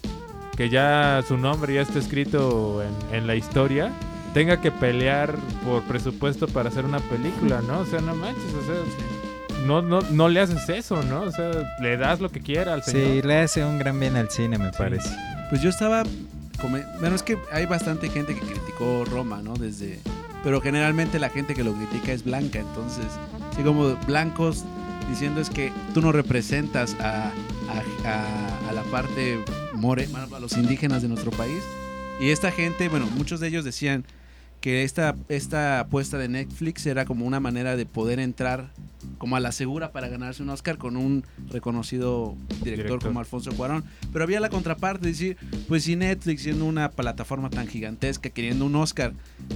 que 0.56 0.68
ya 0.70 1.22
su 1.26 1.36
nombre 1.36 1.74
ya 1.74 1.82
está 1.82 1.98
escrito 1.98 2.82
en, 2.82 3.14
en 3.16 3.26
la 3.26 3.34
historia, 3.34 3.90
tenga 4.32 4.60
que 4.60 4.70
pelear 4.72 5.34
por 5.64 5.82
presupuesto 5.82 6.48
para 6.48 6.68
hacer 6.68 6.84
una 6.84 6.98
película, 7.00 7.60
¿no? 7.66 7.80
O 7.80 7.86
sea, 7.86 8.00
no 8.00 8.14
manches, 8.14 8.42
o 8.54 8.64
sea, 8.66 9.64
no, 9.66 9.80
no, 9.82 10.00
no 10.10 10.28
le 10.28 10.40
haces 10.40 10.68
eso, 10.68 11.02
¿no? 11.04 11.22
O 11.22 11.30
sea, 11.32 11.50
le 11.80 11.96
das 11.96 12.20
lo 12.20 12.30
que 12.30 12.40
quiera 12.40 12.74
al 12.74 12.82
Sí, 12.82 12.90
señor. 12.92 13.24
le 13.26 13.38
hace 13.40 13.64
un 13.64 13.78
gran 13.78 13.98
bien 13.98 14.16
al 14.16 14.30
cine, 14.30 14.58
me 14.58 14.70
parece. 14.72 15.08
Pues 15.50 15.62
yo 15.62 15.70
estaba. 15.70 16.02
Bueno, 17.00 17.14
es 17.16 17.22
que 17.22 17.36
hay 17.52 17.66
bastante 17.66 18.08
gente 18.08 18.34
que 18.34 18.40
criticó 18.40 19.04
Roma, 19.04 19.42
¿no? 19.42 19.54
Desde. 19.54 19.98
Pero 20.42 20.60
generalmente 20.60 21.18
la 21.18 21.28
gente 21.30 21.54
que 21.54 21.64
lo 21.64 21.72
critica 21.74 22.12
es 22.12 22.24
blanca, 22.24 22.58
entonces. 22.58 23.06
Sí, 23.56 23.62
como 23.62 23.96
blancos 24.06 24.64
diciendo 25.08 25.40
es 25.40 25.50
que 25.50 25.70
tú 25.92 26.00
no 26.00 26.12
representas 26.12 26.94
a, 27.00 27.26
a- 27.28 28.08
a- 28.08 28.68
a 28.70 28.72
la 28.72 28.82
parte 28.84 29.38
more, 29.74 30.08
a 30.34 30.40
los 30.40 30.56
indígenas 30.56 31.02
de 31.02 31.08
nuestro 31.08 31.30
país. 31.30 31.62
Y 32.20 32.30
esta 32.30 32.50
gente, 32.50 32.88
bueno, 32.88 33.06
muchos 33.16 33.40
de 33.40 33.48
ellos 33.48 33.64
decían 33.64 34.04
que 34.64 34.82
esta, 34.82 35.14
esta 35.28 35.78
apuesta 35.80 36.16
de 36.16 36.26
Netflix 36.26 36.86
era 36.86 37.04
como 37.04 37.26
una 37.26 37.38
manera 37.38 37.76
de 37.76 37.84
poder 37.84 38.18
entrar 38.18 38.70
como 39.18 39.36
a 39.36 39.40
la 39.40 39.52
segura 39.52 39.92
para 39.92 40.08
ganarse 40.08 40.42
un 40.42 40.48
Oscar 40.48 40.78
con 40.78 40.96
un 40.96 41.22
reconocido 41.50 42.34
director, 42.62 42.74
Director. 42.86 43.02
como 43.08 43.20
Alfonso 43.20 43.52
Cuarón. 43.52 43.84
Pero 44.10 44.24
había 44.24 44.40
la 44.40 44.48
contraparte, 44.48 45.06
decir, 45.06 45.36
pues 45.68 45.84
si 45.84 45.96
Netflix 45.96 46.44
siendo 46.44 46.64
una 46.64 46.90
plataforma 46.92 47.50
tan 47.50 47.66
gigantesca, 47.66 48.30
queriendo 48.30 48.64
un 48.64 48.74
Oscar, 48.76 49.12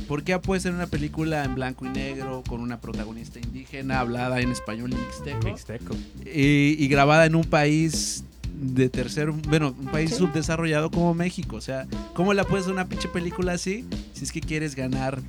¿por 0.09 0.25
qué 0.25 0.35
apuesta 0.35 0.68
en 0.68 0.75
una 0.75 0.88
película 0.88 1.42
en 1.42 1.55
blanco 1.55 1.87
y 1.87 1.88
negro 1.88 2.42
con 2.47 2.61
una 2.61 2.79
protagonista 2.79 3.38
indígena 3.38 4.01
hablada 4.01 4.42
en 4.42 4.51
español 4.53 4.92
y 4.92 4.97
mixteco? 4.97 5.47
Mixteco. 5.47 5.97
y, 6.27 6.77
y 6.79 6.88
grabada 6.88 7.25
en 7.25 7.35
un 7.35 7.44
país 7.44 8.25
de 8.61 8.88
tercer, 8.88 9.31
bueno, 9.31 9.75
un 9.79 9.87
país 9.87 10.11
Sí. 10.11 10.16
subdesarrollado 10.16 10.90
como 10.90 11.14
México. 11.14 11.55
O 11.57 11.61
sea, 11.61 11.87
¿cómo 12.12 12.35
le 12.35 12.42
puedes 12.44 12.66
una 12.66 12.88
pinche 12.88 13.09
película 13.09 13.53
así 13.53 13.85
si 14.19 14.25
es 14.25 14.33
que 14.33 14.41
quieres 14.41 14.75
ganar 14.75 15.21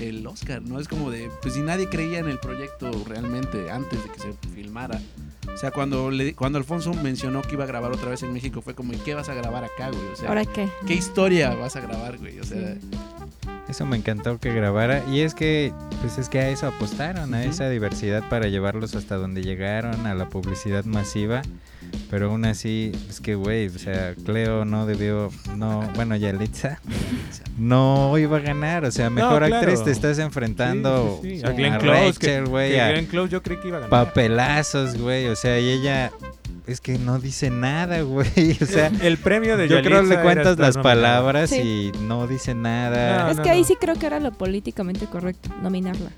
el 0.00 0.26
Oscar? 0.26 0.62
No 0.62 0.80
es 0.80 0.88
como 0.88 1.10
de, 1.10 1.30
pues 1.42 1.54
si 1.54 1.60
nadie 1.60 1.88
creía 1.88 2.18
en 2.18 2.28
el 2.28 2.38
proyecto 2.38 2.90
realmente 3.06 3.70
antes 3.70 4.02
de 4.02 4.10
que 4.10 4.18
se 4.18 4.32
filmara. 4.54 5.00
O 5.52 5.56
sea, 5.58 5.70
cuando, 5.70 6.10
le, 6.10 6.34
cuando 6.34 6.58
Alfonso 6.58 6.92
mencionó 6.92 7.40
que 7.42 7.54
iba 7.54 7.64
a 7.64 7.66
grabar 7.66 7.92
otra 7.92 8.10
vez 8.10 8.22
en 8.22 8.32
México, 8.32 8.60
fue 8.62 8.74
como, 8.74 8.92
¿y 8.92 8.96
qué 8.98 9.14
vas 9.14 9.28
a 9.28 9.34
grabar 9.34 9.64
acá, 9.64 9.90
güey? 9.90 10.04
O 10.12 10.16
sea, 10.16 10.28
¿Ahora 10.28 10.44
qué? 10.44 10.68
¿qué 10.86 10.94
historia 10.94 11.54
vas 11.54 11.76
a 11.76 11.80
grabar, 11.80 12.18
güey? 12.18 12.38
O 12.40 12.44
sea, 12.44 12.74
Sí. 12.74 12.80
Eso 13.68 13.84
me 13.84 13.96
encantó 13.96 14.38
que 14.38 14.54
grabara. 14.54 15.02
Y 15.10 15.20
es 15.20 15.34
que, 15.34 15.72
pues 16.00 16.18
es 16.18 16.28
que 16.28 16.38
a 16.38 16.50
eso 16.50 16.68
apostaron, 16.68 17.34
a 17.34 17.44
esa 17.44 17.68
diversidad 17.68 18.28
para 18.28 18.46
llevarlos 18.46 18.94
hasta 18.94 19.16
donde 19.16 19.42
llegaron, 19.42 20.06
a 20.06 20.14
la 20.14 20.28
publicidad 20.28 20.84
masiva. 20.84 21.42
Pero 22.10 22.30
aún 22.30 22.44
así, 22.44 22.92
es 23.08 23.20
que, 23.20 23.34
güey, 23.34 23.66
o 23.66 23.78
sea, 23.78 24.14
Cleo 24.14 24.64
no 24.64 24.86
debió, 24.86 25.30
no, 25.56 25.80
bueno, 25.94 26.16
Yalitza 26.16 26.80
no 27.58 28.16
iba 28.18 28.36
a 28.36 28.40
ganar. 28.40 28.84
O 28.84 28.90
sea, 28.90 29.10
mejor 29.10 29.44
claro. 29.44 29.56
actriz 29.56 29.82
te 29.82 29.90
estás 29.90 30.18
enfrentando 30.18 31.20
Sí, 31.22 31.30
sí, 31.30 31.38
sí. 31.40 31.46
a, 31.46 31.50
Glenn 31.50 31.78
Close, 31.78 32.42
güey, 32.42 32.78
a 32.78 32.90
Glenn 32.90 33.06
Close 33.06 33.30
yo 33.30 33.42
creí 33.42 33.58
que 33.58 33.68
iba 33.68 33.78
a 33.78 33.80
ganar. 33.80 34.06
papelazos, 34.06 34.96
güey. 34.96 35.26
O 35.26 35.36
sea, 35.36 35.58
y 35.58 35.68
ella, 35.70 36.12
es 36.66 36.80
que 36.80 36.98
no 36.98 37.18
dice 37.18 37.50
nada, 37.50 38.00
güey. 38.02 38.56
O 38.60 38.66
sea, 38.66 38.90
el 39.02 39.18
premio 39.18 39.56
de 39.56 39.68
yo 39.68 39.76
creo 39.82 40.02
Yalitza 40.02 40.08
le 40.08 40.14
era 40.14 40.22
cuentas 40.22 40.58
las 40.58 40.76
nominada. 40.76 40.82
palabras 40.82 41.50
Sí. 41.50 41.92
y 41.94 41.98
no 42.02 42.26
dice 42.26 42.54
nada. 42.54 43.24
No, 43.24 43.30
es 43.30 43.36
no, 43.38 43.42
que 43.42 43.50
ahí 43.50 43.60
no. 43.62 43.66
sí 43.66 43.76
creo 43.80 43.94
que 43.96 44.06
era 44.06 44.20
lo 44.20 44.32
políticamente 44.32 45.06
correcto, 45.06 45.48
nominarla. 45.62 46.10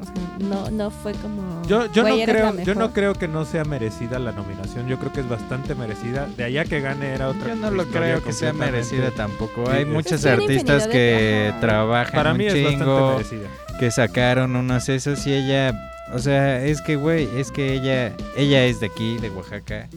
O 0.00 0.04
sea, 0.04 0.14
no, 0.48 0.70
no 0.70 0.90
fue 0.92 1.12
como. 1.14 1.60
Yo, 1.66 1.90
yo, 1.92 2.02
no 2.02 2.08
"Güey, 2.10 2.20
eres 2.22 2.36
la 2.36 2.52
creo, 2.52 2.64
yo 2.64 2.74
no 2.74 2.80
mejor". 2.82 2.94
creo 2.94 3.14
que 3.14 3.26
no 3.26 3.44
sea 3.44 3.64
merecida 3.64 4.20
la 4.20 4.30
nominación. 4.30 4.86
Yo 4.86 4.96
creo 4.98 5.12
que 5.12 5.20
es 5.20 5.28
bastante 5.28 5.74
merecida. 5.74 6.28
De 6.36 6.44
allá 6.44 6.64
que 6.64 6.80
gane 6.80 7.08
era 7.14 7.28
otra 7.28 7.48
Yo 7.48 7.56
no 7.56 7.70
lo 7.72 7.84
creo 7.86 8.22
que 8.22 8.32
sea 8.32 8.52
merecida 8.52 9.10
tampoco. 9.10 9.64
Sí, 9.66 9.72
Hay 9.72 9.82
es- 9.82 10.24
hay 10.24 10.32
artistas 10.34 10.84
de- 10.84 10.90
que 10.92 11.54
trabajan 11.60 12.14
Para 12.14 12.30
un 12.30 12.38
mí 12.38 12.46
es 12.46 12.54
bastante 12.54 12.78
chingo, 12.78 13.10
merecida. 13.16 13.48
que 13.80 13.90
sacaron 13.90 14.54
unos 14.54 14.88
esos 14.88 15.26
y 15.26 15.32
ella, 15.34 15.72
o 16.14 16.18
sea, 16.18 16.64
es 16.64 16.80
que 16.82 16.96
güey, 16.96 17.28
es 17.38 17.50
que 17.50 17.74
ella, 17.74 18.14
ella 18.36 18.64
es 18.64 18.80
de 18.80 18.86
aquí, 18.86 19.18
de 19.18 19.30
Oaxaca. 19.30 19.88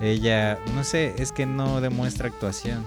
Ella, 0.00 0.58
no 0.74 0.84
sé, 0.84 1.14
es 1.18 1.32
que 1.32 1.44
no 1.46 1.80
demuestra 1.80 2.28
actuación. 2.28 2.84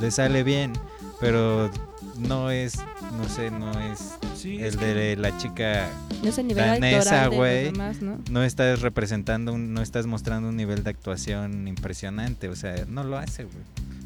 Le 0.00 0.10
sale 0.10 0.42
bien, 0.42 0.72
pero 1.20 1.70
no 2.18 2.50
es, 2.50 2.74
no 3.16 3.28
sé, 3.28 3.50
no 3.50 3.70
es 3.80 4.14
sí, 4.36 4.56
es 4.56 4.74
el 4.74 4.80
que- 4.80 4.86
de 4.86 5.16
la 5.16 5.36
chica 5.38 5.88
No 6.22 6.28
es 6.30 6.38
el 6.38 6.48
nivel 6.48 6.64
danesa, 6.64 7.28
güey. 7.28 7.70
¿no? 7.72 8.18
no 8.30 8.42
estás 8.42 8.80
representando, 8.80 9.52
un- 9.52 9.72
no 9.72 9.82
estás 9.82 10.06
mostrando 10.06 10.48
un 10.48 10.56
nivel 10.56 10.82
de 10.82 10.90
actuación 10.90 11.68
impresionante, 11.68 12.48
o 12.48 12.56
sea, 12.56 12.84
no 12.88 13.04
lo 13.04 13.16
hace, 13.18 13.44
güey. 13.44 13.56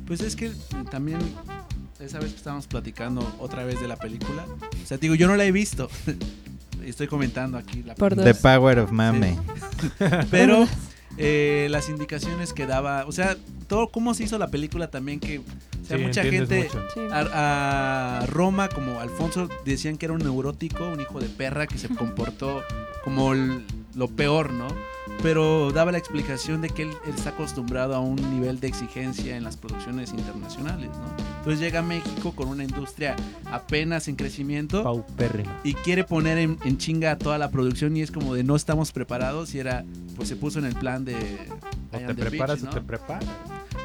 Pues 0.07 0.21
es 0.21 0.37
que 0.37 0.53
también 0.91 1.19
esa 2.01 2.19
vez 2.19 2.33
que 2.33 2.37
estábamos 2.37 2.67
platicando 2.67 3.35
otra 3.39 3.65
vez 3.65 3.81
de 3.81 3.89
la 3.89 3.97
película, 3.97 4.45
o 4.83 4.87
sea, 4.87 4.99
digo, 4.99 5.15
yo 5.15 5.27
no 5.29 5.37
la 5.37 5.45
he 5.45 5.53
visto. 5.53 5.89
Estoy 6.85 7.07
comentando 7.07 7.59
aquí 7.59 7.83
la 7.83 7.95
Por 7.95 8.11
película. 8.11 8.33
The 8.33 8.41
Power 8.41 8.79
of 8.81 8.91
Mame. 8.93 9.39
Pero 10.31 10.67
eh, 11.19 11.69
las 11.71 11.89
indicaciones 11.89 12.53
que 12.53 12.67
daba, 12.67 13.05
o 13.07 13.13
sea, 13.13 13.37
todo 13.69 13.89
cómo 13.91 14.15
se 14.15 14.25
hizo 14.25 14.39
la 14.39 14.49
película 14.49 14.91
también 14.91 15.21
que 15.21 15.39
o 15.39 15.43
sea, 15.87 15.97
Sí, 15.99 16.05
mucha 16.05 16.23
gente 16.23 16.69
a, 17.11 18.21
a 18.23 18.27
Roma 18.27 18.69
como 18.69 19.01
Alfonso 19.01 19.49
decían 19.65 19.97
que 19.99 20.07
era 20.07 20.15
un 20.15 20.21
neurótico, 20.23 20.87
un 20.89 21.01
hijo 21.01 21.21
de 21.21 21.29
perra 21.29 21.67
que 21.67 21.79
se 21.79 21.89
comportó 21.89 22.63
como 23.05 23.33
el- 23.33 23.65
lo 23.95 24.09
peor, 24.09 24.53
¿no? 24.53 24.69
Pero 25.23 25.73
daba 25.73 25.93
la 25.93 25.99
explicación 25.99 26.61
de 26.61 26.71
que 26.71 26.83
él, 26.83 26.91
él 27.05 27.15
está 27.15 27.31
acostumbrado 27.31 27.95
a 27.95 28.01
un 28.01 28.17
nivel 28.33 28.61
de 28.61 28.69
exigencia 28.69 29.37
en 29.37 29.45
las 29.45 29.57
producciones 29.57 30.11
internacionales, 30.13 30.91
¿no? 30.91 31.25
Entonces 31.39 31.61
llega 31.61 31.81
a 31.81 31.83
México 31.83 32.33
con 32.33 32.49
una 32.49 32.63
industria 32.65 33.17
apenas 33.51 34.07
en 34.09 34.17
crecimiento 34.17 34.83
Paupérrima. 34.83 35.61
y 35.65 35.75
quiere 35.75 36.05
poner 36.05 36.39
en, 36.39 36.59
en 36.65 36.79
chinga 36.79 37.19
toda 37.19 37.39
la 37.39 37.51
producción 37.51 37.97
y 37.97 38.03
es 38.03 38.11
como 38.11 38.35
de 38.35 38.45
no 38.45 38.55
estamos 38.55 38.93
preparados 38.93 39.55
y 39.55 39.59
era, 39.59 39.85
pues 40.17 40.29
se 40.29 40.37
puso 40.37 40.59
en 40.61 40.67
el 40.67 40.75
plan 40.75 41.05
de... 41.05 41.17
O 41.93 41.99
te 41.99 42.15
preparas 42.15 42.61
bitch, 42.61 42.69
o 42.69 42.71
¿no? 42.71 42.75
te 42.75 42.81
preparas. 42.81 43.25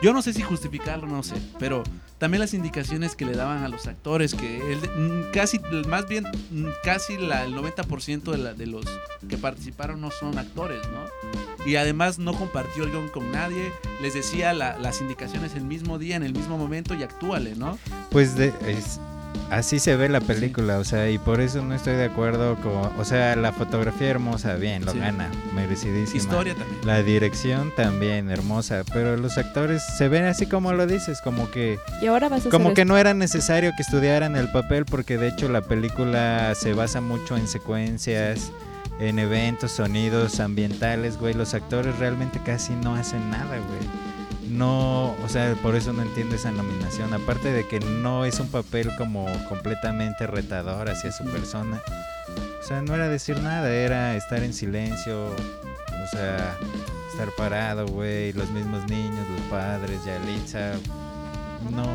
Yo 0.01 0.13
no 0.13 0.21
sé 0.21 0.33
si 0.33 0.43
justificarlo, 0.43 1.07
no 1.07 1.23
sé, 1.23 1.35
pero 1.57 1.83
también 2.17 2.41
las 2.41 2.53
indicaciones 2.53 3.15
que 3.15 3.25
le 3.25 3.33
daban 3.33 3.63
a 3.63 3.69
los 3.69 3.85
actores, 3.87 4.33
que 4.33 4.71
él, 4.73 4.79
mm, 4.97 5.31
casi, 5.33 5.59
más 5.87 6.07
bien, 6.07 6.25
mm, 6.51 6.65
casi 6.83 7.17
la, 7.17 7.43
el 7.43 7.53
90% 7.55 8.31
de, 8.31 8.37
la- 8.39 8.53
de 8.53 8.65
los 8.67 8.85
que 9.29 9.37
participaron 9.37 10.01
no 10.01 10.09
son 10.11 10.37
actores, 10.37 10.81
¿no? 10.91 11.65
Y 11.65 11.75
además 11.75 12.17
no 12.17 12.33
compartió 12.33 12.83
el 12.85 12.91
guion 12.91 13.09
con 13.09 13.31
nadie, 13.31 13.71
les 14.01 14.13
decía 14.13 14.53
la- 14.53 14.77
las 14.79 15.01
indicaciones 15.01 15.53
el 15.55 15.63
mismo 15.63 15.97
día, 15.99 16.15
en 16.15 16.23
el 16.23 16.33
mismo 16.33 16.57
momento 16.57 16.95
y 16.95 17.03
actúale, 17.03 17.55
¿no? 17.55 17.77
Pues 18.09 18.35
de, 18.35 18.53
así 19.49 19.79
se 19.79 19.95
ve 19.95 20.09
la 20.09 20.19
película, 20.21 20.77
o 20.79 20.83
sea, 20.83 21.09
y 21.09 21.17
por 21.17 21.41
eso 21.41 21.61
no 21.63 21.73
estoy 21.73 21.95
de 21.95 22.05
acuerdo 22.05 22.55
con, 22.57 22.91
o 22.99 23.05
sea, 23.05 23.35
la 23.35 23.51
fotografía 23.51 24.09
hermosa, 24.09 24.55
bien, 24.55 24.85
lo 24.85 24.91
Sí. 24.93 24.99
gana, 24.99 25.29
merecidísima. 25.55 26.17
Historia 26.21 26.53
también. 26.55 26.79
La 26.85 27.01
dirección 27.03 27.71
también 27.75 28.29
hermosa, 28.29 28.83
pero 28.93 29.17
los 29.17 29.37
actores 29.37 29.81
se 29.97 30.07
ven 30.09 30.25
así 30.25 30.45
como 30.47 30.73
lo 30.73 30.85
dices, 30.87 31.21
como 31.21 31.49
que 31.51 31.79
Y 32.01 32.07
ahora 32.07 32.29
vas 32.29 32.45
a 32.45 32.49
como 32.49 32.73
que 32.73 32.81
esto. 32.81 32.93
no 32.93 32.97
era 32.97 33.13
necesario 33.13 33.71
que 33.75 33.83
estudiaran 33.83 34.35
el 34.35 34.51
papel 34.51 34.85
porque 34.85 35.17
de 35.17 35.29
hecho 35.29 35.49
la 35.49 35.61
película 35.61 36.53
se 36.55 36.73
basa 36.73 37.01
mucho 37.01 37.37
en 37.37 37.47
secuencias, 37.47 38.51
en 38.99 39.19
eventos, 39.19 39.71
sonidos 39.73 40.39
ambientales, 40.39 41.17
güey. 41.19 41.33
Los 41.33 41.53
actores 41.53 41.97
realmente 41.99 42.39
casi 42.43 42.73
no 42.73 42.95
hacen 42.95 43.29
nada, 43.29 43.45
güey. 43.57 44.06
No, 44.49 45.11
o 45.23 45.29
sea, 45.29 45.55
por 45.55 45.75
eso 45.75 45.93
no 45.93 46.01
entiendo 46.01 46.35
esa 46.35 46.51
nominación. 46.51 47.13
Aparte 47.13 47.51
de 47.51 47.67
que 47.67 47.79
no 47.79 48.25
es 48.25 48.39
un 48.39 48.49
papel 48.49 48.89
como 48.97 49.25
completamente 49.49 50.27
retador 50.27 50.89
hacia 50.89 51.11
su 51.11 51.25
persona. 51.25 51.81
O 52.59 52.63
sea, 52.67 52.81
no 52.81 52.95
era 52.95 53.07
decir 53.07 53.39
nada, 53.39 53.69
era 53.69 54.15
estar 54.15 54.43
en 54.43 54.53
silencio, 54.53 55.27
o 55.27 56.07
sea, 56.11 56.57
estar 57.11 57.29
parado, 57.37 57.87
güey, 57.87 58.33
los 58.33 58.49
mismos 58.51 58.87
niños, 58.89 59.25
los 59.29 59.41
padres, 59.49 60.03
Yalitza. 60.05 60.73
No, 61.71 61.85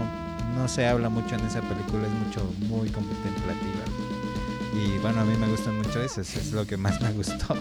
no 0.57 0.69
se 0.69 0.87
habla 0.87 1.09
mucho 1.09 1.35
en 1.35 1.47
esa 1.47 1.61
película, 1.61 2.07
es 2.07 2.13
mucho, 2.13 2.51
muy 2.69 2.89
contemplativa. 2.91 3.85
Y 4.75 4.99
bueno, 4.99 5.21
a 5.21 5.25
mí 5.25 5.37
me 5.37 5.49
gustan 5.49 5.77
mucho 5.77 6.03
esas, 6.03 6.35
es 6.37 6.53
lo 6.53 6.67
que 6.67 6.77
más 6.77 7.01
me 7.01 7.13
gustó. 7.13 7.57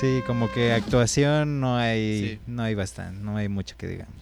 Sí, 0.00 0.22
como 0.26 0.50
que 0.52 0.72
actuación 0.72 1.60
no 1.60 1.76
hay, 1.76 2.20
Sí. 2.20 2.40
no 2.46 2.62
hay 2.62 2.74
bastante, 2.74 3.18
no 3.20 3.36
hay 3.36 3.48
mucho 3.48 3.76
que 3.78 3.86
digamos. 3.88 4.14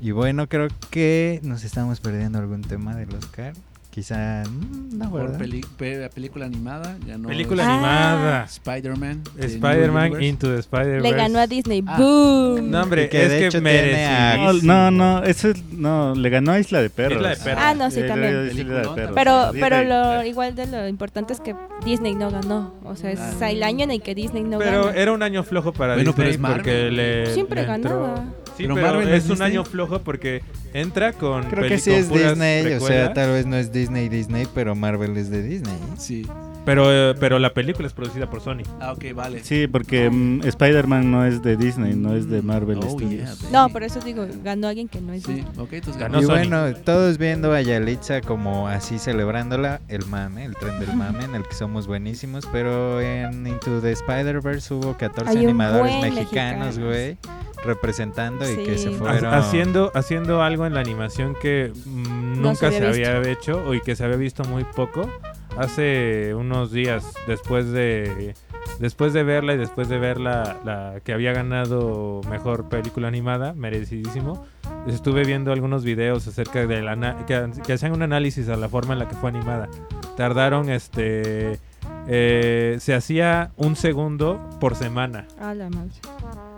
Y 0.00 0.12
bueno, 0.12 0.48
creo 0.48 0.68
que 0.90 1.40
nos 1.42 1.64
estamos 1.64 1.98
perdiendo 2.00 2.38
algún 2.38 2.62
tema 2.62 2.94
del 2.94 3.12
Oscar. 3.14 3.54
Quizá, 3.90 4.44
mm, 4.48 4.96
no, 4.98 5.10
Por 5.10 5.36
peli- 5.38 5.64
pe- 5.76 6.08
película 6.10 6.46
animada, 6.46 6.96
ganó 7.04 7.26
Película 7.28 7.64
Ah. 7.66 7.72
animada. 7.74 8.44
Spider-Man. 8.44 9.24
de 9.34 9.46
Spider-Man 9.46 10.10
New. 10.12 10.20
Into 10.20 10.46
the 10.54 10.60
Spider-Verse. 10.60 11.02
Le 11.10 11.16
ganó 11.16 11.38
a 11.40 11.46
Disney. 11.48 11.82
Ah. 11.84 11.96
¡Boom! 11.98 12.70
No, 12.70 12.82
hombre, 12.82 13.04
Y 13.04 13.08
que 13.08 13.24
es 13.24 13.30
de 13.30 13.38
que 13.38 13.46
hecho 13.46 13.60
tiene 13.60 14.06
a- 14.06 14.36
merecidísimo. 14.36 14.72
No, 14.72 14.90
no, 14.92 15.24
eso 15.24 15.48
es, 15.48 15.64
no, 15.72 16.14
le 16.14 16.30
ganó 16.30 16.52
a 16.52 16.60
Isla 16.60 16.80
de 16.82 16.90
Perros. 16.90 17.16
Isla 17.16 17.28
de 17.30 17.36
Perros. 17.36 17.62
Ah, 17.66 17.74
no, 17.74 17.90
sí, 17.90 18.00
Eh, 18.00 18.04
también. 18.06 18.50
Isla 18.52 18.74
de 18.82 18.88
Perros. 18.94 19.12
Pero, 19.16 19.50
pero 19.58 19.82
lo 19.84 20.24
igual 20.24 20.54
de 20.54 20.66
lo 20.66 20.86
importante 20.86 21.32
es 21.32 21.40
que 21.40 21.56
Disney 21.84 22.14
no 22.14 22.30
ganó. 22.30 22.74
O 22.84 22.94
sea, 22.94 23.10
es 23.10 23.18
Ah. 23.40 23.50
el 23.50 23.62
año 23.64 23.82
en 23.84 23.90
el 23.90 24.02
que 24.02 24.14
Disney 24.14 24.44
no 24.44 24.58
Pero 24.58 24.84
gana. 24.86 24.96
era 24.98 25.12
un 25.12 25.22
año 25.24 25.42
flojo 25.42 25.72
para 25.72 25.94
Bueno, 25.94 26.12
pero 26.14 26.28
Disney 26.28 26.48
es 26.50 26.54
porque 26.56 26.90
le 26.90 27.26
Siempre 27.34 27.66
le 27.66 27.72
entró- 27.72 28.00
ganaba. 28.02 28.24
Sí, 28.58 28.64
Pero 28.64 28.74
pero, 28.74 28.86
Marvel 28.88 29.08
es 29.08 29.14
es 29.14 29.24
un 29.24 29.30
Disney. 29.36 29.50
año 29.52 29.64
flojo 29.64 30.00
porque 30.00 30.42
entra 30.74 31.12
con 31.14 31.44
Creo 31.44 31.66
que 31.68 31.78
sí 31.78 31.92
es 31.92 32.10
Disney, 32.10 32.60
o 32.60 32.66
sea, 32.66 32.78
precuelas, 32.78 33.14
tal 33.14 33.30
vez 33.30 33.46
no 33.46 33.56
es 33.56 33.72
Disney 33.72 34.08
Disney, 34.08 34.46
pero 34.54 34.74
Marvel 34.74 35.16
es 35.16 35.30
de 35.30 35.42
Disney. 35.42 35.78
Sí. 35.96 36.26
pero 36.66 36.92
eh, 36.92 37.14
pero 37.18 37.38
la 37.38 37.54
película 37.54 37.86
es 37.86 37.94
producida 37.94 38.28
por 38.28 38.40
Sony. 38.42 38.62
Ah, 38.80 38.92
ok, 38.92 39.04
vale. 39.14 39.42
Sí, 39.44 39.66
porque 39.68 40.10
mm, 40.10 40.42
Spider-Man 40.44 41.10
no 41.10 41.24
es 41.24 41.40
de 41.42 41.56
Disney, 41.56 41.94
no 41.94 42.14
es 42.14 42.28
de 42.28 42.42
Marvel 42.42 42.78
Oh, 42.82 42.90
Studios. 42.90 43.38
yeah. 43.40 43.50
No, 43.52 43.68
por 43.70 43.84
eso 43.84 44.00
digo, 44.00 44.26
ganó 44.44 44.66
alguien 44.68 44.88
que 44.88 45.00
no 45.00 45.12
es 45.14 45.22
Sí, 45.22 45.34
Disney. 45.34 45.52
ok, 45.56 45.72
entonces 45.74 46.02
Ganó 46.02 46.18
y 46.18 46.22
Sony. 46.24 46.28
bueno, 46.32 46.74
todos 46.84 47.16
viendo 47.16 47.52
a 47.52 47.62
Yalitza 47.62 48.20
como 48.22 48.66
así 48.68 48.98
celebrándola, 48.98 49.80
el 49.88 50.04
mame, 50.06 50.44
el 50.44 50.56
tren 50.56 50.78
del 50.80 50.94
mame, 50.96 51.24
en 51.24 51.34
el 51.36 51.44
que 51.44 51.54
somos 51.54 51.86
buenísimos, 51.86 52.44
pero 52.52 53.00
en 53.00 53.46
Into 53.46 53.80
the 53.80 53.92
Spider-Verse 53.92 54.74
hubo 54.74 54.94
14 54.96 55.30
Hay 55.30 55.44
animadores 55.44 55.92
mexicanos, 56.02 56.76
mexicanos. 56.76 56.78
güey, 56.80 57.16
representando 57.64 58.50
y 58.50 58.56
que 58.56 58.78
Sí. 58.78 58.84
se 58.84 58.90
fueron... 58.92 59.24
Ha- 59.26 59.38
Haciendo, 59.38 59.90
haciendo 59.94 60.42
algo 60.42 60.66
en 60.66 60.74
la 60.74 60.80
animación 60.80 61.34
que 61.40 61.72
mm, 61.86 62.40
No 62.40 62.48
nunca 62.50 62.70
se 62.70 62.78
se 62.78 62.86
había 62.86 63.16
había 63.16 63.30
hecho 63.32 63.62
o 63.66 63.74
y 63.74 63.80
que 63.80 63.96
se 63.96 64.04
había 64.04 64.16
visto 64.16 64.44
muy 64.44 64.64
poco. 64.64 65.08
Hace 65.56 66.34
unos 66.34 66.70
días, 66.70 67.12
después 67.26 67.70
de 67.72 68.34
después 68.78 69.12
de 69.12 69.24
verla 69.24 69.54
y 69.54 69.56
después 69.56 69.88
de 69.88 69.98
ver 69.98 70.20
la, 70.20 70.58
la 70.64 71.00
que 71.02 71.12
había 71.12 71.32
ganado 71.32 72.20
mejor 72.30 72.68
película 72.68 73.08
animada, 73.08 73.54
merecidísimo, 73.54 74.46
estuve 74.86 75.24
viendo 75.24 75.52
algunos 75.52 75.82
videos 75.82 76.28
acerca 76.28 76.64
de 76.64 76.80
la 76.82 77.24
que, 77.26 77.50
que 77.66 77.72
hacían 77.72 77.92
un 77.92 78.02
análisis 78.02 78.48
a 78.50 78.56
la 78.56 78.68
forma 78.68 78.92
en 78.92 79.00
la 79.00 79.08
que 79.08 79.16
fue 79.16 79.30
animada. 79.30 79.68
Tardaron 80.16 80.68
este 80.68 81.58
eh, 82.06 82.76
se 82.78 82.94
hacía 82.94 83.50
un 83.56 83.74
segundo 83.74 84.38
por 84.60 84.76
semana. 84.76 85.26
A 85.40 85.54
la 85.54 85.70
madre. 85.70 85.90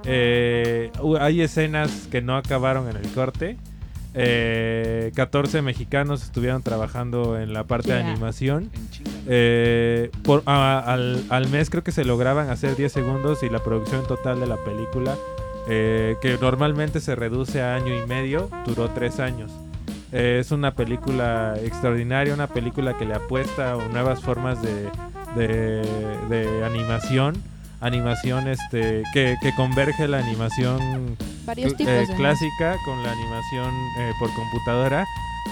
Eh, 0.05 0.91
hay 1.21 1.43
escenas 1.43 2.09
que 2.11 2.23
no 2.23 2.37
acabaron 2.37 2.89
en 2.89 2.97
el 2.97 3.09
corte. 3.13 3.57
Eh, 4.15 5.13
14 5.15 5.63
mexicanos 5.63 6.23
estuvieron 6.25 6.63
trabajando 6.63 7.39
en 7.39 7.53
la 7.53 7.65
parte 7.65 7.93
de 7.93 8.01
animación. 8.11 8.71
Eh, 9.29 10.11
por, 10.25 10.43
a- 10.47 10.81
al, 10.81 11.23
al 11.29 11.49
mes 11.49 11.71
creo 11.71 11.85
que 11.85 11.93
se 11.93 12.05
lograban 12.05 12.51
hacer 12.51 12.75
10 12.77 12.93
segundos 12.93 13.43
y 13.43 13.49
la 13.49 13.61
producción 13.61 14.05
total 14.07 14.41
de 14.41 14.47
la 14.47 14.57
película, 14.57 15.15
eh, 15.69 16.17
que 16.21 16.37
normalmente 16.41 17.01
se 17.01 17.15
reduce 17.15 17.63
a 17.63 17.77
año 17.77 17.95
y 18.03 18.07
medio, 18.07 18.49
duró 18.67 18.89
3 18.91 19.21
años. 19.21 19.53
Eh, 20.13 20.39
es 20.41 20.51
una 20.51 20.75
película 20.75 21.55
extraordinaria, 21.63 22.35
una 22.35 22.49
película 22.49 22.99
que 22.99 23.05
le 23.05 23.15
apuesta 23.15 23.75
a 23.75 23.89
nuevas 23.89 24.21
formas 24.21 24.61
de, 24.61 24.89
de- 25.37 25.87
de 26.29 26.65
animación. 26.65 27.35
Animación 27.81 28.47
este, 28.49 29.03
que, 29.14 29.37
que 29.41 29.55
converge 29.55 30.07
la 30.07 30.18
animación 30.18 31.16
Varios 31.47 31.72
cl- 31.72 31.76
tipos 31.78 31.93
eh, 32.11 32.14
clásica 32.16 32.76
con 32.85 33.03
la 33.03 33.11
animación 33.12 33.72
eh, 33.99 34.12
por 34.18 34.33
computadora 34.35 35.05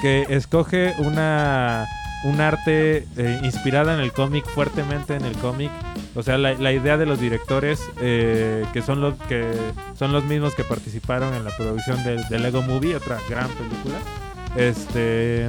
que 0.03 0.26
escoge 0.29 0.95
una 0.99 1.87
un 2.24 2.41
arte 2.41 3.07
eh, 3.16 3.41
inspirada 3.45 3.95
en 3.95 4.01
el 4.01 4.12
cómic 4.12 4.45
fuertemente 4.45 5.14
en 5.14 5.24
el 5.24 5.37
cómic. 5.37 5.70
O 6.16 6.22
sea 6.22 6.37
la, 6.37 6.53
la 6.55 6.72
idea 6.72 6.97
de 6.99 7.07
los 7.07 7.20
directores 7.20 7.81
eh, 8.01 8.64
que 8.72 8.83
son 8.83 9.01
los 9.01 9.14
que 9.29 9.51
son 9.99 10.12
los 10.12 10.24
mismos 10.24 10.55
que 10.55 10.64
participaron 10.64 11.33
en 11.35 11.45
la 11.45 11.51
producción 11.57 12.03
del 12.05 12.22
de 12.29 12.39
Lego 12.41 12.61
Movie 12.62 12.97
otra 12.97 13.18
gran 13.31 13.49
película 13.51 13.97
este 14.57 15.49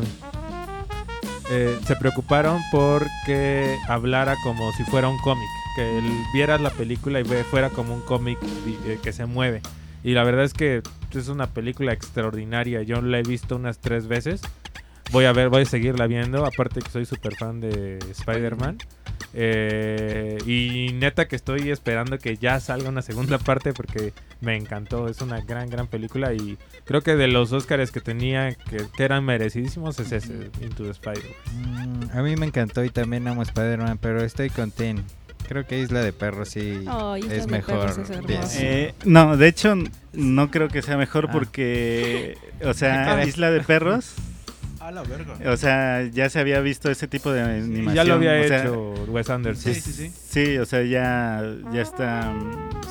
se 1.88 1.96
preocuparon 1.96 2.62
porque 2.72 3.76
hablara 3.88 4.36
como 4.44 4.72
si 4.74 4.84
fuera 4.84 5.08
un 5.10 5.18
cómic, 5.20 5.48
que 5.80 5.98
el- 5.98 6.24
vieras 6.34 6.60
la 6.60 6.72
película 6.72 7.22
y 7.22 7.24
fuera 7.24 7.70
como 7.70 7.94
un 7.94 8.02
cómic 8.02 8.38
eh, 8.86 9.00
que 9.02 9.14
se 9.14 9.26
mueve. 9.26 9.62
Y 10.04 10.12
la 10.14 10.24
verdad 10.26 10.44
es 10.44 10.54
que 10.54 10.82
es 11.14 11.28
una 11.30 11.48
película 11.48 11.94
extraordinaria. 11.94 12.82
Yo 12.84 13.02
la 13.02 13.20
he 13.20 13.24
visto 13.24 13.56
unas 13.56 13.80
tres 13.80 14.08
veces. 14.08 14.42
Voy 15.12 15.26
a 15.26 15.32
ver, 15.34 15.50
voy 15.50 15.62
a 15.62 15.66
seguirla 15.66 16.06
viendo. 16.08 16.46
Aparte 16.46 16.82
que 16.82 16.90
soy 16.90 17.06
súper 17.06 17.36
fan 17.36 17.60
de 17.62 18.00
Spider-Man. 18.12 18.78
Eh, 19.34 20.38
y 20.46 20.92
neta 20.94 21.28
que 21.28 21.36
estoy 21.36 21.70
esperando 21.72 22.18
que 22.18 22.36
ya 22.38 22.60
salga 22.60 22.90
una 22.90 23.02
segunda 23.02 23.38
parte 23.50 23.74
porque 23.74 24.14
me 24.42 24.56
encantó. 24.56 25.08
Es 25.08 25.22
una 25.22 25.42
gran, 25.42 25.70
gran 25.70 25.88
película. 25.88 26.34
Y 26.34 26.58
creo 26.86 27.02
que 27.02 27.16
de 27.16 27.28
los 27.28 27.52
Oscars 27.54 27.92
que 27.92 28.02
tenía 28.02 28.54
que, 28.54 28.86
que 28.96 29.04
eran 29.04 29.24
merecidísimos 29.26 30.00
es 30.00 30.12
ese, 30.12 30.52
Into 30.62 30.84
the 30.84 30.92
Spider. 30.92 31.24
Mm, 31.54 32.18
a 32.18 32.22
mí 32.22 32.36
me 32.36 32.46
encantó 32.46 32.84
y 32.84 32.90
también 32.90 33.28
amo 33.28 33.42
Spider-Man, 33.44 33.98
pero 34.02 34.24
estoy 34.24 34.50
con 34.50 34.72
Tin. 34.72 35.04
Creo 35.50 35.66
que 35.66 35.80
Isla 35.80 36.02
de 36.02 36.14
Perros 36.14 36.50
sí 36.50 36.60
Isla 36.60 37.18
es 37.18 37.46
de 37.48 37.52
mejor. 37.52 37.80
Perros 37.80 37.98
es 37.98 38.10
hermosa. 38.12 38.28
10. 38.28 38.58
Eh, 38.62 38.94
no, 39.04 39.36
de 39.36 39.48
hecho, 39.48 39.76
no 40.14 40.52
creo 40.52 40.68
que 40.70 40.82
sea 40.84 40.96
mejor 40.96 41.26
Ah. 41.30 41.32
porque, 41.34 42.38
o 42.64 42.74
sea. 42.76 43.24
Isla 43.28 43.50
de 43.50 43.62
Perros, 43.62 44.14
A 44.80 44.92
la 44.92 45.02
verga. 45.04 45.36
o 45.52 45.58
sea, 45.58 46.04
ya 46.12 46.30
se 46.30 46.40
había 46.40 46.62
visto 46.62 46.90
ese 46.92 47.08
tipo 47.08 47.32
de 47.32 47.42
animación. 47.42 47.94
ya 47.96 48.04
lo 48.04 48.14
había 48.14 48.40
o 48.40 48.48
sea, 48.48 48.62
hecho 48.62 48.94
Wes 49.08 49.30
Anderson. 49.30 49.74
Sí, 49.74 49.82
sí, 49.82 49.92
sí. 49.92 50.12
Sí, 50.30 50.58
o 50.60 50.66
sea, 50.66 50.84
ya, 50.84 51.44
ya 51.74 51.82
está. 51.82 52.32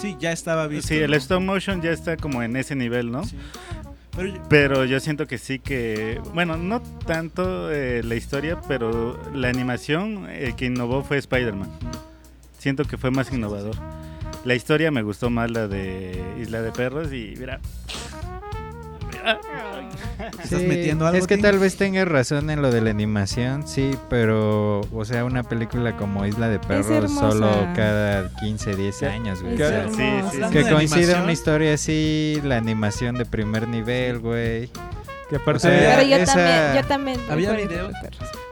Sí, 0.00 0.16
ya 0.20 0.32
estaba 0.32 0.66
visto. 0.66 0.88
Sí, 0.88 0.96
el 0.96 1.12
¿no? 1.12 1.16
stop 1.16 1.40
motion 1.40 1.80
ya 1.80 1.90
está 1.92 2.16
como 2.16 2.42
en 2.42 2.56
ese 2.56 2.74
nivel, 2.74 3.10
¿no? 3.12 3.22
Sí. 3.24 3.36
Pero 4.16 4.28
yo- 4.34 4.42
Pero 4.48 4.84
yo 4.84 4.98
siento 5.00 5.26
que 5.28 5.38
sí 5.38 5.60
que, 5.60 6.20
bueno, 6.34 6.56
no 6.56 6.82
tanto 6.82 7.70
eh, 7.72 8.02
la 8.04 8.16
historia, 8.16 8.58
pero 8.66 9.16
la 9.32 9.48
animación 9.48 10.26
eh, 10.28 10.54
que 10.56 10.66
innovó 10.66 11.04
fue 11.04 11.18
Spider-Man. 11.18 11.70
Siento 12.58 12.84
que 12.84 12.96
fue 12.98 13.10
más 13.10 13.32
innovador. 13.32 13.74
La 14.44 14.54
historia 14.54 14.90
me 14.90 15.02
gustó 15.02 15.30
más 15.30 15.50
la 15.50 15.66
de 15.68 16.20
Isla 16.40 16.62
de 16.62 16.70
Perros 16.72 17.12
y 17.12 17.34
mira. 17.38 17.60
mira. 19.22 19.40
¿Estás 20.42 20.60
Sí, 20.60 20.66
metiendo 20.66 21.06
algo? 21.06 21.18
Es 21.18 21.26
que 21.26 21.38
tal 21.38 21.58
vez 21.58 21.76
tengas 21.76 22.08
razón 22.08 22.50
en 22.50 22.62
lo 22.62 22.70
de 22.70 22.80
la 22.80 22.90
animación, 22.90 23.66
sí, 23.68 23.90
pero, 24.08 24.80
o 24.92 25.04
sea, 25.04 25.24
una 25.24 25.42
película 25.42 25.96
como 25.96 26.24
Isla 26.26 26.48
de 26.48 26.58
Perros 26.58 27.12
solo 27.12 27.50
cada 27.76 28.28
15, 28.36 28.74
10 28.76 29.02
años, 29.04 29.42
güey. 29.42 29.56
Sí, 29.56 29.64
sí, 30.32 30.40
que 30.52 30.62
coincida 30.70 31.22
una 31.22 31.32
historia 31.32 31.74
así, 31.74 32.40
la 32.44 32.56
animación 32.56 33.16
de 33.16 33.26
primer 33.26 33.68
nivel, 33.68 34.18
güey. 34.20 34.70
Que 35.28 35.36
aparte 35.36 35.68
O 35.68 35.70
sea, 35.70 35.96
Pero 35.96 36.08
yo 36.08 36.16
esa- 36.16 36.34
también, 36.34 36.74
yo 36.82 36.88
también. 36.88 37.20
Había 37.30 37.52
videos. 37.52 37.92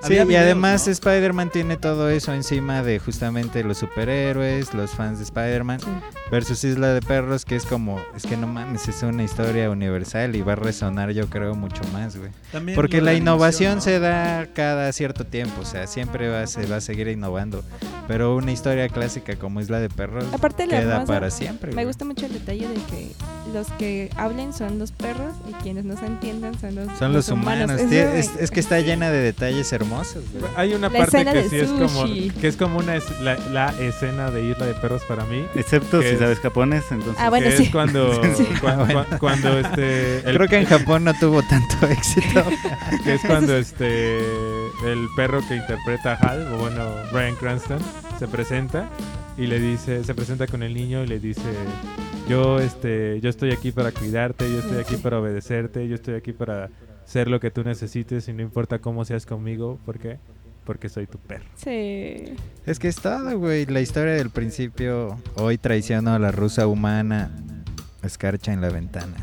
Sí, 0.09 0.15
y 0.15 0.25
videos, 0.25 0.43
además 0.43 0.87
¿no? 0.87 0.93
Spider-Man 0.93 1.51
tiene 1.51 1.77
todo 1.77 2.09
eso 2.11 2.33
encima 2.35 2.83
de 2.83 2.99
justamente 2.99 3.63
los 3.65 3.79
superhéroes, 3.79 4.75
los 4.75 4.91
fans 4.93 5.19
de 5.19 5.25
Spider-Man, 5.25 5.81
Sí. 5.81 5.87
versus 6.31 6.65
Isla 6.65 6.89
de 6.95 7.01
Perros, 7.03 7.45
que 7.45 7.57
es 7.57 7.65
como, 7.65 8.01
es 8.17 8.25
que 8.25 8.37
no 8.37 8.47
mames, 8.47 8.89
es 8.89 9.03
una 9.03 9.23
historia 9.23 9.71
universal 9.71 10.35
y 10.37 10.43
va 10.43 10.53
a 10.53 10.57
resonar 10.57 11.11
yo 11.13 11.29
creo 11.29 11.55
mucho 11.55 11.83
más, 11.93 12.17
güey. 12.17 12.31
También 12.53 12.77
Porque 12.77 13.01
la 13.01 13.13
de 13.13 13.19
innovación 13.19 13.73
animación, 13.73 13.95
se 13.95 14.01
da 14.01 14.47
cada 14.55 14.93
cierto 14.93 15.25
tiempo, 15.25 15.61
o 15.63 15.65
sea, 15.65 15.87
siempre 15.87 16.29
va, 16.29 16.47
se 16.47 16.67
va 16.67 16.77
a 16.77 16.81
seguir 16.81 17.09
innovando. 17.09 17.63
Pero 18.09 18.37
una 18.37 18.53
historia 18.53 18.89
clásica 18.89 19.35
como 19.37 19.61
Isla 19.61 19.81
de 19.81 19.89
Perros 19.89 20.25
Aparte, 20.33 20.69
queda 20.69 20.79
hermoso, 20.81 21.07
para 21.07 21.31
siempre. 21.31 21.71
Me 21.71 21.75
güey. 21.75 21.87
gusta 21.87 22.05
mucho 22.05 22.27
el 22.27 22.33
detalle 22.35 22.69
de 22.69 22.75
que 22.75 23.11
los 23.53 23.67
que 23.79 24.11
hablen 24.17 24.53
son 24.53 24.79
los 24.79 24.93
perros 24.93 25.35
y 25.49 25.53
quienes 25.55 25.85
no 25.85 25.97
se 25.99 26.07
entiendan 26.07 26.59
son 26.61 26.75
los, 26.77 26.99
Son 26.99 27.13
los 27.13 27.29
humanos. 27.29 27.69
Eso 27.73 27.85
Tie- 27.91 28.13
me- 28.13 28.19
Es, 28.21 28.31
es 28.39 28.51
que 28.53 28.61
está 28.61 28.79
llena 28.81 29.11
de 29.11 29.19
detalles 29.19 29.73
hermosos. 29.73 29.95
Güey. 30.05 30.53
Hay 30.57 30.74
una 30.74 30.88
La 30.88 30.99
parte 30.99 31.16
escena 31.18 31.32
que 31.32 31.49
sí 31.49 31.57
es 31.57 31.68
como 31.70 31.88
sushi. 32.07 32.30
que 32.30 32.49
es 32.49 32.57
como 32.57 32.78
una 32.78 32.97
es- 32.97 33.20
la, 33.20 33.36
la 33.53 33.74
escena 33.80 34.30
de 34.30 34.44
Isla 34.44 34.66
de 34.66 34.74
Perros 34.74 35.03
para 35.09 35.24
mí. 35.24 35.44
Excepto 35.55 36.01
que 36.01 36.09
si 36.09 36.14
es- 36.14 36.18
sabes 36.20 36.38
japonés, 36.40 36.84
entonces. 36.90 37.16
Ah, 37.18 37.28
bueno, 37.30 37.47
que 37.49 37.57
sí. 37.57 37.62
es 37.64 37.70
cuando 37.70 38.20
cuando 39.20 39.59
este 39.59 40.18
el- 40.28 40.36
Creo 40.36 40.49
que 40.49 40.59
en 40.59 40.66
Japón 40.74 41.05
no 41.05 41.14
tuvo 41.18 41.42
tanto 41.42 41.86
éxito. 41.90 42.44
que 43.05 43.14
es 43.14 43.20
cuando 43.22 43.57
este 43.57 44.18
el 44.84 45.07
perro 45.16 45.40
que 45.49 45.57
interpreta 45.57 46.12
a 46.12 46.16
Hal 46.16 46.53
o 46.53 46.59
bueno 46.59 46.84
Brian 47.12 47.34
Cranston 47.36 47.78
se 48.18 48.28
presenta 48.28 48.88
y 49.38 49.47
le 49.47 49.59
dice 49.59 50.03
se 50.05 50.14
presenta 50.14 50.47
con 50.47 50.62
el 50.62 50.74
niño 50.74 51.03
y 51.03 51.07
le 51.07 51.18
dice 51.18 51.42
yo 52.28 52.59
este 52.59 53.20
yo 53.20 53.28
estoy 53.30 53.53
aquí 53.53 53.70
para 53.72 53.92
cuidarte 53.92 54.51
yo 54.51 54.59
estoy 54.61 54.78
aquí 54.78 54.97
para 54.97 55.18
obedecerte 55.20 55.86
yo 55.88 55.94
estoy 55.94 56.14
aquí 56.14 56.32
para 56.32 56.68
ser 57.07 57.29
lo 57.29 57.41
que 57.41 57.51
tú 57.51 57.65
necesites 57.65 58.29
y 58.29 58.33
no 58.33 58.43
importa 58.43 58.79
cómo 58.81 59.05
seas 59.05 59.25
conmigo 59.25 59.79
¿por 59.87 59.99
qué? 59.99 60.19
porque 60.67 60.89
soy 60.89 61.07
tu 61.07 61.19
perro 61.19 61.47
Sí. 61.57 62.35
Es 62.67 62.79
que 62.79 62.89
es 62.89 62.97
todo, 62.97 63.39
güey. 63.39 63.65
La 63.67 63.81
historia 63.81 64.15
del 64.15 64.31
principio. 64.31 65.17
Hoy 65.37 65.57
traiciono 65.57 66.13
a 66.13 66.19
la 66.19 66.33
rusa 66.33 66.67
humana. 66.67 67.31
Escarcha 68.03 68.53
en 68.53 68.61
la 68.61 68.69
ventana. 68.69 69.15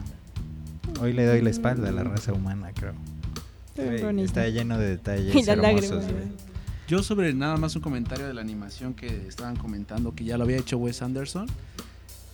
Hoy 1.01 1.11
le 1.11 1.25
doy 1.25 1.41
la 1.41 1.49
espalda 1.49 1.89
a 1.89 1.91
la 1.91 2.03
raza 2.03 2.31
humana, 2.33 2.71
creo. 2.73 2.93
Bonito. 3.75 4.23
está 4.23 4.47
lleno 4.47 4.77
de 4.77 4.89
detalles 4.89 5.35
Y 5.47 5.49
hermosos. 5.49 6.05
Yo 6.87 7.01
sobre 7.01 7.33
nada 7.33 7.57
más 7.57 7.75
un 7.75 7.81
comentario 7.81 8.27
de 8.27 8.33
la 8.33 8.41
animación 8.41 8.93
que 8.93 9.27
estaban 9.27 9.55
comentando 9.55 10.13
que 10.13 10.23
ya 10.23 10.37
lo 10.37 10.43
había 10.43 10.57
hecho 10.57 10.77
Wes 10.77 11.01
Anderson. 11.01 11.47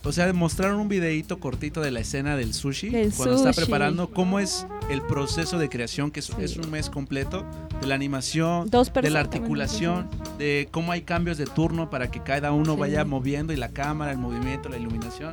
O 0.02 0.12
sea, 0.12 0.32
mostraron 0.32 0.80
un 0.80 0.88
videíto 0.88 1.38
cortito 1.40 1.82
de 1.82 1.90
la 1.90 2.00
escena 2.00 2.34
del 2.34 2.54
sushi 2.54 2.88
Del 2.88 3.12
cuando 3.12 3.34
está 3.36 3.52
sushi. 3.52 3.64
preparando 3.66 4.08
cómo 4.10 4.40
es 4.40 4.66
el 4.88 5.02
proceso 5.02 5.58
de 5.58 5.68
creación 5.68 6.10
que 6.10 6.20
es, 6.20 6.26
Sí. 6.26 6.32
es 6.38 6.56
un 6.56 6.70
mes 6.70 6.88
completo 6.88 7.44
de 7.82 7.86
la 7.86 7.96
animación, 7.96 8.70
Dos 8.70 8.90
de 8.94 9.10
la 9.10 9.20
articulación, 9.20 10.08
de 10.38 10.68
cómo 10.70 10.92
hay 10.92 11.02
cambios 11.02 11.36
de 11.36 11.44
turno 11.44 11.90
para 11.90 12.10
que 12.10 12.20
cada 12.22 12.52
uno 12.52 12.74
Sí. 12.74 12.80
vaya 12.80 13.04
moviendo 13.04 13.52
y 13.52 13.56
la 13.56 13.68
cámara, 13.68 14.10
el 14.12 14.18
movimiento, 14.18 14.70
la 14.70 14.78
iluminación. 14.78 15.32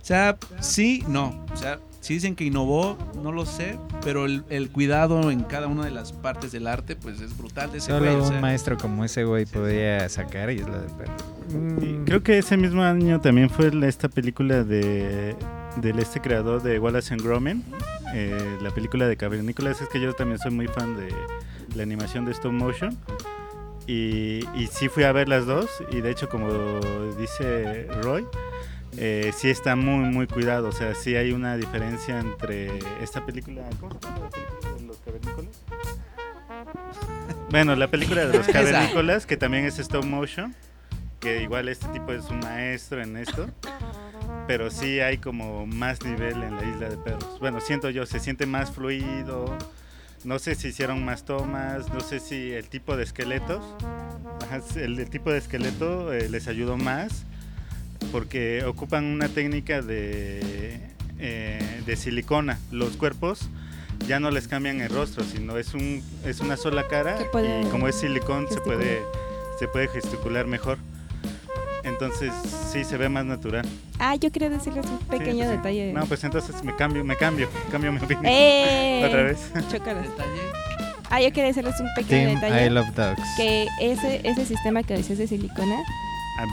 O 0.00 0.04
sea, 0.08 0.36
sí, 0.60 1.04
no. 1.06 1.44
O 1.52 1.56
sea, 1.56 1.78
si 2.00 2.14
dicen 2.14 2.34
que 2.34 2.44
innovó, 2.44 2.96
no 3.22 3.30
lo 3.30 3.46
sé, 3.46 3.78
pero 4.02 4.24
el, 4.26 4.42
el 4.48 4.70
cuidado 4.70 5.30
en 5.30 5.42
cada 5.44 5.66
una 5.68 5.84
de 5.84 5.90
las 5.92 6.12
partes 6.12 6.50
del 6.50 6.66
arte, 6.66 6.96
pues 6.96 7.20
es 7.20 7.36
brutal 7.38 7.70
de 7.70 7.78
ese 7.78 7.92
güey. 7.92 8.04
Solo 8.10 8.18
o 8.18 8.26
un 8.26 8.28
sea. 8.32 8.40
maestro 8.40 8.76
como 8.78 9.04
ese 9.04 9.22
güey 9.24 9.46
podía 9.46 10.08
sacar 10.08 10.50
Isla 10.50 10.78
de 10.78 10.88
Perros. 10.94 11.22
Mm, 11.50 12.04
creo 12.04 12.22
que 12.22 12.38
ese 12.38 12.56
mismo 12.56 12.82
año 12.82 13.20
también 13.20 13.48
fue 13.50 13.70
esta 13.86 14.08
película 14.08 14.64
de 14.64 15.36
este 15.82 16.20
creador 16.20 16.62
de 16.62 16.78
Wallace 16.78 17.14
and 17.14 17.22
Gromit, 17.22 17.58
eh, 18.14 18.58
la 18.62 18.70
película 18.70 19.06
de 19.06 19.16
Cavernícolas. 19.16 19.80
Es 19.80 19.88
que 19.88 20.00
yo 20.00 20.12
también 20.14 20.38
soy 20.38 20.50
muy 20.50 20.66
fan 20.66 20.96
de 20.96 21.08
la 21.74 21.82
animación 21.82 22.24
de 22.24 22.32
stop 22.32 22.52
motion. 22.52 22.96
Y, 23.86 24.44
y 24.54 24.68
sí 24.70 24.88
fui 24.88 25.04
a 25.04 25.12
ver 25.12 25.28
las 25.28 25.46
dos. 25.46 25.82
Y 25.90 26.00
de 26.00 26.10
hecho, 26.10 26.28
como 26.28 26.80
dice 27.18 27.86
Roy, 28.02 28.26
eh, 28.96 29.32
sí 29.34 29.48
está 29.48 29.76
muy, 29.76 30.10
muy 30.10 30.26
cuidado. 30.26 30.68
O 30.68 30.72
sea, 30.72 30.94
sí 30.94 31.16
hay 31.16 31.32
una 31.32 31.56
diferencia 31.56 32.20
entre 32.20 32.78
esta 33.02 33.24
película. 33.24 33.62
¿Cómo 33.80 33.98
se 33.98 34.06
llama 34.06 34.20
la 34.20 34.30
película 34.30 34.76
de 34.76 34.86
los 34.86 34.98
cavernícolas? 34.98 35.62
Bueno, 37.50 37.76
la 37.76 37.88
película 37.88 38.26
de 38.26 38.36
los 38.36 38.46
cavernícolas, 38.52 39.24
que 39.24 39.38
también 39.38 39.64
es 39.64 39.78
stop 39.78 40.04
motion 40.04 40.54
que 41.20 41.42
igual 41.42 41.68
este 41.68 41.88
tipo 41.88 42.12
es 42.12 42.24
un 42.30 42.40
maestro 42.40 43.02
en 43.02 43.16
esto, 43.16 43.48
pero 44.46 44.70
sí 44.70 45.00
hay 45.00 45.18
como 45.18 45.66
más 45.66 46.02
nivel 46.04 46.42
en 46.42 46.56
la 46.56 46.64
isla 46.64 46.88
de 46.88 46.96
perros. 46.96 47.38
Bueno, 47.40 47.60
siento 47.60 47.90
yo, 47.90 48.06
se 48.06 48.20
siente 48.20 48.46
más 48.46 48.70
fluido. 48.70 49.56
No 50.24 50.38
sé 50.38 50.54
si 50.56 50.68
hicieron 50.68 51.04
más 51.04 51.24
tomas, 51.24 51.92
no 51.92 52.00
sé 52.00 52.18
si 52.18 52.52
el 52.52 52.68
tipo 52.68 52.96
de 52.96 53.04
esqueletos, 53.04 53.64
el, 54.76 54.98
el 54.98 55.10
tipo 55.10 55.30
de 55.30 55.38
esqueleto 55.38 56.12
eh, 56.12 56.28
les 56.28 56.48
ayudó 56.48 56.76
más, 56.76 57.24
porque 58.10 58.64
ocupan 58.64 59.04
una 59.04 59.28
técnica 59.28 59.80
de, 59.80 60.80
eh, 61.18 61.82
de 61.86 61.96
silicona. 61.96 62.58
Los 62.72 62.96
cuerpos 62.96 63.48
ya 64.06 64.18
no 64.20 64.30
les 64.30 64.48
cambian 64.48 64.80
el 64.80 64.90
rostro, 64.90 65.24
sino 65.24 65.56
es, 65.56 65.74
un, 65.74 66.02
es 66.24 66.40
una 66.40 66.56
sola 66.56 66.86
cara 66.88 67.18
y 67.22 67.66
como 67.68 67.88
es 67.88 67.96
silicón 67.96 68.46
se 68.48 68.60
puede, 68.60 69.02
se 69.58 69.68
puede 69.68 69.88
gesticular 69.88 70.46
mejor. 70.46 70.78
Entonces 71.84 72.32
sí 72.72 72.84
se 72.84 72.96
ve 72.96 73.08
más 73.08 73.24
natural. 73.24 73.66
Ah, 73.98 74.16
yo 74.16 74.30
quería 74.30 74.50
decirles 74.50 74.86
un 74.86 74.98
pequeño 74.98 75.44
sí, 75.44 75.50
detalle. 75.50 75.92
No, 75.92 76.06
pues 76.06 76.22
entonces 76.24 76.62
me 76.62 76.74
cambio, 76.74 77.04
me 77.04 77.16
cambio, 77.16 77.48
cambio 77.70 77.92
mi 77.92 77.98
opinión. 77.98 78.26
¡Eh! 78.26 79.04
Otra 79.06 79.22
vez. 79.22 79.52
Chócalas. 79.70 80.06
Ah, 81.10 81.20
yo 81.20 81.28
quería 81.28 81.46
decirles 81.46 81.74
un 81.80 81.88
pequeño 81.94 82.28
Team 82.28 82.40
detalle. 82.40 82.66
I 82.66 82.70
Love 82.70 82.94
Dogs. 82.94 83.22
Que 83.36 83.66
ese, 83.80 84.20
ese 84.24 84.44
sistema 84.44 84.82
que 84.82 84.94
decías 84.94 85.18
de 85.18 85.26
silicona, 85.26 85.76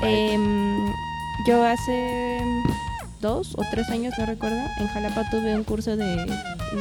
em, 0.04 0.94
yo 1.48 1.64
hace 1.66 2.40
dos 3.20 3.54
o 3.58 3.64
tres 3.72 3.90
años, 3.90 4.14
no 4.18 4.26
recuerdo, 4.26 4.58
en 4.80 4.88
Jalapa 4.88 5.30
tuve 5.30 5.56
un 5.56 5.64
curso 5.64 5.98
de, 5.98 6.26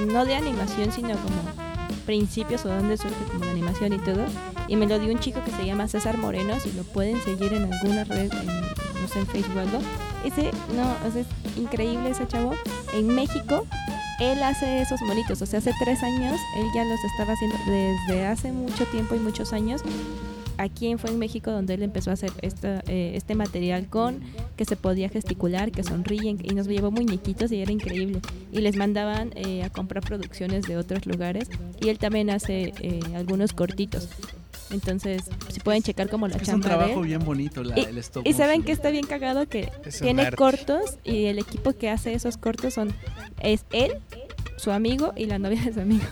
no 0.07 0.24
de 0.24 0.34
animación, 0.36 0.92
sino 0.92 1.16
como 1.16 1.63
principios 2.05 2.64
o 2.64 2.68
dónde 2.68 2.96
surge 2.96 3.24
como 3.32 3.44
la 3.44 3.50
animación 3.50 3.92
y 3.92 3.98
todo. 3.98 4.24
Y 4.68 4.76
me 4.76 4.86
lo 4.86 4.98
dio 4.98 5.12
un 5.12 5.18
chico 5.18 5.42
que 5.44 5.50
se 5.50 5.66
llama 5.66 5.88
César 5.88 6.18
Moreno, 6.18 6.59
si 6.61 6.72
lo 6.72 6.82
pueden 6.84 7.20
seguir 7.22 7.52
en 7.52 7.72
alguna 7.72 8.05
red, 8.05 8.32
en, 8.32 8.46
no 8.46 9.09
sé, 9.12 9.20
en 9.20 9.26
Facebook. 9.26 9.55
Ese, 10.24 10.50
no, 10.74 10.96
es 11.09 11.26
increíble 11.59 12.11
ese 12.11 12.26
chavo. 12.26 12.52
En 12.94 13.09
México, 13.09 13.66
él 14.20 14.42
hace 14.42 14.80
esos 14.80 15.00
monitos, 15.02 15.42
o 15.42 15.46
sea, 15.46 15.59
hace 15.59 15.72
tres 15.82 16.02
años, 16.02 16.40
él 16.57 16.66
ya 16.74 16.84
los 16.84 17.02
estaba 17.05 17.32
haciendo 17.32 17.57
desde 17.66 18.26
hace 18.26 18.52
mucho 18.52 18.86
tiempo 18.86 19.14
y 19.14 19.18
muchos 19.18 19.52
años. 19.52 19.82
Aquí 20.57 20.94
fue 20.96 21.11
en 21.11 21.18
México 21.18 21.50
donde 21.50 21.74
él 21.74 21.82
empezó 21.82 22.11
a 22.11 22.14
hacer 22.14 22.30
esta, 22.42 22.80
eh, 22.86 23.12
este 23.14 23.34
material 23.34 23.86
con 23.88 24.20
que 24.57 24.64
se 24.64 24.76
podía 24.76 25.09
gesticular, 25.09 25.70
que 25.72 25.82
sonríen 25.82 26.38
y 26.42 26.55
nos 26.55 26.66
llevó 26.68 26.90
muñequitos 26.90 27.50
y 27.52 27.61
era 27.61 27.72
increíble. 27.72 28.20
Y 28.52 28.61
les 28.61 28.76
mandaban 28.76 29.32
eh, 29.34 29.62
a 29.64 29.70
comprar 29.70 30.05
producciones 30.05 30.62
de 30.66 30.76
otros 30.76 31.07
lugares 31.07 31.48
y 31.80 31.88
él 31.88 31.98
también 31.98 32.30
hace 32.30 32.72
eh, 32.80 33.00
algunos 33.16 33.52
cortitos. 33.52 34.09
Entonces, 34.70 35.22
si 35.52 35.61
pueden 35.61 35.82
checar 35.82 36.09
como 36.09 36.26
la 36.26 36.36
Es 36.36 36.42
un 36.42 36.46
chamba 36.46 36.68
de 36.68 36.74
trabajo 36.76 37.00
él. 37.02 37.07
bien 37.09 37.24
bonito 37.24 37.62
la, 37.62 37.78
Y- 37.78 37.84
el 37.84 37.98
stop 37.98 38.26
Y 38.26 38.32
saben 38.32 38.62
que 38.62 38.72
está 38.72 38.90
bien 38.90 39.07
cagado 39.07 39.46
que 39.46 39.70
Es 39.84 39.96
un 40.00 40.07
tiene 40.07 40.30
cortos 40.32 40.98
y 41.05 41.26
el 41.26 41.38
equipo 41.38 41.72
que 41.74 41.90
hace 41.90 42.14
esos 42.14 42.36
cortos 42.38 42.74
son 42.74 42.92
es 43.40 43.64
él, 43.72 43.92
su 44.57 44.70
amigo 44.70 45.12
y 45.16 45.26
la 45.26 45.38
novia 45.38 45.61
de 45.62 45.74
su 45.74 45.80
amigo. 45.80 46.05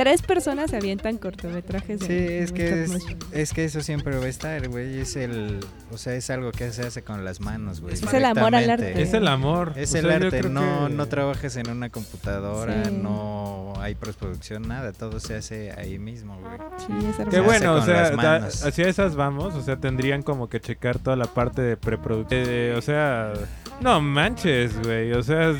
Tres 0.00 0.22
personas 0.22 0.70
se 0.70 0.78
avientan 0.78 1.18
cortometrajes. 1.18 2.00
Sí, 2.00 2.06
es 2.16 2.52
que 2.52 2.86
es, 3.32 3.52
que 3.52 3.64
eso 3.66 3.82
siempre 3.82 4.16
va 4.18 4.24
a 4.24 4.28
estar, 4.28 4.66
güey. 4.68 4.98
Es 4.98 5.14
el, 5.14 5.60
o 5.92 5.98
sea, 5.98 6.14
es 6.14 6.30
algo 6.30 6.52
que 6.52 6.72
se 6.72 6.86
hace 6.86 7.02
con 7.02 7.22
las 7.22 7.40
manos, 7.40 7.82
güey. 7.82 7.92
Es 7.92 8.02
el 8.14 8.24
amor 8.24 8.54
al 8.54 8.70
arte. 8.70 9.02
es 9.02 9.12
el 9.12 9.28
amor 9.28 9.74
Es 9.76 9.92
O 9.92 9.98
el 9.98 10.06
sea, 10.06 10.16
arte, 10.16 10.42
no, 10.48 10.88
que- 10.88 10.94
no 10.94 11.06
trabajas 11.06 11.54
en 11.56 11.68
una 11.68 11.90
computadora, 11.90 12.84
Sí. 12.86 12.92
no 12.92 13.74
hay 13.78 13.94
postproducción, 13.94 14.66
nada, 14.66 14.92
todo 14.92 15.20
se 15.20 15.34
hace 15.36 15.72
ahí 15.72 15.98
mismo, 15.98 16.38
güey. 16.40 16.52
Sí, 16.78 17.06
es 17.22 17.28
Qué 17.28 17.40
bueno, 17.40 17.74
o 17.74 17.76
hace 17.78 17.92
con 17.92 18.20
sea, 18.20 18.38
da- 18.38 18.46
hacia 18.46 18.88
esas 18.88 19.16
vamos, 19.16 19.54
o 19.54 19.60
sea, 19.62 19.76
tendrían 19.76 20.22
como 20.22 20.48
que 20.48 20.60
checar 20.60 20.98
toda 20.98 21.16
la 21.16 21.26
parte 21.26 21.60
de 21.60 21.76
preproducción. 21.76 22.44
Eh, 22.46 22.74
o 22.74 22.80
sea, 22.80 23.34
no 23.82 24.00
manches, 24.00 24.78
güey, 24.82 25.12
o 25.12 25.22
sea, 25.22 25.52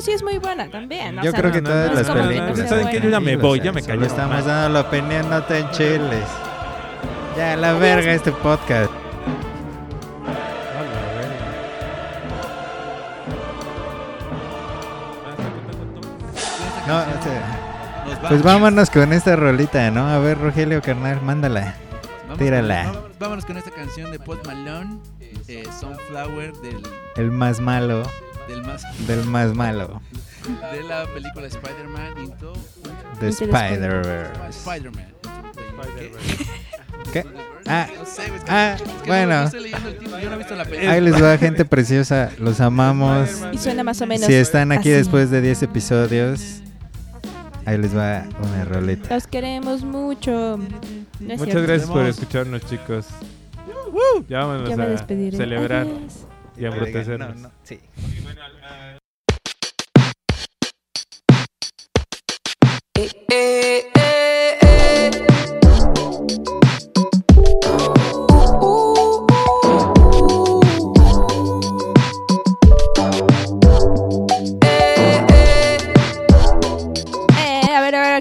No, 0.00 0.04
sí 0.06 0.12
es 0.12 0.22
muy 0.22 0.38
buena 0.38 0.66
también. 0.70 1.18
o 1.18 1.22
Yo 1.22 1.30
sea, 1.30 1.40
creo 1.40 1.50
no- 1.50 1.54
que 1.56 1.60
no, 1.60 1.68
todas 1.68 1.90
no, 1.90 1.94
las 2.14 2.26
películas. 2.26 2.68
¿saben 2.70 2.88
qué? 2.88 3.00
Yo 3.02 3.10
ya 3.10 3.20
me 3.20 3.36
voy, 3.36 3.60
ya 3.60 3.70
me 3.70 3.82
cayó. 3.82 4.02
estamos 4.06 4.46
dando 4.46 4.70
la 4.70 4.80
opinión, 4.80 5.28
no 5.28 5.42
te 5.42 5.58
enchiles. 5.58 6.24
Ya, 7.36 7.54
la 7.58 7.74
verga 7.74 8.10
este 8.14 8.32
podcast. 8.32 8.90
No, 16.86 16.96
o 16.98 17.22
sea, 17.22 18.20
pues 18.28 18.42
vámonos 18.42 18.90
con 18.90 19.12
esta 19.12 19.36
rolita, 19.36 19.90
¿no? 19.90 20.06
A 20.08 20.18
ver, 20.18 20.38
Rogelio, 20.38 20.82
carnal, 20.82 21.20
mándala. 21.22 21.74
Tírala. 22.38 22.84
vámonos, 22.86 23.18
vámonos 23.18 23.44
con 23.44 23.56
esta 23.58 23.70
canción 23.70 24.10
de 24.10 24.18
Post 24.18 24.46
Malone, 24.46 24.98
eh, 25.48 25.64
Sunflower, 25.78 26.52
del, 26.62 26.82
El 27.16 27.30
más 27.30 27.60
malo 27.60 28.02
del 28.50 28.62
más, 28.62 28.82
del 29.06 29.24
más 29.24 29.54
malo. 29.54 30.00
de 30.72 30.82
la 30.82 31.06
película 31.14 31.46
Spider-Man 31.46 32.18
Into 32.24 32.52
the 33.20 33.28
Spider-Verse. 33.28 34.48
Spider-Man. 34.50 35.06
¿Qué? 37.12 37.24
Ah, 37.66 37.86
No 37.98 38.04
sé, 38.06 38.26
güey, 38.26 38.36
es 38.38 38.44
que- 38.44 38.50
ah, 38.52 38.74
es 38.76 38.82
que 38.82 38.88
no- 38.88 39.04
bueno. 39.06 39.40
no 39.40 39.44
estoy 39.44 39.62
leyendo 39.62 39.88
el 39.88 39.98
título, 39.98 40.18
yo 40.20 40.28
no 40.28 40.34
he 40.34 40.38
visto 40.38 40.54
la 40.56 40.64
película. 40.64 40.92
ahí 40.92 41.00
les 41.00 41.22
va, 41.22 41.38
gente 41.38 41.64
preciosa. 41.64 42.30
Los 42.38 42.60
amamos. 42.60 43.28
Y 43.52 43.58
suena 43.58 43.82
más 43.84 44.00
o 44.02 44.06
menos. 44.06 44.26
Si 44.26 44.34
están 44.34 44.72
aquí 44.72 44.90
así. 44.90 44.98
después 44.98 45.30
de 45.30 45.40
10 45.40 45.62
episodios, 45.62 46.60
ahí 47.64 47.78
les 47.78 47.96
va 47.96 48.24
una 48.42 48.64
rolita. 48.64 49.14
Los 49.14 49.26
queremos 49.26 49.82
mucho. 49.82 50.58
No 50.58 50.68
Muchas 51.20 51.44
cierto. 51.44 51.62
gracias 51.62 51.90
por 51.90 52.06
escucharnos, 52.06 52.64
chicos. 52.66 53.06
Ya 54.28 54.46
me 54.46 54.72
a 54.72 55.06
celebrar 55.36 55.82
Adiós. 55.82 56.26
Y 56.60 56.66
a 56.66 56.70
protegernos. 56.72 57.36
No, 57.36 57.48
no, 57.48 57.52
sí. 57.62 57.80
Eh, 62.94 63.90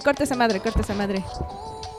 corta 0.02 0.24
esa 0.24 0.36
madre, 0.38 0.62
corta 0.62 0.80
esa 0.80 0.94
madre. 0.94 1.26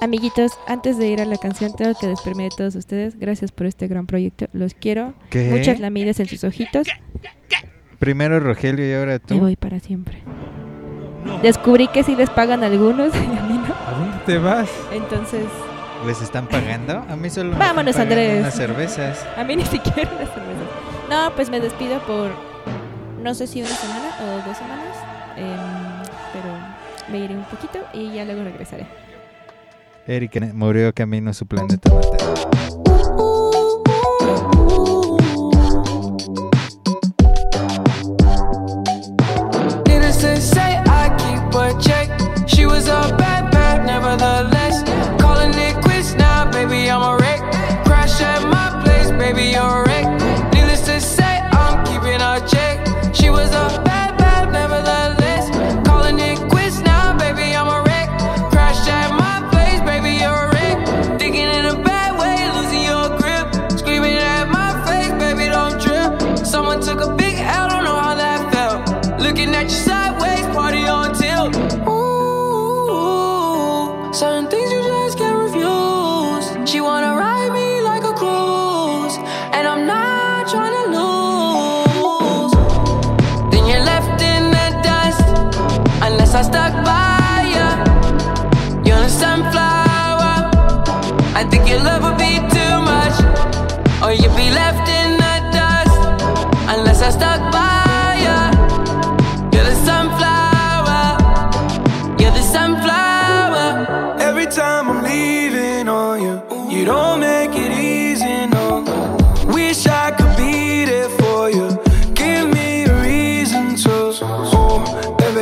Amiguitos, 0.00 0.52
antes 0.66 0.96
de 0.96 1.08
ir 1.08 1.20
a 1.20 1.26
la 1.26 1.36
canción, 1.36 1.74
tengo 1.76 1.92
que 1.98 2.06
despedirme 2.06 2.44
de 2.44 2.50
todos 2.56 2.74
ustedes. 2.74 3.18
Gracias 3.18 3.52
por 3.52 3.66
este 3.66 3.86
gran 3.86 4.06
proyecto. 4.06 4.46
Los 4.52 4.72
quiero. 4.74 5.12
¿Qué? 5.28 5.50
Muchas 5.50 5.78
lamidas 5.78 6.18
en 6.20 6.26
sus 6.26 6.42
ojitos. 6.44 6.88
Primero 7.98 8.40
Rogelio 8.40 8.88
y 8.88 8.94
ahora 8.94 9.12
Me 9.12 9.18
tú. 9.20 9.38
voy 9.38 9.56
para 9.56 9.78
siempre. 9.78 10.22
Descubrí 11.42 11.88
que 11.88 12.02
sí 12.02 12.16
les 12.16 12.30
pagan 12.30 12.62
a 12.64 12.66
algunos 12.66 13.14
y 13.14 13.18
a 13.18 13.42
mí 13.42 13.58
no. 13.58 13.74
¿A 13.74 13.98
dónde 13.98 14.16
te 14.24 14.38
vas? 14.38 14.70
Entonces, 14.90 15.44
¿Les 16.06 16.22
están 16.22 16.46
pagando? 16.48 17.04
A 17.10 17.14
mí 17.16 17.28
solo 17.28 17.58
Vámonos, 17.58 17.94
Andrés. 17.96 18.40
unas 18.40 18.54
cervezas. 18.54 19.26
a 19.36 19.44
mí 19.44 19.54
ni 19.56 19.66
siquiera 19.66 20.10
las 20.12 20.30
cervezas. 20.32 20.66
No, 21.10 21.30
pues 21.36 21.50
me 21.50 21.60
despido 21.60 21.98
por 22.06 22.30
no 23.22 23.34
sé 23.34 23.46
si 23.46 23.60
una 23.60 23.68
semana 23.68 24.08
o 24.22 24.48
dos 24.48 24.56
semanas. 24.56 24.96
em, 25.36 26.02
pero 26.32 26.54
me 27.12 27.18
iré 27.18 27.34
un 27.34 27.44
poquito 27.44 27.80
y 27.92 28.12
ya 28.14 28.24
luego 28.24 28.44
regresaré. 28.44 28.86
Eric 30.10 30.52
murió 30.54 30.92
camino 30.92 31.30
a 31.30 31.32
su 31.32 31.46
planeta 31.46 31.88
natal. 31.88 33.29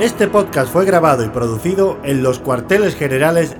Este 0.00 0.28
podcast 0.28 0.72
fue 0.72 0.86
grabado 0.86 1.26
y 1.26 1.28
producido 1.28 1.98
en 2.04 2.22
los 2.22 2.38
cuarteles 2.38 2.94
generales. 2.96 3.54